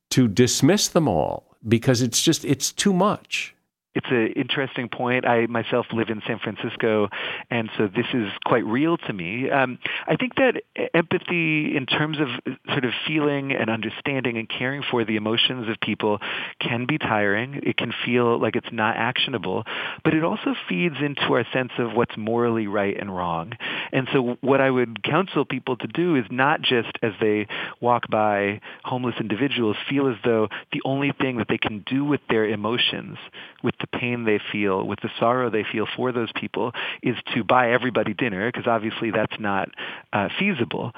to 0.09 0.27
dismiss 0.27 0.87
them 0.87 1.07
all 1.07 1.55
because 1.67 2.01
it's 2.01 2.21
just 2.21 2.43
it's 2.45 2.71
too 2.71 2.93
much 2.93 3.55
it's 3.93 4.07
an 4.09 4.33
interesting 4.35 4.87
point. 4.87 5.25
I 5.25 5.47
myself 5.47 5.87
live 5.91 6.09
in 6.09 6.21
San 6.25 6.39
Francisco, 6.39 7.09
and 7.49 7.69
so 7.77 7.87
this 7.87 8.05
is 8.13 8.29
quite 8.45 8.65
real 8.65 8.97
to 8.97 9.13
me. 9.13 9.49
Um, 9.49 9.79
I 10.07 10.15
think 10.15 10.35
that 10.35 10.61
empathy, 10.93 11.75
in 11.75 11.85
terms 11.85 12.17
of 12.19 12.55
sort 12.69 12.85
of 12.85 12.91
feeling 13.05 13.51
and 13.51 13.69
understanding 13.69 14.37
and 14.37 14.47
caring 14.47 14.81
for 14.89 15.03
the 15.03 15.17
emotions 15.17 15.67
of 15.69 15.75
people, 15.81 16.19
can 16.61 16.85
be 16.85 16.97
tiring. 16.97 17.59
It 17.63 17.75
can 17.75 17.93
feel 18.05 18.39
like 18.39 18.55
it's 18.55 18.71
not 18.71 18.95
actionable, 18.95 19.65
but 20.03 20.13
it 20.13 20.23
also 20.23 20.55
feeds 20.69 20.95
into 21.01 21.33
our 21.33 21.45
sense 21.51 21.71
of 21.77 21.93
what's 21.93 22.15
morally 22.15 22.67
right 22.67 22.95
and 22.97 23.13
wrong. 23.13 23.53
And 23.91 24.07
so, 24.13 24.37
what 24.39 24.61
I 24.61 24.69
would 24.69 25.03
counsel 25.03 25.43
people 25.43 25.75
to 25.77 25.87
do 25.87 26.15
is 26.15 26.25
not 26.31 26.61
just 26.61 26.97
as 27.03 27.11
they 27.19 27.47
walk 27.81 28.09
by 28.09 28.61
homeless 28.83 29.15
individuals 29.19 29.75
feel 29.89 30.07
as 30.07 30.15
though 30.23 30.47
the 30.71 30.81
only 30.85 31.11
thing 31.19 31.37
that 31.37 31.47
they 31.49 31.57
can 31.57 31.83
do 31.85 32.05
with 32.05 32.21
their 32.29 32.45
emotions, 32.45 33.17
with 33.63 33.75
the 33.81 33.87
pain 33.87 34.25
they 34.25 34.39
feel, 34.51 34.85
with 34.85 34.99
the 35.01 35.09
sorrow 35.19 35.49
they 35.49 35.65
feel 35.69 35.87
for 35.95 36.11
those 36.11 36.31
people, 36.35 36.71
is 37.01 37.15
to 37.33 37.43
buy 37.43 37.71
everybody 37.71 38.13
dinner, 38.13 38.51
because 38.51 38.67
obviously 38.67 39.11
that's 39.11 39.39
not 39.39 39.69
uh, 40.13 40.29
feasible. 40.39 40.93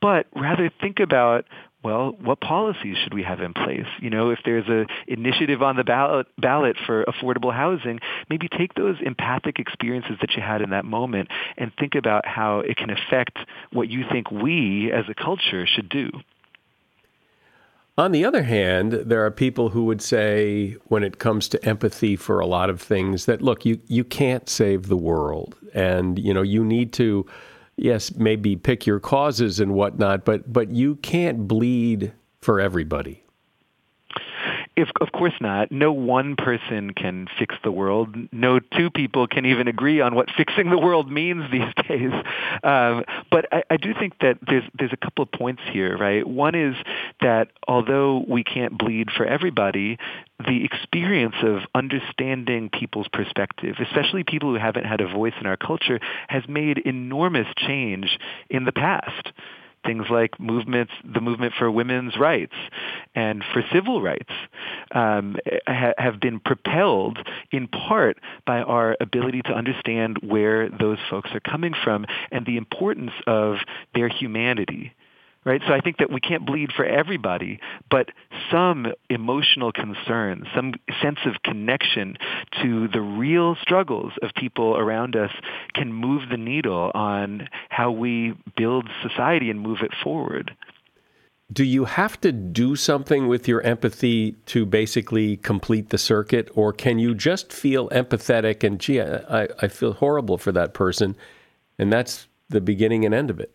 But 0.00 0.26
rather 0.34 0.70
think 0.80 1.00
about 1.00 1.44
well, 1.84 2.16
what 2.18 2.40
policies 2.40 2.96
should 3.04 3.12
we 3.12 3.22
have 3.24 3.42
in 3.42 3.52
place? 3.52 3.86
You 4.00 4.08
know, 4.08 4.30
if 4.30 4.38
there's 4.42 4.66
an 4.68 4.86
initiative 5.06 5.62
on 5.62 5.76
the 5.76 5.84
ballot, 5.84 6.26
ballot 6.38 6.76
for 6.86 7.04
affordable 7.04 7.52
housing, 7.52 8.00
maybe 8.30 8.48
take 8.48 8.72
those 8.72 8.96
empathic 9.04 9.58
experiences 9.58 10.16
that 10.22 10.32
you 10.34 10.42
had 10.42 10.62
in 10.62 10.70
that 10.70 10.86
moment 10.86 11.28
and 11.58 11.70
think 11.78 11.94
about 11.94 12.26
how 12.26 12.60
it 12.60 12.78
can 12.78 12.88
affect 12.88 13.36
what 13.70 13.90
you 13.90 14.04
think 14.10 14.30
we 14.30 14.90
as 14.92 15.04
a 15.10 15.14
culture 15.14 15.66
should 15.66 15.90
do. 15.90 16.10
On 17.96 18.10
the 18.10 18.24
other 18.24 18.42
hand, 18.42 18.92
there 18.92 19.24
are 19.24 19.30
people 19.30 19.68
who 19.68 19.84
would 19.84 20.02
say, 20.02 20.76
when 20.86 21.04
it 21.04 21.18
comes 21.18 21.48
to 21.48 21.64
empathy 21.64 22.16
for 22.16 22.40
a 22.40 22.46
lot 22.46 22.68
of 22.68 22.80
things, 22.80 23.26
that 23.26 23.40
look, 23.40 23.64
you, 23.64 23.80
you 23.86 24.02
can't 24.02 24.48
save 24.48 24.88
the 24.88 24.96
world. 24.96 25.56
And, 25.74 26.18
you 26.18 26.34
know, 26.34 26.42
you 26.42 26.64
need 26.64 26.92
to, 26.94 27.24
yes, 27.76 28.12
maybe 28.16 28.56
pick 28.56 28.84
your 28.84 28.98
causes 28.98 29.60
and 29.60 29.74
whatnot, 29.74 30.24
but, 30.24 30.52
but 30.52 30.70
you 30.70 30.96
can't 30.96 31.46
bleed 31.46 32.12
for 32.40 32.60
everybody. 32.60 33.23
If, 34.76 34.88
of 35.00 35.12
course 35.12 35.34
not. 35.40 35.70
No 35.70 35.92
one 35.92 36.34
person 36.36 36.92
can 36.94 37.28
fix 37.38 37.54
the 37.62 37.70
world. 37.70 38.16
No 38.32 38.58
two 38.58 38.90
people 38.90 39.28
can 39.28 39.46
even 39.46 39.68
agree 39.68 40.00
on 40.00 40.16
what 40.16 40.28
fixing 40.36 40.68
the 40.68 40.78
world 40.78 41.10
means 41.10 41.44
these 41.52 41.72
days. 41.88 42.12
Um, 42.64 43.04
but 43.30 43.46
I, 43.52 43.62
I 43.70 43.76
do 43.76 43.94
think 43.94 44.14
that 44.20 44.38
there's 44.46 44.64
there's 44.76 44.92
a 44.92 44.96
couple 44.96 45.22
of 45.22 45.30
points 45.30 45.62
here, 45.72 45.96
right? 45.96 46.26
One 46.26 46.56
is 46.56 46.74
that 47.20 47.48
although 47.68 48.24
we 48.26 48.42
can't 48.42 48.76
bleed 48.76 49.10
for 49.16 49.24
everybody, 49.24 49.98
the 50.40 50.64
experience 50.64 51.36
of 51.42 51.60
understanding 51.74 52.68
people's 52.68 53.08
perspective, 53.12 53.76
especially 53.80 54.24
people 54.24 54.50
who 54.50 54.58
haven't 54.58 54.84
had 54.84 55.00
a 55.00 55.06
voice 55.06 55.34
in 55.40 55.46
our 55.46 55.56
culture, 55.56 56.00
has 56.28 56.42
made 56.48 56.78
enormous 56.78 57.46
change 57.56 58.18
in 58.50 58.64
the 58.64 58.72
past 58.72 59.30
things 59.84 60.06
like 60.10 60.38
movements, 60.40 60.92
the 61.04 61.20
movement 61.20 61.54
for 61.58 61.70
women's 61.70 62.16
rights 62.18 62.54
and 63.14 63.44
for 63.52 63.62
civil 63.72 64.02
rights 64.02 64.32
um, 64.92 65.36
ha- 65.66 65.94
have 65.98 66.20
been 66.20 66.40
propelled 66.40 67.18
in 67.50 67.68
part 67.68 68.18
by 68.46 68.60
our 68.60 68.96
ability 69.00 69.42
to 69.42 69.52
understand 69.52 70.18
where 70.22 70.68
those 70.68 70.98
folks 71.10 71.30
are 71.34 71.40
coming 71.40 71.74
from 71.84 72.06
and 72.30 72.46
the 72.46 72.56
importance 72.56 73.12
of 73.26 73.56
their 73.94 74.08
humanity 74.08 74.92
right? 75.44 75.60
So 75.66 75.74
I 75.74 75.80
think 75.80 75.98
that 75.98 76.10
we 76.10 76.20
can't 76.20 76.46
bleed 76.46 76.70
for 76.74 76.84
everybody, 76.84 77.60
but 77.90 78.10
some 78.50 78.86
emotional 79.10 79.72
concern, 79.72 80.46
some 80.54 80.74
sense 81.02 81.18
of 81.26 81.42
connection 81.42 82.16
to 82.62 82.88
the 82.88 83.00
real 83.00 83.56
struggles 83.60 84.12
of 84.22 84.30
people 84.34 84.76
around 84.76 85.16
us 85.16 85.30
can 85.74 85.92
move 85.92 86.28
the 86.30 86.36
needle 86.36 86.90
on 86.94 87.48
how 87.68 87.90
we 87.90 88.34
build 88.56 88.88
society 89.02 89.50
and 89.50 89.60
move 89.60 89.78
it 89.82 89.92
forward. 90.02 90.56
Do 91.52 91.62
you 91.62 91.84
have 91.84 92.18
to 92.22 92.32
do 92.32 92.74
something 92.74 93.28
with 93.28 93.46
your 93.46 93.60
empathy 93.60 94.32
to 94.46 94.64
basically 94.64 95.36
complete 95.36 95.90
the 95.90 95.98
circuit, 95.98 96.48
or 96.54 96.72
can 96.72 96.98
you 96.98 97.14
just 97.14 97.52
feel 97.52 97.90
empathetic 97.90 98.64
and, 98.64 98.80
gee, 98.80 99.00
I, 99.00 99.48
I 99.60 99.68
feel 99.68 99.92
horrible 99.92 100.38
for 100.38 100.52
that 100.52 100.72
person, 100.72 101.14
and 101.78 101.92
that's 101.92 102.28
the 102.48 102.62
beginning 102.62 103.04
and 103.04 103.14
end 103.14 103.28
of 103.28 103.40
it? 103.40 103.54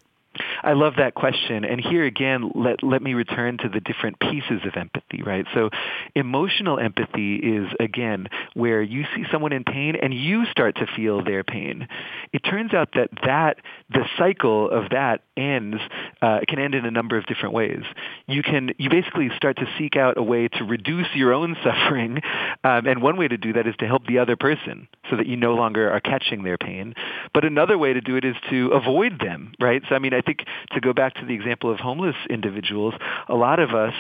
I 0.64 0.74
love 0.74 0.94
that 0.98 1.16
question. 1.16 1.66
And 1.66 1.80
here 1.80 2.06
again, 2.06 2.52
let, 2.56 2.84
let 2.84 3.02
me 3.02 3.14
return 3.14 3.58
to 3.60 3.70
the 3.70 3.80
different 3.80 4.20
pieces 4.20 4.62
of 4.66 4.76
empathy, 4.76 5.22
right? 5.24 5.46
So 5.54 5.70
emotional 6.16 6.80
empathy 6.80 7.36
is, 7.36 7.68
again, 7.80 8.28
where 8.54 8.82
you 8.82 9.06
see 9.16 9.24
someone 9.32 9.54
in 9.54 9.64
pain 9.64 9.96
and 9.96 10.14
you 10.14 10.46
start 10.46 10.76
to 10.78 10.88
feel 10.96 11.24
their 11.24 11.44
pain. 11.44 11.88
It 12.34 12.40
turns 12.40 12.74
out 12.74 12.90
that 12.96 13.10
that, 13.26 13.58
the 13.90 14.06
cycle 14.18 14.70
of 14.70 14.90
that 14.92 15.22
ends, 15.38 15.78
uh, 16.22 16.40
can 16.48 16.60
end 16.60 16.76
in 16.76 16.86
a 16.86 16.92
number 16.92 17.18
of 17.18 17.26
different 17.26 17.54
ways. 17.54 17.84
You 18.28 18.44
can, 18.44 18.72
you 18.78 18.90
basically 18.90 19.30
start 19.36 19.58
to 19.58 19.66
seek 19.78 19.96
out 19.96 20.18
a 20.18 20.24
way 20.24 20.48
to 20.48 20.64
reduce 20.64 21.08
your 21.16 21.34
own 21.34 21.56
suffering. 21.64 22.22
Um, 22.64 22.86
and 22.86 23.02
one 23.02 23.18
way 23.18 23.28
to 23.28 23.38
do 23.38 23.54
that 23.54 23.68
is 23.68 23.76
to 23.80 23.88
help 23.88 24.06
the 24.08 24.20
other 24.20 24.36
person 24.36 24.88
so 25.10 25.16
that 25.16 25.28
you 25.28 25.38
no 25.38 25.56
longer 25.56 25.90
are 25.92 26.00
catching 26.00 26.44
their 26.44 26.58
pain. 26.58 26.94
But 27.34 27.46
another 27.46 27.78
way 27.78 27.94
to 27.94 28.02
do 28.02 28.16
it 28.16 28.26
is 28.26 28.36
to 28.50 28.68
avoid 28.68 29.20
them, 29.20 29.54
right? 29.60 29.82
So 29.88 29.96
I 29.96 30.00
mean, 30.00 30.14
I 30.14 30.22
think 30.22 30.46
to 30.72 30.80
go 30.80 30.94
back 30.94 31.16
to 31.16 31.26
the 31.26 31.34
example 31.34 31.72
of 31.72 31.80
homeless 31.80 32.16
individuals, 32.30 32.94
a 33.28 33.36
lot 33.36 33.60
of 33.60 33.74
us 33.74 33.94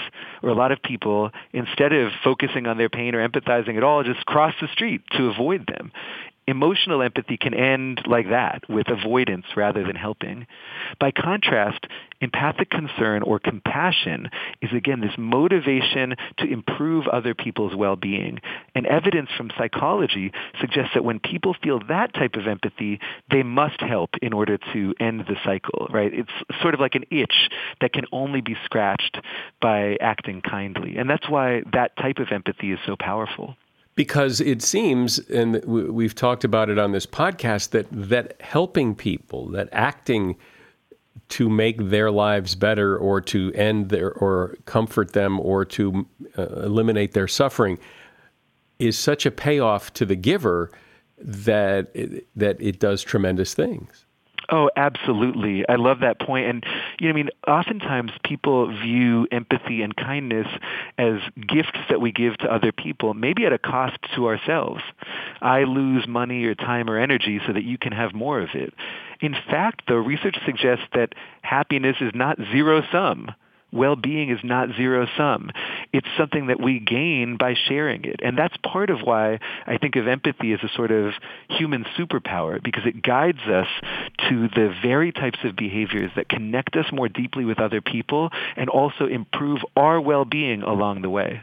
or 0.44 0.50
a 0.50 0.56
lot 0.56 0.72
of 0.72 0.82
people, 0.82 1.32
instead 1.54 1.94
of 1.94 2.12
focusing 2.24 2.68
on 2.68 2.78
their 2.78 2.90
pain 2.90 3.16
or 3.16 3.28
empathizing 3.28 3.78
at 3.78 3.84
all, 3.84 4.04
just 4.04 4.26
cross 4.26 4.54
the 4.62 4.68
street 4.68 5.02
to 5.12 5.28
avoid 5.28 5.68
them 5.68 5.92
emotional 6.50 7.02
empathy 7.02 7.38
can 7.38 7.54
end 7.54 8.02
like 8.06 8.30
that, 8.30 8.68
with 8.70 8.88
avoidance 8.90 9.46
rather 9.56 9.84
than 9.84 9.96
helping. 9.96 10.48
By 11.00 11.12
contrast, 11.12 11.86
empathic 12.22 12.70
concern 12.70 13.24
or 13.24 13.40
compassion 13.40 14.30
is 14.62 14.72
again 14.74 15.02
this 15.02 15.18
motivation 15.18 16.16
to 16.38 16.52
improve 16.52 17.08
other 17.08 17.34
people's 17.34 17.76
well-being. 17.76 18.40
And 18.76 18.86
evidence 18.86 19.30
from 19.38 19.52
psychology 19.58 20.32
suggests 20.60 20.92
that 20.94 21.06
when 21.06 21.20
people 21.20 21.56
feel 21.62 21.80
that 21.88 22.14
type 22.14 22.36
of 22.36 22.48
empathy, 22.48 23.00
they 23.32 23.44
must 23.44 23.80
help 23.82 24.12
in 24.22 24.34
order 24.34 24.58
to 24.74 24.94
end 25.00 25.22
the 25.22 25.36
cycle, 25.44 25.88
right? 25.90 26.14
It's 26.14 26.62
sort 26.62 26.74
of 26.74 26.80
like 26.80 26.96
an 26.96 27.06
itch 27.12 27.50
that 27.82 27.94
can 27.94 28.06
only 28.12 28.42
be 28.42 28.56
scratched 28.66 29.20
by 29.62 29.98
acting 30.02 30.42
kindly. 30.42 30.98
And 30.98 31.10
that's 31.10 31.30
why 31.30 31.64
that 31.74 31.96
type 31.98 32.18
of 32.18 32.32
empathy 32.32 32.72
is 32.72 32.80
so 32.86 32.96
powerful 33.00 33.56
because 34.00 34.40
it 34.40 34.62
seems, 34.62 35.20
and 35.28 35.62
we've 35.66 36.16
talked 36.16 36.46
about 36.46 36.70
it 36.70 36.80
on 36.80 36.94
this 36.94 37.06
podcast, 37.06 37.72
that 37.72 37.86
that 37.92 38.34
helping 38.40 38.96
people, 38.96 39.50
that 39.50 39.68
acting 39.74 40.38
to 41.28 41.50
make 41.50 41.90
their 41.90 42.10
lives 42.10 42.56
better, 42.56 42.96
or 42.98 43.20
to 43.20 43.52
end 43.56 43.90
their, 43.90 44.14
or 44.14 44.56
comfort 44.64 45.12
them, 45.12 45.38
or 45.38 45.66
to 45.66 46.08
uh, 46.38 46.44
eliminate 46.64 47.12
their 47.12 47.28
suffering, 47.28 47.78
is 48.80 48.98
such 48.98 49.26
a 49.26 49.32
payoff 49.32 49.92
to 49.92 50.06
the 50.06 50.16
giver 50.16 50.72
that 51.18 51.92
it, 51.94 52.26
that 52.38 52.56
it 52.62 52.80
does 52.80 53.04
tremendous 53.04 53.54
things. 53.54 54.06
Oh, 54.52 54.70
absolutely. 54.76 55.64
I 55.70 55.76
love 55.76 56.00
that 56.00 56.20
point. 56.20 56.48
And, 56.48 56.66
you 57.00 57.08
know, 57.08 57.14
I 57.14 57.16
mean, 57.16 57.30
oftentimes 57.48 58.12
people 58.24 58.68
view 58.82 59.28
empathy 59.32 59.84
and 59.84 59.96
kindness 59.96 60.48
as 60.98 61.20
gifts 61.48 61.78
that 61.90 62.02
we 62.02 62.12
give 62.12 62.38
to 62.38 62.52
other 62.52 62.72
people, 62.72 63.14
maybe 63.14 63.46
at 63.46 63.54
a 63.54 63.60
cost 63.60 63.98
to 64.16 64.26
ourselves. 64.28 64.82
I 65.42 65.66
lose 65.66 66.08
money 66.08 66.46
or 66.46 66.56
time 66.56 66.90
or 66.90 66.98
energy 66.98 67.40
so 67.46 67.54
that 67.54 67.64
you 67.64 67.78
can 67.78 67.92
have 67.92 68.14
more 68.14 68.40
of 68.40 68.50
it. 68.56 68.74
In 69.22 69.34
fact, 69.34 69.84
though, 69.88 69.96
research 69.96 70.38
suggests 70.46 70.86
that 70.94 71.14
happiness 71.44 71.98
is 72.02 72.12
not 72.16 72.40
zero 72.52 72.82
sum 72.92 73.30
well-being 73.72 74.30
is 74.30 74.40
not 74.44 74.70
zero 74.76 75.08
sum. 75.18 75.52
It's 75.94 76.08
something 76.18 76.48
that 76.48 76.60
we 76.60 76.80
gain 76.80 77.38
by 77.38 77.56
sharing 77.68 78.06
it. 78.06 78.20
And 78.24 78.38
that's 78.38 78.56
part 78.58 78.90
of 78.90 79.00
why 79.02 79.40
I 79.66 79.78
think 79.78 79.96
of 79.96 80.08
empathy 80.08 80.54
as 80.54 80.60
a 80.64 80.70
sort 80.76 80.92
of 80.92 81.14
human 81.50 81.86
superpower 81.98 82.62
because 82.64 82.86
it 82.86 83.02
guides 83.02 83.42
us 83.48 83.68
to 84.30 84.48
the 84.50 84.74
very 84.82 85.12
types 85.12 85.40
of 85.44 85.56
behaviors 85.56 86.12
that 86.16 86.30
connect 86.30 86.76
us 86.76 86.86
more 86.92 87.10
deeply 87.10 87.46
with 87.46 87.60
other 87.60 87.82
people 87.82 88.30
and 88.56 88.70
also 88.70 89.06
improve 89.06 89.60
our 89.76 90.02
well-being 90.02 90.62
along 90.64 91.02
the 91.02 91.10
way. 91.10 91.42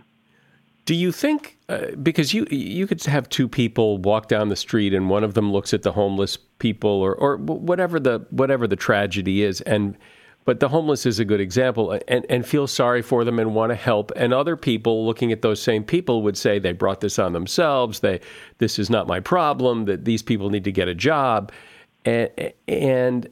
Do 0.87 0.95
you 0.95 1.11
think 1.11 1.59
uh, 1.69 1.97
because 2.01 2.33
you 2.33 2.47
you 2.49 2.87
could 2.87 3.03
have 3.05 3.29
two 3.29 3.49
people 3.49 3.99
walk 3.99 4.29
down 4.29 4.51
the 4.51 4.57
street 4.57 4.95
and 4.95 5.11
one 5.11 5.25
of 5.25 5.35
them 5.35 5.53
looks 5.53 5.75
at 5.75 5.83
the 5.83 5.91
homeless 5.91 6.37
people 6.61 6.91
or 6.91 7.13
or 7.13 7.39
whatever 7.39 7.99
the 7.99 8.25
whatever 8.31 8.69
the 8.69 8.77
tragedy 8.77 9.43
is 9.43 9.61
and 9.63 9.99
but 10.47 10.61
the 10.61 10.69
homeless 10.69 11.05
is 11.05 11.19
a 11.19 11.25
good 11.25 11.41
example 11.41 12.01
and, 12.07 12.25
and 12.31 12.47
feel 12.47 12.69
sorry 12.69 13.03
for 13.03 13.25
them 13.25 13.41
and 13.41 13.53
want 13.53 13.71
to 13.71 13.77
help. 13.77 14.13
And 14.15 14.33
other 14.33 14.57
people 14.57 15.05
looking 15.05 15.33
at 15.33 15.43
those 15.43 15.61
same 15.61 15.83
people 15.83 16.23
would 16.23 16.39
say 16.39 16.61
they 16.61 16.73
brought 16.73 17.01
this 17.01 17.19
on 17.19 17.33
themselves. 17.33 18.01
They, 18.01 18.21
this 18.59 18.79
is 18.79 18.89
not 18.89 19.09
my 19.09 19.19
problem, 19.19 19.87
that 19.87 20.05
these 20.05 20.23
people 20.23 20.49
need 20.49 20.63
to 20.65 20.73
get 20.73 20.87
a 20.87 20.95
job. 20.95 21.51
And, 22.05 22.31
and 22.69 23.29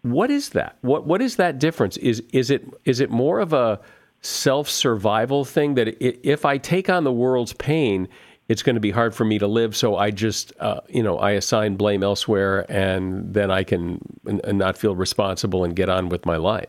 what 0.00 0.30
is 0.30 0.48
that? 0.50 0.78
What, 0.80 1.06
what 1.06 1.20
is 1.20 1.36
that 1.36 1.58
difference? 1.58 1.98
Is, 1.98 2.22
is, 2.32 2.50
it, 2.50 2.66
is 2.86 3.00
it 3.00 3.10
more 3.10 3.40
of 3.40 3.52
a 3.52 3.78
self 4.22 4.70
survival 4.70 5.44
thing 5.44 5.74
that 5.74 6.02
if 6.02 6.46
I 6.46 6.56
take 6.56 6.88
on 6.88 7.04
the 7.04 7.12
world's 7.12 7.52
pain, 7.52 8.08
it's 8.48 8.62
going 8.62 8.74
to 8.74 8.80
be 8.80 8.90
hard 8.90 9.14
for 9.14 9.24
me 9.24 9.38
to 9.38 9.46
live. 9.46 9.76
So 9.76 9.96
I 9.96 10.10
just, 10.10 10.52
uh, 10.58 10.80
you 10.88 11.02
know, 11.02 11.18
I 11.18 11.32
assign 11.32 11.76
blame 11.76 12.02
elsewhere, 12.02 12.66
and 12.70 13.32
then 13.32 13.50
I 13.50 13.62
can 13.62 14.00
and 14.26 14.58
not 14.58 14.78
feel 14.78 14.96
responsible 14.96 15.64
and 15.64 15.76
get 15.76 15.88
on 15.88 16.08
with 16.08 16.24
my 16.24 16.36
life. 16.36 16.68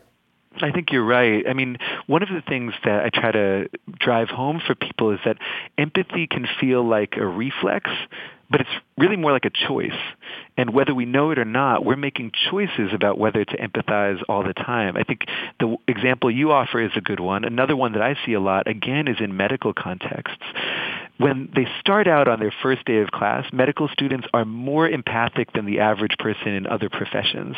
I 0.62 0.72
think 0.72 0.90
you're 0.90 1.04
right. 1.04 1.44
I 1.48 1.54
mean, 1.54 1.78
one 2.06 2.22
of 2.22 2.28
the 2.28 2.42
things 2.46 2.74
that 2.84 3.04
I 3.04 3.08
try 3.08 3.32
to 3.32 3.68
drive 3.98 4.28
home 4.28 4.60
for 4.64 4.74
people 4.74 5.12
is 5.12 5.20
that 5.24 5.38
empathy 5.78 6.26
can 6.26 6.46
feel 6.60 6.86
like 6.86 7.16
a 7.16 7.26
reflex, 7.26 7.88
but 8.50 8.60
it's 8.60 8.70
really 8.98 9.16
more 9.16 9.32
like 9.32 9.44
a 9.44 9.50
choice. 9.50 9.96
And 10.56 10.74
whether 10.74 10.94
we 10.94 11.04
know 11.04 11.30
it 11.30 11.38
or 11.38 11.44
not, 11.44 11.84
we're 11.84 11.96
making 11.96 12.32
choices 12.50 12.92
about 12.92 13.18
whether 13.18 13.44
to 13.44 13.56
empathize 13.56 14.22
all 14.28 14.42
the 14.42 14.52
time. 14.52 14.96
I 14.96 15.02
think 15.02 15.22
the 15.58 15.76
example 15.88 16.30
you 16.30 16.52
offer 16.52 16.80
is 16.80 16.92
a 16.96 17.00
good 17.00 17.20
one. 17.20 17.44
Another 17.44 17.76
one 17.76 17.92
that 17.92 18.02
I 18.02 18.16
see 18.26 18.34
a 18.34 18.40
lot, 18.40 18.68
again, 18.68 19.08
is 19.08 19.16
in 19.20 19.36
medical 19.36 19.72
contexts 19.72 20.44
when 21.20 21.50
they 21.54 21.66
start 21.78 22.08
out 22.08 22.28
on 22.28 22.40
their 22.40 22.52
first 22.62 22.86
day 22.86 22.98
of 23.00 23.10
class, 23.10 23.44
medical 23.52 23.88
students 23.88 24.26
are 24.32 24.46
more 24.46 24.88
empathic 24.88 25.52
than 25.52 25.66
the 25.66 25.80
average 25.80 26.16
person 26.18 26.48
in 26.48 26.66
other 26.66 26.88
professions. 26.88 27.56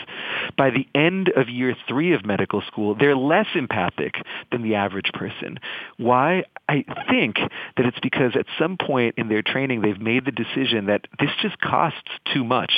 By 0.59 0.70
the 0.70 0.88
end 0.97 1.30
of 1.36 1.49
year 1.49 1.76
three 1.86 2.12
of 2.12 2.26
medical 2.26 2.61
school, 2.62 2.97
they're 2.99 3.16
less 3.16 3.47
empathic 3.55 4.14
than 4.51 4.62
the 4.62 4.74
average 4.74 5.12
person. 5.14 5.61
Why? 5.97 6.45
I 6.68 6.84
think 7.09 7.36
that 7.76 7.86
it's 7.86 8.01
because 8.01 8.32
at 8.34 8.47
some 8.59 8.78
point 8.78 9.14
in 9.16 9.28
their 9.28 9.43
training, 9.43 9.82
they've 9.82 10.01
made 10.01 10.24
the 10.24 10.32
decision 10.32 10.86
that 10.86 11.07
this 11.20 11.30
just 11.40 11.61
costs 11.61 12.11
too 12.32 12.43
much 12.43 12.72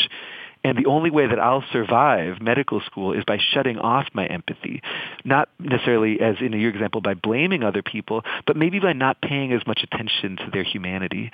and 0.65 0.79
the 0.79 0.87
only 0.87 1.11
way 1.11 1.27
that 1.27 1.39
I'll 1.39 1.65
survive 1.73 2.41
medical 2.41 2.81
school 2.81 3.13
is 3.13 3.23
by 3.27 3.39
shutting 3.53 3.79
off 3.79 4.07
my 4.15 4.25
empathy. 4.27 4.81
Not 5.23 5.51
necessarily, 5.59 6.21
as 6.21 6.37
in 6.41 6.53
your 6.55 6.71
example, 6.71 7.03
by 7.03 7.13
blaming 7.13 7.63
other 7.63 7.83
people, 7.83 8.23
but 8.47 8.57
maybe 8.57 8.81
by 8.81 8.95
not 8.95 9.21
paying 9.21 9.53
as 9.53 9.67
much 9.67 9.83
attention 9.83 10.39
to 10.39 10.51
their 10.51 10.65
humanity 10.65 11.31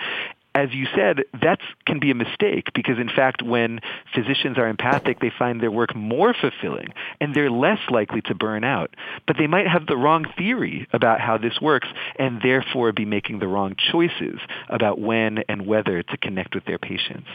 as 0.54 0.70
you 0.72 0.86
said, 0.94 1.22
that 1.42 1.60
can 1.86 2.00
be 2.00 2.10
a 2.10 2.14
mistake 2.14 2.70
because, 2.74 2.98
in 2.98 3.08
fact, 3.08 3.42
when 3.42 3.80
physicians 4.14 4.58
are 4.58 4.68
empathic, 4.68 5.20
they 5.20 5.30
find 5.38 5.60
their 5.60 5.70
work 5.70 5.94
more 5.94 6.34
fulfilling 6.34 6.88
and 7.20 7.34
they're 7.34 7.50
less 7.50 7.78
likely 7.88 8.20
to 8.22 8.34
burn 8.34 8.64
out. 8.64 8.90
But 9.26 9.36
they 9.38 9.46
might 9.46 9.68
have 9.68 9.86
the 9.86 9.96
wrong 9.96 10.26
theory 10.36 10.88
about 10.92 11.20
how 11.20 11.38
this 11.38 11.60
works 11.60 11.88
and 12.18 12.42
therefore 12.42 12.92
be 12.92 13.04
making 13.04 13.38
the 13.38 13.46
wrong 13.46 13.76
choices 13.92 14.40
about 14.68 14.98
when 14.98 15.38
and 15.48 15.66
whether 15.66 16.02
to 16.02 16.16
connect 16.16 16.54
with 16.54 16.64
their 16.64 16.78
patients. 16.78 17.28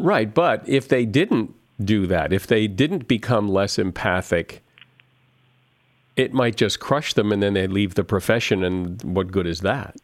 Right. 0.00 0.32
But 0.32 0.66
if 0.66 0.88
they 0.88 1.04
didn't 1.04 1.54
do 1.82 2.06
that, 2.06 2.32
if 2.32 2.46
they 2.46 2.66
didn't 2.66 3.06
become 3.06 3.48
less 3.48 3.78
empathic, 3.78 4.64
it 6.16 6.32
might 6.32 6.56
just 6.56 6.80
crush 6.80 7.12
them 7.12 7.30
and 7.32 7.42
then 7.42 7.52
they 7.52 7.66
leave 7.66 7.94
the 7.94 8.04
profession. 8.04 8.64
And 8.64 9.02
what 9.02 9.30
good 9.30 9.46
is 9.46 9.60
that? 9.60 9.96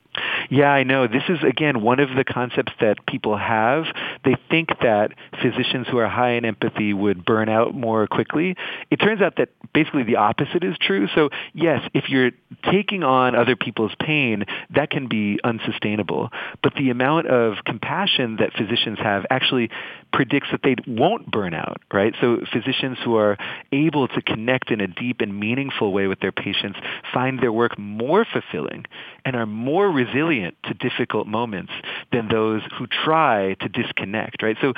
Yeah, 0.48 0.70
I 0.70 0.84
know. 0.84 1.06
This 1.06 1.24
is, 1.28 1.38
again, 1.42 1.82
one 1.82 2.00
of 2.00 2.10
the 2.16 2.24
concepts 2.24 2.72
that 2.80 3.06
people 3.06 3.36
have. 3.36 3.84
They 4.24 4.36
think 4.50 4.68
that 4.80 5.12
physicians 5.42 5.86
who 5.88 5.98
are 5.98 6.08
high 6.08 6.32
in 6.32 6.44
empathy 6.44 6.92
would 6.92 7.24
burn 7.24 7.48
out 7.48 7.74
more 7.74 8.06
quickly. 8.06 8.56
It 8.90 8.96
turns 8.96 9.20
out 9.20 9.36
that 9.36 9.48
basically 9.72 10.04
the 10.04 10.16
opposite 10.16 10.62
is 10.62 10.76
true. 10.80 11.08
So, 11.14 11.30
yes, 11.52 11.80
if 11.94 12.08
you're 12.08 12.30
taking 12.70 13.02
on 13.02 13.34
other 13.34 13.56
people's 13.56 13.92
pain, 13.98 14.44
that 14.74 14.90
can 14.90 15.08
be 15.08 15.38
unsustainable. 15.42 16.30
But 16.62 16.74
the 16.74 16.90
amount 16.90 17.26
of 17.26 17.64
compassion 17.64 18.36
that 18.36 18.52
physicians 18.52 18.98
have 18.98 19.26
actually 19.30 19.70
predicts 20.16 20.48
that 20.50 20.60
they 20.62 20.74
won't 20.86 21.30
burn 21.30 21.52
out, 21.52 21.82
right? 21.92 22.14
So 22.22 22.38
physicians 22.50 22.96
who 23.04 23.16
are 23.16 23.36
able 23.70 24.08
to 24.08 24.22
connect 24.22 24.70
in 24.70 24.80
a 24.80 24.86
deep 24.86 25.20
and 25.20 25.38
meaningful 25.38 25.92
way 25.92 26.06
with 26.06 26.20
their 26.20 26.32
patients 26.32 26.78
find 27.12 27.38
their 27.38 27.52
work 27.52 27.78
more 27.78 28.24
fulfilling 28.24 28.86
and 29.26 29.36
are 29.36 29.44
more 29.44 29.90
resilient 29.90 30.56
to 30.64 30.72
difficult 30.72 31.26
moments 31.26 31.72
than 32.12 32.28
those 32.28 32.62
who 32.78 32.86
try 32.86 33.56
to 33.60 33.68
disconnect, 33.68 34.42
right? 34.42 34.56
So, 34.62 34.72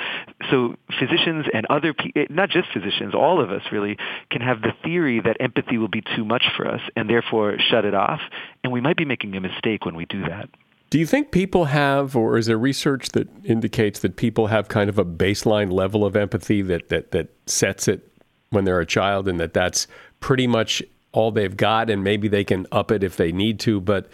so 0.51 0.75
physicians 0.99 1.45
and 1.53 1.65
other 1.69 1.93
people, 1.93 2.23
eh, 2.23 2.25
not 2.29 2.49
just 2.49 2.67
physicians, 2.73 3.15
all 3.15 3.41
of 3.41 3.49
us 3.49 3.61
really 3.71 3.95
can 4.29 4.41
have 4.41 4.61
the 4.61 4.73
theory 4.83 5.21
that 5.21 5.37
empathy 5.39 5.77
will 5.77 5.87
be 5.87 6.03
too 6.17 6.25
much 6.25 6.43
for 6.57 6.67
us 6.67 6.81
and 6.97 7.09
therefore 7.09 7.55
shut 7.71 7.85
it 7.85 7.93
off. 7.93 8.19
And 8.65 8.73
we 8.73 8.81
might 8.81 8.97
be 8.97 9.05
making 9.05 9.33
a 9.37 9.39
mistake 9.39 9.85
when 9.85 9.95
we 9.95 10.03
do 10.03 10.23
that. 10.23 10.49
Do 10.89 10.97
you 10.97 11.05
think 11.05 11.31
people 11.31 11.65
have, 11.65 12.15
or 12.15 12.37
is 12.37 12.47
there 12.47 12.57
research 12.57 13.09
that 13.09 13.27
indicates 13.43 13.99
that 13.99 14.15
people 14.15 14.47
have 14.47 14.67
kind 14.69 14.89
of 14.89 14.97
a 14.97 15.05
baseline 15.05 15.71
level 15.71 16.03
of 16.03 16.15
empathy 16.15 16.61
that, 16.63 16.89
that, 16.89 17.11
that 17.11 17.29
sets 17.45 17.87
it 17.87 18.11
when 18.49 18.65
they're 18.65 18.79
a 18.79 18.85
child 18.85 19.27
and 19.27 19.39
that 19.39 19.53
that's 19.53 19.85
pretty 20.19 20.47
much 20.47 20.81
all 21.11 21.31
they've 21.31 21.57
got 21.57 21.89
and 21.89 22.03
maybe 22.03 22.27
they 22.27 22.43
can 22.43 22.65
up 22.71 22.91
it 22.91 23.03
if 23.03 23.17
they 23.17 23.31
need 23.31 23.59
to, 23.59 23.79
but, 23.79 24.09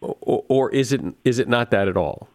or, 0.00 0.44
or 0.48 0.70
is 0.70 0.92
it, 0.92 1.00
is 1.24 1.38
it 1.38 1.48
not 1.48 1.70
that 1.70 1.88
at 1.88 1.96
all? 1.96 2.28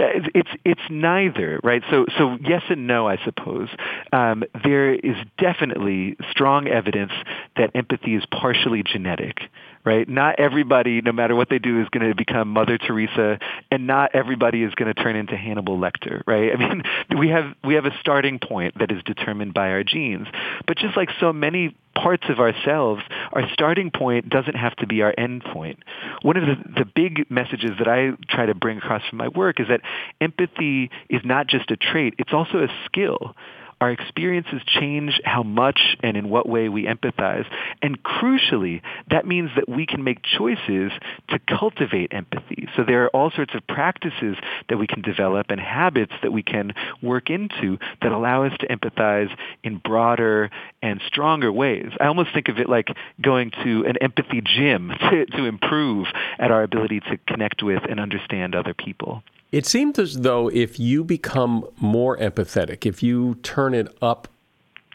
it's 0.00 0.48
it's 0.64 0.80
neither, 0.88 1.60
right? 1.62 1.82
So 1.90 2.06
so 2.16 2.38
yes 2.40 2.62
and 2.68 2.86
no, 2.86 3.08
I 3.08 3.16
suppose. 3.24 3.68
Um, 4.12 4.44
there 4.64 4.94
is 4.94 5.16
definitely 5.38 6.16
strong 6.30 6.68
evidence 6.68 7.12
that 7.56 7.70
empathy 7.74 8.14
is 8.14 8.24
partially 8.30 8.82
genetic, 8.82 9.38
right? 9.84 10.08
Not 10.08 10.38
everybody, 10.38 11.00
no 11.00 11.12
matter 11.12 11.34
what 11.34 11.48
they 11.48 11.58
do, 11.58 11.80
is 11.80 11.88
going 11.88 12.08
to 12.08 12.14
become 12.14 12.48
Mother 12.48 12.78
Teresa, 12.78 13.38
and 13.70 13.86
not 13.86 14.14
everybody 14.14 14.62
is 14.62 14.74
going 14.74 14.92
to 14.92 15.02
turn 15.02 15.16
into 15.16 15.36
Hannibal 15.36 15.78
Lecter, 15.78 16.22
right? 16.26 16.52
I 16.52 16.56
mean, 16.56 16.82
we 17.18 17.28
have 17.28 17.54
we 17.64 17.74
have 17.74 17.86
a 17.86 17.96
starting 18.00 18.38
point 18.38 18.78
that 18.78 18.90
is 18.90 19.02
determined 19.04 19.54
by 19.54 19.70
our 19.70 19.84
genes, 19.84 20.26
but 20.66 20.76
just 20.76 20.96
like 20.96 21.08
so 21.20 21.32
many 21.32 21.76
parts 21.94 22.24
of 22.28 22.38
ourselves, 22.38 23.02
our 23.32 23.48
starting 23.52 23.90
point 23.90 24.28
doesn't 24.28 24.54
have 24.54 24.76
to 24.76 24.86
be 24.86 25.02
our 25.02 25.14
end 25.18 25.42
point. 25.44 25.80
One 26.22 26.36
of 26.36 26.44
the, 26.44 26.84
the 26.84 26.84
big 26.84 27.30
messages 27.30 27.72
that 27.78 27.88
I 27.88 28.12
try 28.28 28.46
to 28.46 28.54
bring 28.54 28.78
across 28.78 29.02
from 29.08 29.18
my 29.18 29.28
work 29.28 29.60
is 29.60 29.68
that 29.68 29.80
empathy 30.20 30.90
is 31.08 31.22
not 31.24 31.46
just 31.46 31.70
a 31.70 31.76
trait, 31.76 32.14
it's 32.18 32.32
also 32.32 32.58
a 32.58 32.68
skill 32.86 33.34
our 33.80 33.90
experiences 33.90 34.60
change 34.66 35.20
how 35.24 35.42
much 35.42 35.80
and 36.02 36.16
in 36.16 36.28
what 36.28 36.48
way 36.48 36.68
we 36.68 36.84
empathize. 36.84 37.46
And 37.80 38.02
crucially, 38.02 38.82
that 39.10 39.26
means 39.26 39.50
that 39.56 39.68
we 39.68 39.86
can 39.86 40.04
make 40.04 40.22
choices 40.22 40.92
to 41.28 41.38
cultivate 41.38 42.12
empathy. 42.12 42.68
So 42.76 42.84
there 42.84 43.04
are 43.04 43.08
all 43.08 43.30
sorts 43.30 43.54
of 43.54 43.66
practices 43.66 44.36
that 44.68 44.78
we 44.78 44.86
can 44.86 45.00
develop 45.00 45.46
and 45.50 45.60
habits 45.60 46.12
that 46.22 46.32
we 46.32 46.42
can 46.42 46.74
work 47.02 47.30
into 47.30 47.78
that 48.02 48.12
allow 48.12 48.44
us 48.44 48.52
to 48.60 48.66
empathize 48.68 49.34
in 49.64 49.78
broader 49.78 50.50
and 50.82 51.00
stronger 51.06 51.50
ways. 51.50 51.90
I 52.00 52.06
almost 52.06 52.34
think 52.34 52.48
of 52.48 52.58
it 52.58 52.68
like 52.68 52.88
going 53.20 53.50
to 53.64 53.84
an 53.86 53.96
empathy 54.00 54.42
gym 54.44 54.92
to, 55.10 55.26
to 55.26 55.44
improve 55.44 56.06
at 56.38 56.50
our 56.50 56.62
ability 56.62 57.00
to 57.00 57.16
connect 57.26 57.62
with 57.62 57.82
and 57.88 57.98
understand 57.98 58.54
other 58.54 58.74
people. 58.74 59.22
It 59.52 59.66
seems 59.66 59.98
as 59.98 60.20
though 60.20 60.48
if 60.48 60.78
you 60.78 61.02
become 61.02 61.66
more 61.78 62.16
empathetic, 62.18 62.86
if 62.86 63.02
you 63.02 63.36
turn 63.42 63.74
it 63.74 63.96
up 64.00 64.28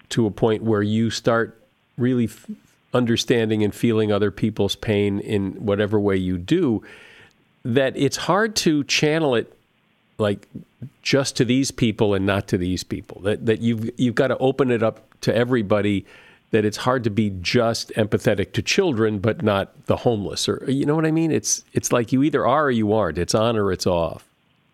to 0.10 0.26
a 0.26 0.32
point 0.32 0.64
where 0.64 0.82
you 0.82 1.10
start 1.10 1.62
really 1.98 2.26
f- 2.26 2.50
understanding 2.94 3.64
and 3.64 3.76
feeling 3.76 4.12
other 4.12 4.32
people's 4.32 4.76
pain 4.76 5.20
in 5.20 5.54
whatever 5.54 6.00
way 6.00 6.16
you 6.16 6.38
do, 6.38 6.82
that 7.66 7.98
it's 7.98 8.16
hard 8.16 8.56
to 8.56 8.84
channel 8.86 9.36
it 9.36 9.52
like 10.18 10.48
just 11.02 11.36
to 11.36 11.46
these 11.46 11.72
people 11.72 12.14
and 12.14 12.26
not 12.26 12.48
to 12.48 12.58
these 12.58 12.84
people. 12.84 13.22
That 13.22 13.46
that 13.48 13.62
you've 13.62 13.90
you've 14.00 14.16
got 14.16 14.28
to 14.28 14.38
open 14.38 14.72
it 14.72 14.82
up 14.82 15.02
to 15.22 15.36
everybody. 15.36 16.06
That 16.52 16.64
it's 16.64 16.78
hard 16.78 17.04
to 17.04 17.10
be 17.10 17.32
just 17.42 17.90
empathetic 17.94 18.54
to 18.54 18.62
children, 18.62 19.20
but 19.20 19.42
not 19.42 19.88
the 19.88 19.98
homeless, 19.98 20.48
or 20.48 20.64
you 20.68 20.86
know 20.86 20.96
what 20.96 21.06
I 21.06 21.12
mean. 21.12 21.32
It's 21.32 21.66
it's 21.74 21.92
like 21.92 22.14
you 22.14 22.24
either 22.24 22.48
are 22.48 22.66
or 22.66 22.72
you 22.72 22.94
aren't. 22.94 23.18
It's 23.18 23.36
on 23.36 23.58
or 23.58 23.74
it's 23.74 23.88
off. 23.88 24.26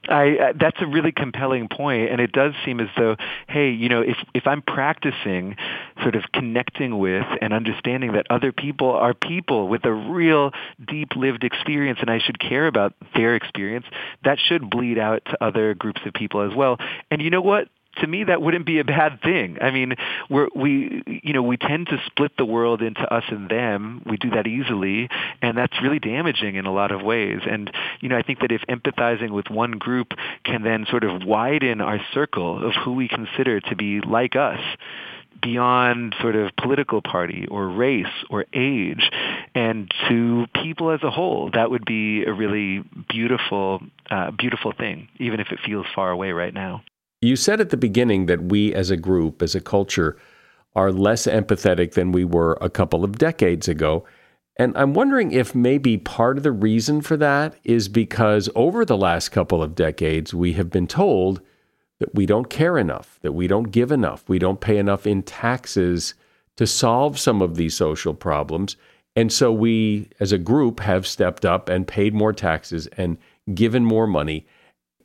I, 0.10 0.38
uh, 0.38 0.54
that's 0.60 0.78
a 0.82 0.88
really 0.88 1.12
compelling 1.12 1.68
point, 1.68 2.12
and 2.12 2.20
it 2.20 2.32
does 2.32 2.54
seem 2.66 2.80
as 2.80 2.88
though, 2.98 3.18
hey, 3.48 3.70
you 3.70 3.88
know, 3.88 4.02
if 4.02 4.18
if 4.34 4.48
I'm 4.48 4.64
practicing 4.64 5.56
sort 6.02 6.16
of 6.16 6.24
connecting 6.34 6.98
with 6.98 7.26
and 7.40 7.54
understanding 7.54 8.14
that 8.14 8.26
other 8.30 8.52
people 8.52 8.92
are 8.92 9.14
people 9.14 9.68
with 9.68 9.86
a 9.86 9.94
real 9.94 10.52
deep 10.88 11.16
lived 11.16 11.44
experience, 11.44 12.00
and 12.02 12.10
I 12.10 12.18
should 12.18 12.40
care 12.40 12.66
about 12.66 12.94
their 13.16 13.36
experience, 13.36 13.86
that 14.24 14.40
should 14.40 14.70
bleed 14.72 14.98
out 14.98 15.24
to 15.26 15.44
other 15.44 15.76
groups 15.76 16.02
of 16.06 16.14
people 16.14 16.42
as 16.42 16.56
well. 16.56 16.78
And 17.12 17.22
you 17.22 17.30
know 17.30 17.42
what? 17.42 17.68
To 17.98 18.08
me 18.08 18.24
that 18.24 18.42
wouldn't 18.42 18.66
be 18.66 18.80
a 18.80 18.84
bad 18.84 19.22
thing. 19.22 19.58
I 19.62 19.72
mean, 19.72 19.96
we're, 20.30 20.48
we 20.56 21.04
you 21.24 21.34
know 21.34 21.44
we 21.44 21.58
tend 21.58 21.88
to 21.88 21.98
split 22.06 22.32
the 22.38 22.46
world 22.46 22.82
into 22.82 23.02
us 23.02 23.24
and 23.30 23.50
them. 23.50 24.04
We 24.06 24.18
do 24.18 24.32
that 24.32 24.48
easily, 24.48 25.10
and 25.42 25.58
that's 25.58 25.82
really 25.82 26.00
damaging 26.00 26.56
in 26.56 26.66
a 26.66 26.74
lot 26.74 26.92
of 26.92 27.02
ways. 27.02 27.40
And 27.50 27.72
you 28.00 28.10
know, 28.10 28.18
I 28.18 28.24
think 28.24 28.40
that 28.40 28.52
if 28.52 28.62
empathizing 28.70 29.32
with 29.32 29.50
one 29.50 29.72
group 29.72 30.14
can 30.44 30.64
then 30.64 30.86
sort 30.90 31.04
of 31.04 31.24
widen 31.24 31.82
our 31.82 32.00
circle 32.14 32.66
of 32.66 32.74
who 32.84 32.94
we 32.94 33.08
consider 33.08 33.60
to 33.60 33.76
be 33.76 34.02
like 34.02 34.36
us 34.36 34.62
beyond 35.42 36.16
sort 36.22 36.36
of 36.36 36.52
political 36.56 37.02
party 37.02 37.48
or 37.50 37.68
race 37.68 38.06
or 38.30 38.46
age 38.54 39.10
and 39.56 39.92
to 40.08 40.46
people 40.62 40.92
as 40.92 41.02
a 41.04 41.10
whole 41.10 41.50
that 41.54 41.72
would 41.72 41.86
be 41.86 42.24
a 42.24 42.34
really 42.34 42.84
beautiful 43.10 43.82
uh, 44.10 44.30
beautiful 44.32 44.72
thing 44.72 45.08
even 45.18 45.40
if 45.40 45.48
it 45.52 45.60
feels 45.66 45.86
far 45.96 46.12
away 46.12 46.32
right 46.32 46.54
now 46.54 46.84
you 47.22 47.36
said 47.36 47.62
at 47.62 47.70
the 47.70 47.78
beginning 47.78 48.26
that 48.26 48.44
we 48.44 48.74
as 48.74 48.90
a 48.90 48.98
group, 48.98 49.42
as 49.42 49.56
a 49.56 49.62
culture, 49.62 50.18
are 50.76 50.92
less 50.92 51.28
empathetic 51.28 51.94
than 51.94 52.12
we 52.12 52.26
were 52.26 52.58
a 52.62 52.70
couple 52.70 53.04
of 53.04 53.18
decades 53.18 53.68
ago. 53.68 54.06
And 54.58 54.76
I'm 54.78 54.94
wondering 54.94 55.32
if 55.32 55.56
maybe 55.56 55.98
part 55.98 56.38
of 56.38 56.44
the 56.44 56.52
reason 56.52 57.02
for 57.02 57.18
that 57.18 57.56
is 57.64 57.88
because 57.88 58.50
over 58.56 58.86
the 58.86 58.98
last 58.98 59.30
couple 59.30 59.62
of 59.62 59.76
decades, 59.76 60.34
we 60.34 60.54
have 60.54 60.70
been 60.70 60.88
told 60.88 61.42
that 62.00 62.16
we 62.16 62.26
don't 62.26 62.50
care 62.50 62.78
enough, 62.78 63.20
that 63.22 63.34
we 63.34 63.48
don't 63.48 63.72
give 63.72 63.92
enough, 63.92 64.28
we 64.28 64.40
don't 64.40 64.60
pay 64.60 64.78
enough 64.78 65.06
in 65.06 65.22
taxes 65.24 66.16
to 66.58 66.66
solve 66.66 67.20
some 67.20 67.42
of 67.42 67.56
these 67.56 67.76
social 67.76 68.14
problems. 68.14 68.76
And 69.16 69.32
so 69.32 69.52
we, 69.52 70.10
as 70.20 70.32
a 70.32 70.38
group, 70.38 70.80
have 70.80 71.06
stepped 71.06 71.46
up 71.46 71.70
and 71.70 71.88
paid 71.88 72.14
more 72.14 72.34
taxes 72.34 72.88
and 72.98 73.18
given 73.54 73.86
more 73.86 74.08
money. 74.08 74.48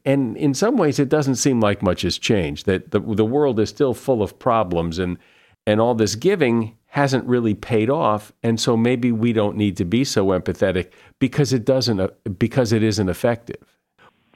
And 0.06 0.36
in 0.36 0.54
some 0.54 0.76
ways, 0.76 1.00
it 1.00 1.08
doesn't 1.08 1.34
seem 1.34 1.60
like 1.60 1.82
much 1.82 2.02
has 2.02 2.16
changed. 2.16 2.64
That 2.66 2.92
the, 2.92 3.00
the 3.00 3.24
world 3.24 3.58
is 3.58 3.68
still 3.68 3.92
full 3.92 4.22
of 4.22 4.38
problems, 4.38 4.98
and 4.98 5.18
and 5.66 5.80
all 5.80 5.94
this 5.94 6.14
giving 6.14 6.78
hasn't 6.86 7.24
really 7.24 7.54
paid 7.54 7.90
off. 7.90 8.32
And 8.42 8.58
so 8.58 8.76
maybe 8.76 9.10
we 9.10 9.32
don't 9.32 9.56
need 9.56 9.76
to 9.78 9.84
be 9.84 10.04
so 10.04 10.26
empathetic 10.28 10.92
because 11.18 11.52
it 11.52 11.64
doesn't 11.64 11.98
uh, 11.98 12.08
because 12.38 12.72
it 12.72 12.84
isn't 12.84 13.08
effective. 13.08 13.75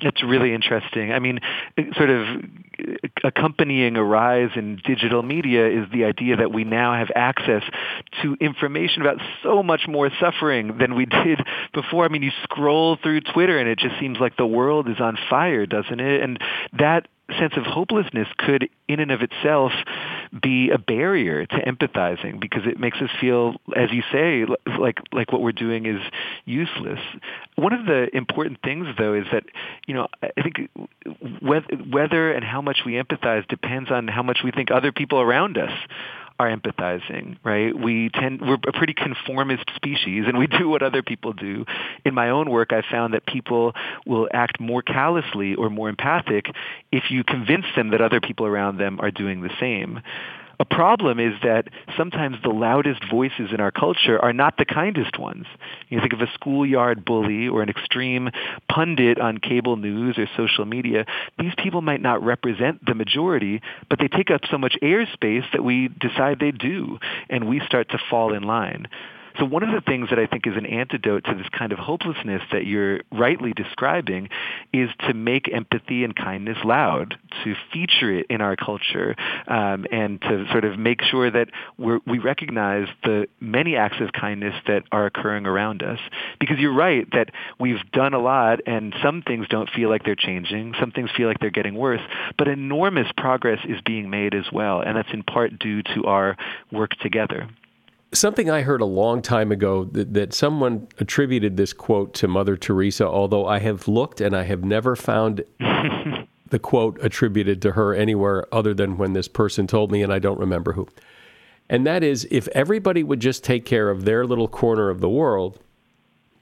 It's 0.03 0.23
really 0.23 0.55
interesting. 0.55 1.13
I 1.13 1.19
mean, 1.19 1.41
sort 1.97 2.11
of 2.11 2.43
accompanying 3.25 3.97
a 3.97 4.05
rise 4.05 4.51
in 4.57 4.81
digital 4.85 5.23
media 5.23 5.69
is 5.69 5.91
the 5.93 6.05
idea 6.05 6.37
that 6.37 6.53
we 6.53 6.65
now 6.65 6.95
have 6.95 7.11
access 7.15 7.63
to 8.23 8.37
information 8.41 9.03
about 9.03 9.19
so 9.43 9.63
much 9.63 9.83
more 9.89 10.11
suffering 10.21 10.79
than 10.79 10.95
we 10.95 11.07
did 11.25 11.41
before. 11.75 12.05
I 12.05 12.09
mean, 12.09 12.23
you 12.23 12.33
scroll 12.43 12.97
through 12.97 13.21
Twitter 13.21 13.59
and 13.59 13.69
it 13.69 13.79
just 13.79 13.99
seems 14.01 14.19
like 14.19 14.37
the 14.37 14.47
world 14.47 14.89
is 14.89 15.01
on 15.01 15.17
fire, 15.29 15.67
doesn't 15.67 16.01
it? 16.01 16.23
And 16.23 16.39
that 16.79 17.09
sense 17.39 17.55
of 17.57 17.65
hopelessness 17.65 18.29
could, 18.39 18.69
in 18.89 19.01
and 19.01 19.11
of 19.11 19.21
itself, 19.23 19.73
be 20.43 20.71
a 20.71 20.79
barrier 20.79 21.47
to 21.47 21.57
empathizing 21.57 22.41
because 22.41 22.63
it 22.67 22.79
makes 22.79 22.99
us 22.99 23.11
feel, 23.21 23.55
as 23.77 23.91
you 23.93 24.03
say, 24.13 24.45
like 24.79 24.99
like 25.13 25.33
what 25.33 25.41
we're 25.43 25.53
doing 25.53 25.87
is 25.87 26.01
useless. 26.45 27.01
One 27.61 27.75
of 27.75 27.85
the 27.85 28.09
important 28.17 28.61
things, 28.63 28.87
though, 28.97 29.13
is 29.13 29.27
that 29.33 29.45
you 29.87 29.95
know 29.95 30.09
I 30.23 30.43
think 30.43 30.71
whether 31.91 32.33
and 32.33 32.43
how 32.43 32.63
much 32.63 32.79
we 32.87 32.95
empathize 32.95 33.47
depends 33.49 33.91
on 33.91 34.09
how 34.09 34.23
much 34.23 34.39
we 34.43 34.51
think 34.51 34.71
other 34.71 34.93
people 34.93 35.21
around 35.21 35.59
us 35.59 35.73
are 36.39 36.49
empathizing, 36.49 37.37
right? 37.45 37.79
We 37.79 38.09
tend 38.15 38.41
we're 38.41 38.55
a 38.55 38.73
pretty 38.73 38.95
conformist 38.95 39.65
species 39.77 40.25
and 40.27 40.39
we 40.39 40.47
do 40.47 40.71
what 40.71 40.83
other 40.83 41.03
people 41.03 41.35
do. 41.35 41.67
In 42.07 42.15
my 42.15 42.31
own 42.31 42.49
work 42.49 42.73
I 42.73 42.83
found 42.91 43.13
that 43.13 43.27
people 43.27 43.75
will 44.07 44.27
act 44.33 44.59
more 44.59 44.81
callously 44.81 45.55
or 45.55 45.69
more 45.69 45.91
empathic 45.91 46.47
if 46.91 47.11
you 47.11 47.25
convince 47.25 47.67
them 47.77 47.91
that 47.91 48.01
other 48.01 48.23
people 48.23 48.47
around 48.47 48.79
them 48.79 48.99
are 49.01 49.11
doing 49.11 49.43
the 49.43 49.51
same. 49.61 50.01
A 50.61 50.65
problem 50.67 51.19
is 51.19 51.33
that 51.43 51.69
sometimes 51.97 52.37
the 52.43 52.51
loudest 52.51 53.01
voices 53.11 53.49
in 53.51 53.61
our 53.61 53.71
culture 53.71 54.23
are 54.23 54.35
not 54.35 54.59
the 54.59 54.67
kindest 54.67 55.19
ones. 55.19 55.47
You 55.89 56.01
think 56.01 56.13
of 56.13 56.21
a 56.21 56.31
schoolyard 56.35 57.03
bully 57.03 57.49
or 57.49 57.63
an 57.63 57.71
extreme 57.71 58.29
pundit 58.69 59.19
on 59.19 59.39
cable 59.39 59.77
news 59.77 60.19
or 60.19 60.29
social 60.37 60.67
media. 60.67 61.07
These 61.39 61.55
people 61.57 61.81
might 61.81 62.03
not 62.03 62.23
represent 62.23 62.85
the 62.85 62.95
majority, 62.95 63.63
but 63.89 64.01
they 64.01 64.09
take 64.09 64.31
up 64.31 64.43
so 64.51 64.59
much 64.59 64.77
airspace 64.83 65.51
that 65.53 65.65
we 65.65 65.89
decide 65.89 66.39
they 66.41 66.51
do, 66.51 66.99
and 67.31 67.49
we 67.49 67.61
start 67.61 67.89
to 67.93 67.99
fall 68.11 68.35
in 68.35 68.43
line. 68.43 68.87
So 69.39 69.45
one 69.45 69.63
of 69.63 69.71
the 69.73 69.81
things 69.81 70.11
that 70.11 70.19
I 70.19 70.27
think 70.27 70.47
is 70.47 70.57
an 70.57 70.67
antidote 70.67 71.25
to 71.25 71.35
this 71.35 71.49
kind 71.57 71.73
of 71.73 71.79
hopelessness 71.79 72.43
that 72.53 72.67
you're 72.67 73.01
rightly 73.13 73.53
describing 73.53 74.29
is 74.73 74.91
to 75.07 75.15
make 75.15 75.53
empathy 75.53 76.05
and 76.05 76.15
kindness 76.15 76.59
loud, 76.65 77.17
to 77.45 77.55
feature 77.73 78.19
it 78.19 78.27
in 78.29 78.41
our 78.41 78.57
culture, 78.57 79.15
um, 79.47 79.87
and 79.93 80.21
to 80.23 80.47
sort 80.51 80.65
of 80.65 80.79
make 80.79 81.03
sure 81.03 81.31
that 81.31 81.49
we 81.79 82.19
recognize 82.19 82.89
the 83.05 83.27
many 83.41 83.77
acts 83.77 84.01
of 84.01 84.13
kindness 84.13 84.55
that 84.67 84.85
are 84.93 85.07
occurring 85.07 85.47
around 85.47 85.83
us. 85.83 85.99
Because 86.39 86.59
you're 86.59 86.75
right 86.75 87.07
that 87.13 87.31
we've 87.59 87.81
done 87.93 88.15
a 88.15 88.21
lot, 88.21 88.61
and 88.67 88.95
some 89.03 89.23
things 89.23 89.47
don't 89.49 89.71
feel 89.71 89.89
like 89.89 90.05
they're 90.05 90.15
changing, 90.17 90.75
some 90.81 90.91
things 90.91 91.11
feel 91.17 91.29
like 91.29 91.39
they're 91.41 91.51
getting 91.51 91.75
worse, 91.75 92.03
but 92.37 92.49
enormous 92.49 93.07
progress 93.17 93.61
is 93.65 93.81
being 93.85 94.11
made 94.11 94.35
as 94.35 94.47
well, 94.53 94.81
and 94.81 94.97
that's 94.97 95.13
in 95.13 95.23
part 95.23 95.59
due 95.59 95.83
to 95.83 96.05
our 96.05 96.37
work 96.71 96.91
together. 96.97 97.49
Something 98.13 98.51
I 98.51 98.63
heard 98.63 98.81
a 98.81 98.87
long 98.87 99.23
time 99.23 99.53
ago 99.53 99.85
that, 99.85 100.15
that, 100.15 100.33
someone 100.33 100.89
attributed 100.99 101.57
this 101.57 101.73
quote 101.73 102.13
to 102.15 102.27
Mother 102.27 102.57
Teresa, 102.57 103.07
although 103.07 103.47
I 103.47 103.61
have 103.61 103.87
looked 103.87 104.21
and 104.21 104.35
I 104.35 104.43
have 104.43 104.65
never 104.65 104.97
found 104.97 105.45
the 106.51 106.59
quote 106.59 106.99
attributed 107.03 107.63
to 107.63 107.73
her 107.73 107.95
anywhere 107.95 108.53
other 108.53 108.75
than 108.75 108.99
when 108.99 109.13
this 109.13 109.29
person 109.29 109.69
told 109.69 109.93
me, 109.93 110.03
and 110.03 110.13
I 110.13 110.19
don't 110.19 110.41
remember 110.41 110.73
who. 110.73 110.89
And 111.69 111.87
that 111.87 112.03
is 112.03 112.27
if 112.33 112.49
everybody 112.49 113.05
would 113.05 113.21
just 113.21 113.45
take 113.45 113.65
care 113.65 113.91
of 113.91 114.05
their 114.05 114.27
little 114.27 114.49
corner 114.49 114.91
of 114.91 115.01
the 115.01 115.09
world, 115.09 115.61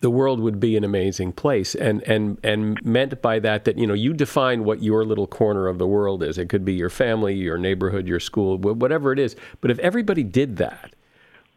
the 0.01 0.11
world 0.11 0.41
would 0.41 0.59
be 0.59 0.75
an 0.77 0.85
amazing 0.85 1.33
place. 1.33 1.75
And 1.75 2.03
and 2.05 2.39
and 2.43 2.79
meant 2.83 3.21
by 3.21 3.39
that 3.41 3.65
that 3.65 3.77
you 3.77 3.87
know 3.87 3.95
you 3.95 4.15
define 4.15 4.65
what 4.65 4.83
your 4.83 5.05
little 5.05 5.27
corner 5.27 5.69
of 5.69 5.79
the 5.79 5.87
world 5.87 6.23
is. 6.23 6.39
It 6.39 6.49
could 6.49 6.65
be 6.65 6.73
your 6.73 6.89
family, 6.89 7.35
your 7.35 7.59
neighborhood, 7.59 8.09
your 8.09 8.21
school, 8.21 8.57
whatever 8.57 9.13
it 9.13 9.19
is. 9.19 9.37
But 9.61 9.71
if 9.71 9.79
everybody 9.81 10.25
did 10.25 10.57
that, 10.57 10.95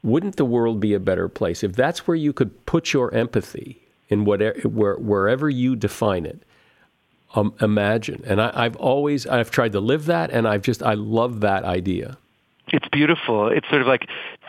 wouldn't 0.03 0.35
the 0.35 0.45
world 0.45 0.79
be 0.79 0.93
a 0.93 0.99
better 0.99 1.27
place 1.29 1.63
if 1.63 1.73
that's 1.73 2.07
where 2.07 2.15
you 2.15 2.33
could 2.33 2.65
put 2.65 2.93
your 2.93 3.13
empathy 3.13 3.81
in 4.09 4.25
whatever 4.25 4.59
where, 4.61 4.95
wherever 4.95 5.49
you 5.49 5.75
define 5.75 6.25
it 6.25 6.41
um, 7.35 7.53
imagine 7.61 8.21
and 8.25 8.41
I, 8.41 8.51
i've 8.53 8.75
always 8.77 9.25
i've 9.27 9.51
tried 9.51 9.71
to 9.73 9.79
live 9.79 10.05
that 10.05 10.31
and 10.31 10.47
i've 10.47 10.63
just 10.63 10.83
i 10.83 10.93
love 10.93 11.41
that 11.41 11.63
idea 11.63 12.17
it's 12.67 12.87
beautiful 12.89 13.47
it's 13.47 13.67
sort 13.69 13.81
of 13.81 13.87
like 13.87 14.07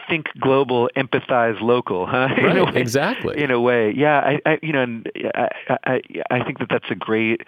think 0.08 0.26
global, 0.38 0.90
empathize 0.96 1.60
local, 1.60 2.06
huh? 2.06 2.28
Right, 2.42 2.56
in 2.56 2.64
way, 2.64 2.80
exactly. 2.80 3.42
In 3.42 3.50
a 3.50 3.60
way, 3.60 3.92
yeah. 3.96 4.18
I, 4.18 4.40
I 4.44 4.58
you 4.62 4.72
know, 4.72 4.82
and 4.82 5.10
I, 5.34 5.48
I, 5.84 6.00
I 6.30 6.44
think 6.44 6.58
that 6.58 6.68
that's 6.70 6.90
a 6.90 6.94
great 6.94 7.42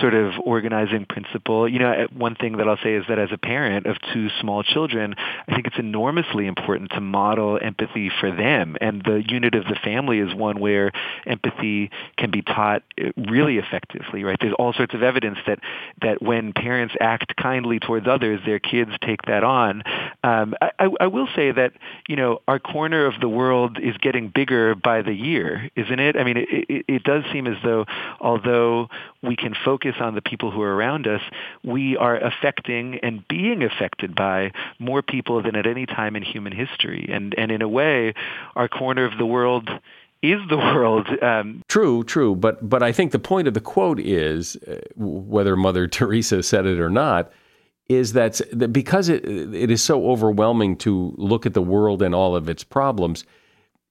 sort 0.00 0.14
of 0.14 0.34
organizing 0.44 1.06
principle. 1.06 1.68
You 1.68 1.78
know, 1.78 2.06
one 2.16 2.34
thing 2.34 2.58
that 2.58 2.68
I'll 2.68 2.78
say 2.82 2.94
is 2.94 3.04
that 3.08 3.18
as 3.18 3.30
a 3.32 3.38
parent 3.38 3.86
of 3.86 3.96
two 4.12 4.28
small 4.40 4.62
children, 4.62 5.14
I 5.48 5.54
think 5.54 5.66
it's 5.66 5.78
enormously 5.78 6.46
important 6.46 6.90
to 6.90 7.00
model 7.00 7.58
empathy 7.62 8.10
for 8.20 8.30
them. 8.30 8.76
And 8.80 9.02
the 9.04 9.22
unit 9.26 9.54
of 9.54 9.64
the 9.64 9.76
family 9.82 10.18
is 10.18 10.34
one 10.34 10.60
where 10.60 10.92
empathy 11.26 11.90
can 12.16 12.30
be 12.30 12.42
taught 12.42 12.82
really 13.16 13.58
effectively, 13.58 14.24
right? 14.24 14.38
There's 14.40 14.54
all 14.58 14.72
sorts 14.72 14.94
of 14.94 15.02
evidence 15.02 15.38
that, 15.46 15.60
that 16.02 16.22
when 16.22 16.52
parents 16.52 16.94
act 17.00 17.36
kindly 17.36 17.78
towards 17.78 18.06
others, 18.06 18.40
their 18.44 18.58
kids 18.58 18.90
take 19.02 19.22
that 19.22 19.44
on. 19.44 19.82
Um, 20.22 20.54
I, 20.60 20.88
I 21.00 21.06
will 21.06 21.28
say 21.34 21.52
that, 21.52 21.72
you 22.08 22.16
know, 22.16 22.42
our 22.48 22.58
corner 22.58 23.06
of 23.06 23.20
the 23.20 23.28
world 23.28 23.78
is 23.80 23.96
getting 23.98 24.28
bigger 24.34 24.74
by 24.74 25.02
the 25.02 25.12
year, 25.12 25.70
isn't 25.76 26.00
it? 26.00 26.16
I 26.16 26.24
mean, 26.24 26.36
it, 26.36 26.48
it, 26.50 26.84
it 26.88 27.04
does 27.04 27.24
seem 27.32 27.46
as 27.46 27.56
though 27.64 27.86
although 28.20 28.88
we 29.22 29.36
can 29.36 29.54
focus 29.86 30.00
on 30.00 30.14
the 30.14 30.22
people 30.22 30.50
who 30.50 30.62
are 30.62 30.74
around 30.74 31.06
us, 31.06 31.20
we 31.64 31.96
are 31.96 32.16
affecting 32.16 32.98
and 33.02 33.26
being 33.28 33.62
affected 33.62 34.14
by 34.14 34.52
more 34.78 35.02
people 35.02 35.42
than 35.42 35.56
at 35.56 35.66
any 35.66 35.86
time 35.86 36.16
in 36.16 36.22
human 36.22 36.52
history. 36.52 37.08
And, 37.12 37.34
and 37.36 37.50
in 37.50 37.62
a 37.62 37.68
way, 37.68 38.14
our 38.54 38.68
corner 38.68 39.04
of 39.04 39.18
the 39.18 39.26
world 39.26 39.68
is 40.22 40.40
the 40.48 40.56
world. 40.74 41.08
Um, 41.22 41.62
true, 41.68 42.04
true, 42.04 42.34
but 42.34 42.68
but 42.68 42.82
I 42.82 42.92
think 42.92 43.12
the 43.12 43.18
point 43.18 43.48
of 43.48 43.54
the 43.54 43.60
quote 43.60 44.00
is, 44.00 44.56
uh, 44.56 44.78
whether 44.96 45.56
Mother 45.56 45.86
Teresa 45.96 46.42
said 46.42 46.66
it 46.66 46.80
or 46.80 46.90
not, 46.90 47.30
is 47.88 48.14
that, 48.14 48.40
that 48.52 48.72
because 48.72 49.08
it 49.08 49.24
it 49.26 49.70
is 49.70 49.82
so 49.82 50.08
overwhelming 50.08 50.76
to 50.78 51.14
look 51.16 51.46
at 51.46 51.54
the 51.54 51.62
world 51.62 52.02
and 52.02 52.14
all 52.14 52.34
of 52.34 52.48
its 52.48 52.64
problems, 52.64 53.24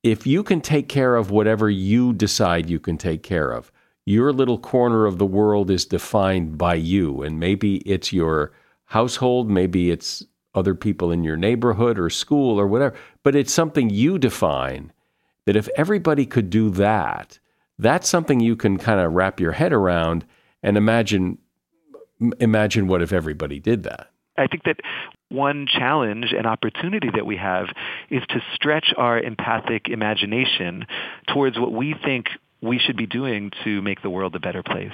if 0.03 0.27
you 0.27 0.43
can 0.43 0.61
take 0.61 0.89
care 0.89 1.15
of 1.15 1.31
whatever 1.31 1.69
you 1.69 2.13
decide 2.13 2.69
you 2.69 2.79
can 2.79 2.97
take 2.97 3.23
care 3.23 3.51
of, 3.51 3.71
your 4.05 4.31
little 4.31 4.59
corner 4.59 5.05
of 5.05 5.17
the 5.17 5.25
world 5.25 5.69
is 5.69 5.85
defined 5.85 6.57
by 6.57 6.75
you, 6.75 7.23
and 7.23 7.39
maybe 7.39 7.77
it's 7.77 8.13
your 8.13 8.51
household, 8.85 9.49
maybe 9.49 9.91
it's 9.91 10.23
other 10.53 10.75
people 10.75 11.11
in 11.11 11.23
your 11.23 11.35
neighborhood 11.35 11.99
or 11.99 12.09
school 12.09 12.59
or 12.59 12.67
whatever, 12.67 12.95
but 13.23 13.35
it's 13.35 13.51
something 13.51 13.89
you 13.89 14.17
define 14.17 14.93
that 15.45 15.55
if 15.55 15.67
everybody 15.75 16.25
could 16.25 16.49
do 16.49 16.69
that, 16.69 17.39
that's 17.77 18.07
something 18.07 18.39
you 18.39 18.55
can 18.55 18.77
kind 18.77 18.99
of 18.99 19.13
wrap 19.13 19.39
your 19.39 19.51
head 19.51 19.73
around 19.73 20.25
and 20.63 20.77
imagine 20.77 21.37
imagine 22.39 22.87
what 22.87 23.01
if 23.01 23.11
everybody 23.11 23.59
did 23.59 23.83
that. 23.83 24.09
I 24.37 24.47
think 24.47 24.63
that 24.63 24.79
one 25.29 25.67
challenge 25.67 26.33
and 26.37 26.45
opportunity 26.45 27.09
that 27.13 27.25
we 27.25 27.35
have 27.37 27.67
is 28.09 28.23
to 28.29 28.39
stretch 28.53 28.93
our 28.95 29.19
empathic 29.19 29.89
imagination 29.89 30.85
towards 31.27 31.59
what 31.59 31.73
we 31.73 31.95
think 32.03 32.27
we 32.65 32.79
should 32.79 32.97
be 32.97 33.05
doing 33.05 33.51
to 33.63 33.81
make 33.81 34.01
the 34.01 34.09
world 34.09 34.35
a 34.35 34.39
better 34.39 34.63
place. 34.63 34.93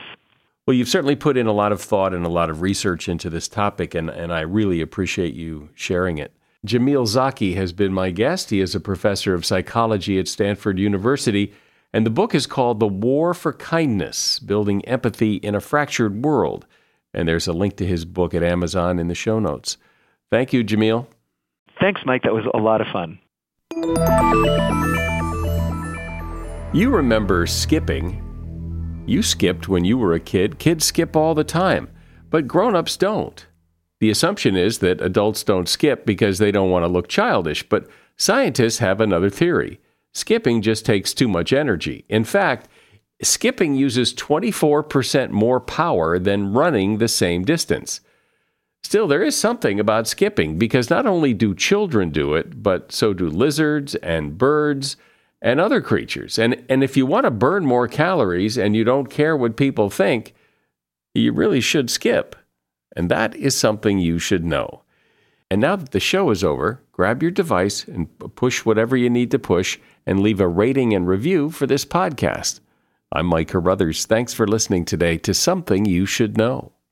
Well, 0.67 0.75
you've 0.75 0.89
certainly 0.89 1.15
put 1.15 1.37
in 1.37 1.47
a 1.47 1.53
lot 1.53 1.71
of 1.71 1.81
thought 1.81 2.13
and 2.13 2.25
a 2.25 2.29
lot 2.29 2.49
of 2.49 2.61
research 2.61 3.09
into 3.09 3.29
this 3.29 3.47
topic, 3.47 3.95
and, 3.95 4.09
and 4.09 4.31
I 4.31 4.41
really 4.41 4.79
appreciate 4.79 5.33
you 5.33 5.69
sharing 5.73 6.17
it. 6.17 6.33
Jamil 6.65 7.07
Zaki 7.07 7.55
has 7.55 7.73
been 7.73 7.91
my 7.91 8.11
guest. 8.11 8.51
He 8.51 8.59
is 8.59 8.75
a 8.75 8.79
professor 8.79 9.33
of 9.33 9.45
psychology 9.45 10.19
at 10.19 10.27
Stanford 10.27 10.77
University, 10.77 11.53
and 11.91 12.05
the 12.05 12.11
book 12.11 12.35
is 12.35 12.45
called 12.45 12.79
The 12.79 12.87
War 12.87 13.33
for 13.33 13.51
Kindness 13.51 14.37
Building 14.39 14.85
Empathy 14.85 15.35
in 15.37 15.55
a 15.55 15.59
Fractured 15.59 16.23
World. 16.23 16.67
And 17.13 17.27
there's 17.27 17.47
a 17.47 17.53
link 17.53 17.75
to 17.77 17.85
his 17.85 18.05
book 18.05 18.33
at 18.33 18.43
Amazon 18.43 18.99
in 18.99 19.07
the 19.07 19.15
show 19.15 19.39
notes. 19.39 19.77
Thank 20.29 20.53
you, 20.53 20.63
Jamil. 20.63 21.07
Thanks, 21.79 22.01
Mike. 22.05 22.21
That 22.23 22.33
was 22.33 22.45
a 22.53 22.59
lot 22.59 22.79
of 22.79 22.87
fun. 22.93 23.19
You 26.73 26.89
remember 26.89 27.45
skipping. 27.47 29.03
You 29.05 29.23
skipped 29.23 29.67
when 29.67 29.83
you 29.83 29.97
were 29.97 30.13
a 30.13 30.21
kid. 30.21 30.57
Kids 30.57 30.85
skip 30.85 31.17
all 31.17 31.35
the 31.35 31.43
time, 31.43 31.89
but 32.29 32.47
grown 32.47 32.77
ups 32.77 32.95
don't. 32.95 33.45
The 33.99 34.09
assumption 34.09 34.55
is 34.55 34.79
that 34.79 35.01
adults 35.01 35.43
don't 35.43 35.67
skip 35.67 36.05
because 36.05 36.37
they 36.37 36.49
don't 36.49 36.69
want 36.69 36.83
to 36.83 36.91
look 36.91 37.09
childish, 37.09 37.67
but 37.67 37.89
scientists 38.15 38.77
have 38.77 39.01
another 39.01 39.29
theory. 39.29 39.81
Skipping 40.13 40.61
just 40.61 40.85
takes 40.85 41.13
too 41.13 41.27
much 41.27 41.51
energy. 41.51 42.05
In 42.07 42.23
fact, 42.23 42.69
skipping 43.21 43.75
uses 43.75 44.13
24% 44.13 45.31
more 45.31 45.59
power 45.59 46.17
than 46.17 46.53
running 46.53 46.99
the 46.99 47.09
same 47.09 47.43
distance. 47.43 47.99
Still, 48.81 49.09
there 49.09 49.23
is 49.23 49.35
something 49.35 49.77
about 49.77 50.07
skipping 50.07 50.57
because 50.57 50.89
not 50.89 51.05
only 51.05 51.33
do 51.33 51.53
children 51.53 52.11
do 52.11 52.33
it, 52.33 52.63
but 52.63 52.93
so 52.93 53.13
do 53.13 53.29
lizards 53.29 53.95
and 53.95 54.37
birds 54.37 54.95
and 55.41 55.59
other 55.59 55.81
creatures. 55.81 56.37
And, 56.37 56.63
and 56.69 56.83
if 56.83 56.95
you 56.95 57.05
want 57.05 57.25
to 57.25 57.31
burn 57.31 57.65
more 57.65 57.87
calories 57.87 58.57
and 58.57 58.75
you 58.75 58.83
don't 58.83 59.09
care 59.09 59.35
what 59.35 59.57
people 59.57 59.89
think, 59.89 60.33
you 61.13 61.33
really 61.33 61.61
should 61.61 61.89
skip. 61.89 62.35
And 62.95 63.09
that 63.09 63.35
is 63.35 63.55
something 63.55 63.99
you 63.99 64.19
should 64.19 64.45
know. 64.45 64.83
And 65.49 65.59
now 65.59 65.75
that 65.75 65.91
the 65.91 65.99
show 65.99 66.29
is 66.29 66.43
over, 66.43 66.81
grab 66.91 67.21
your 67.21 67.31
device 67.31 67.85
and 67.85 68.07
push 68.35 68.63
whatever 68.63 68.95
you 68.95 69.09
need 69.09 69.31
to 69.31 69.39
push 69.39 69.77
and 70.05 70.21
leave 70.21 70.39
a 70.39 70.47
rating 70.47 70.93
and 70.93 71.07
review 71.07 71.49
for 71.49 71.67
this 71.67 71.83
podcast. 71.83 72.59
I'm 73.11 73.25
Mike 73.25 73.49
Carruthers. 73.49 74.05
Thanks 74.05 74.33
for 74.33 74.47
listening 74.47 74.85
today 74.85 75.17
to 75.17 75.33
Something 75.33 75.85
You 75.85 76.05
Should 76.05 76.37
Know. 76.37 76.71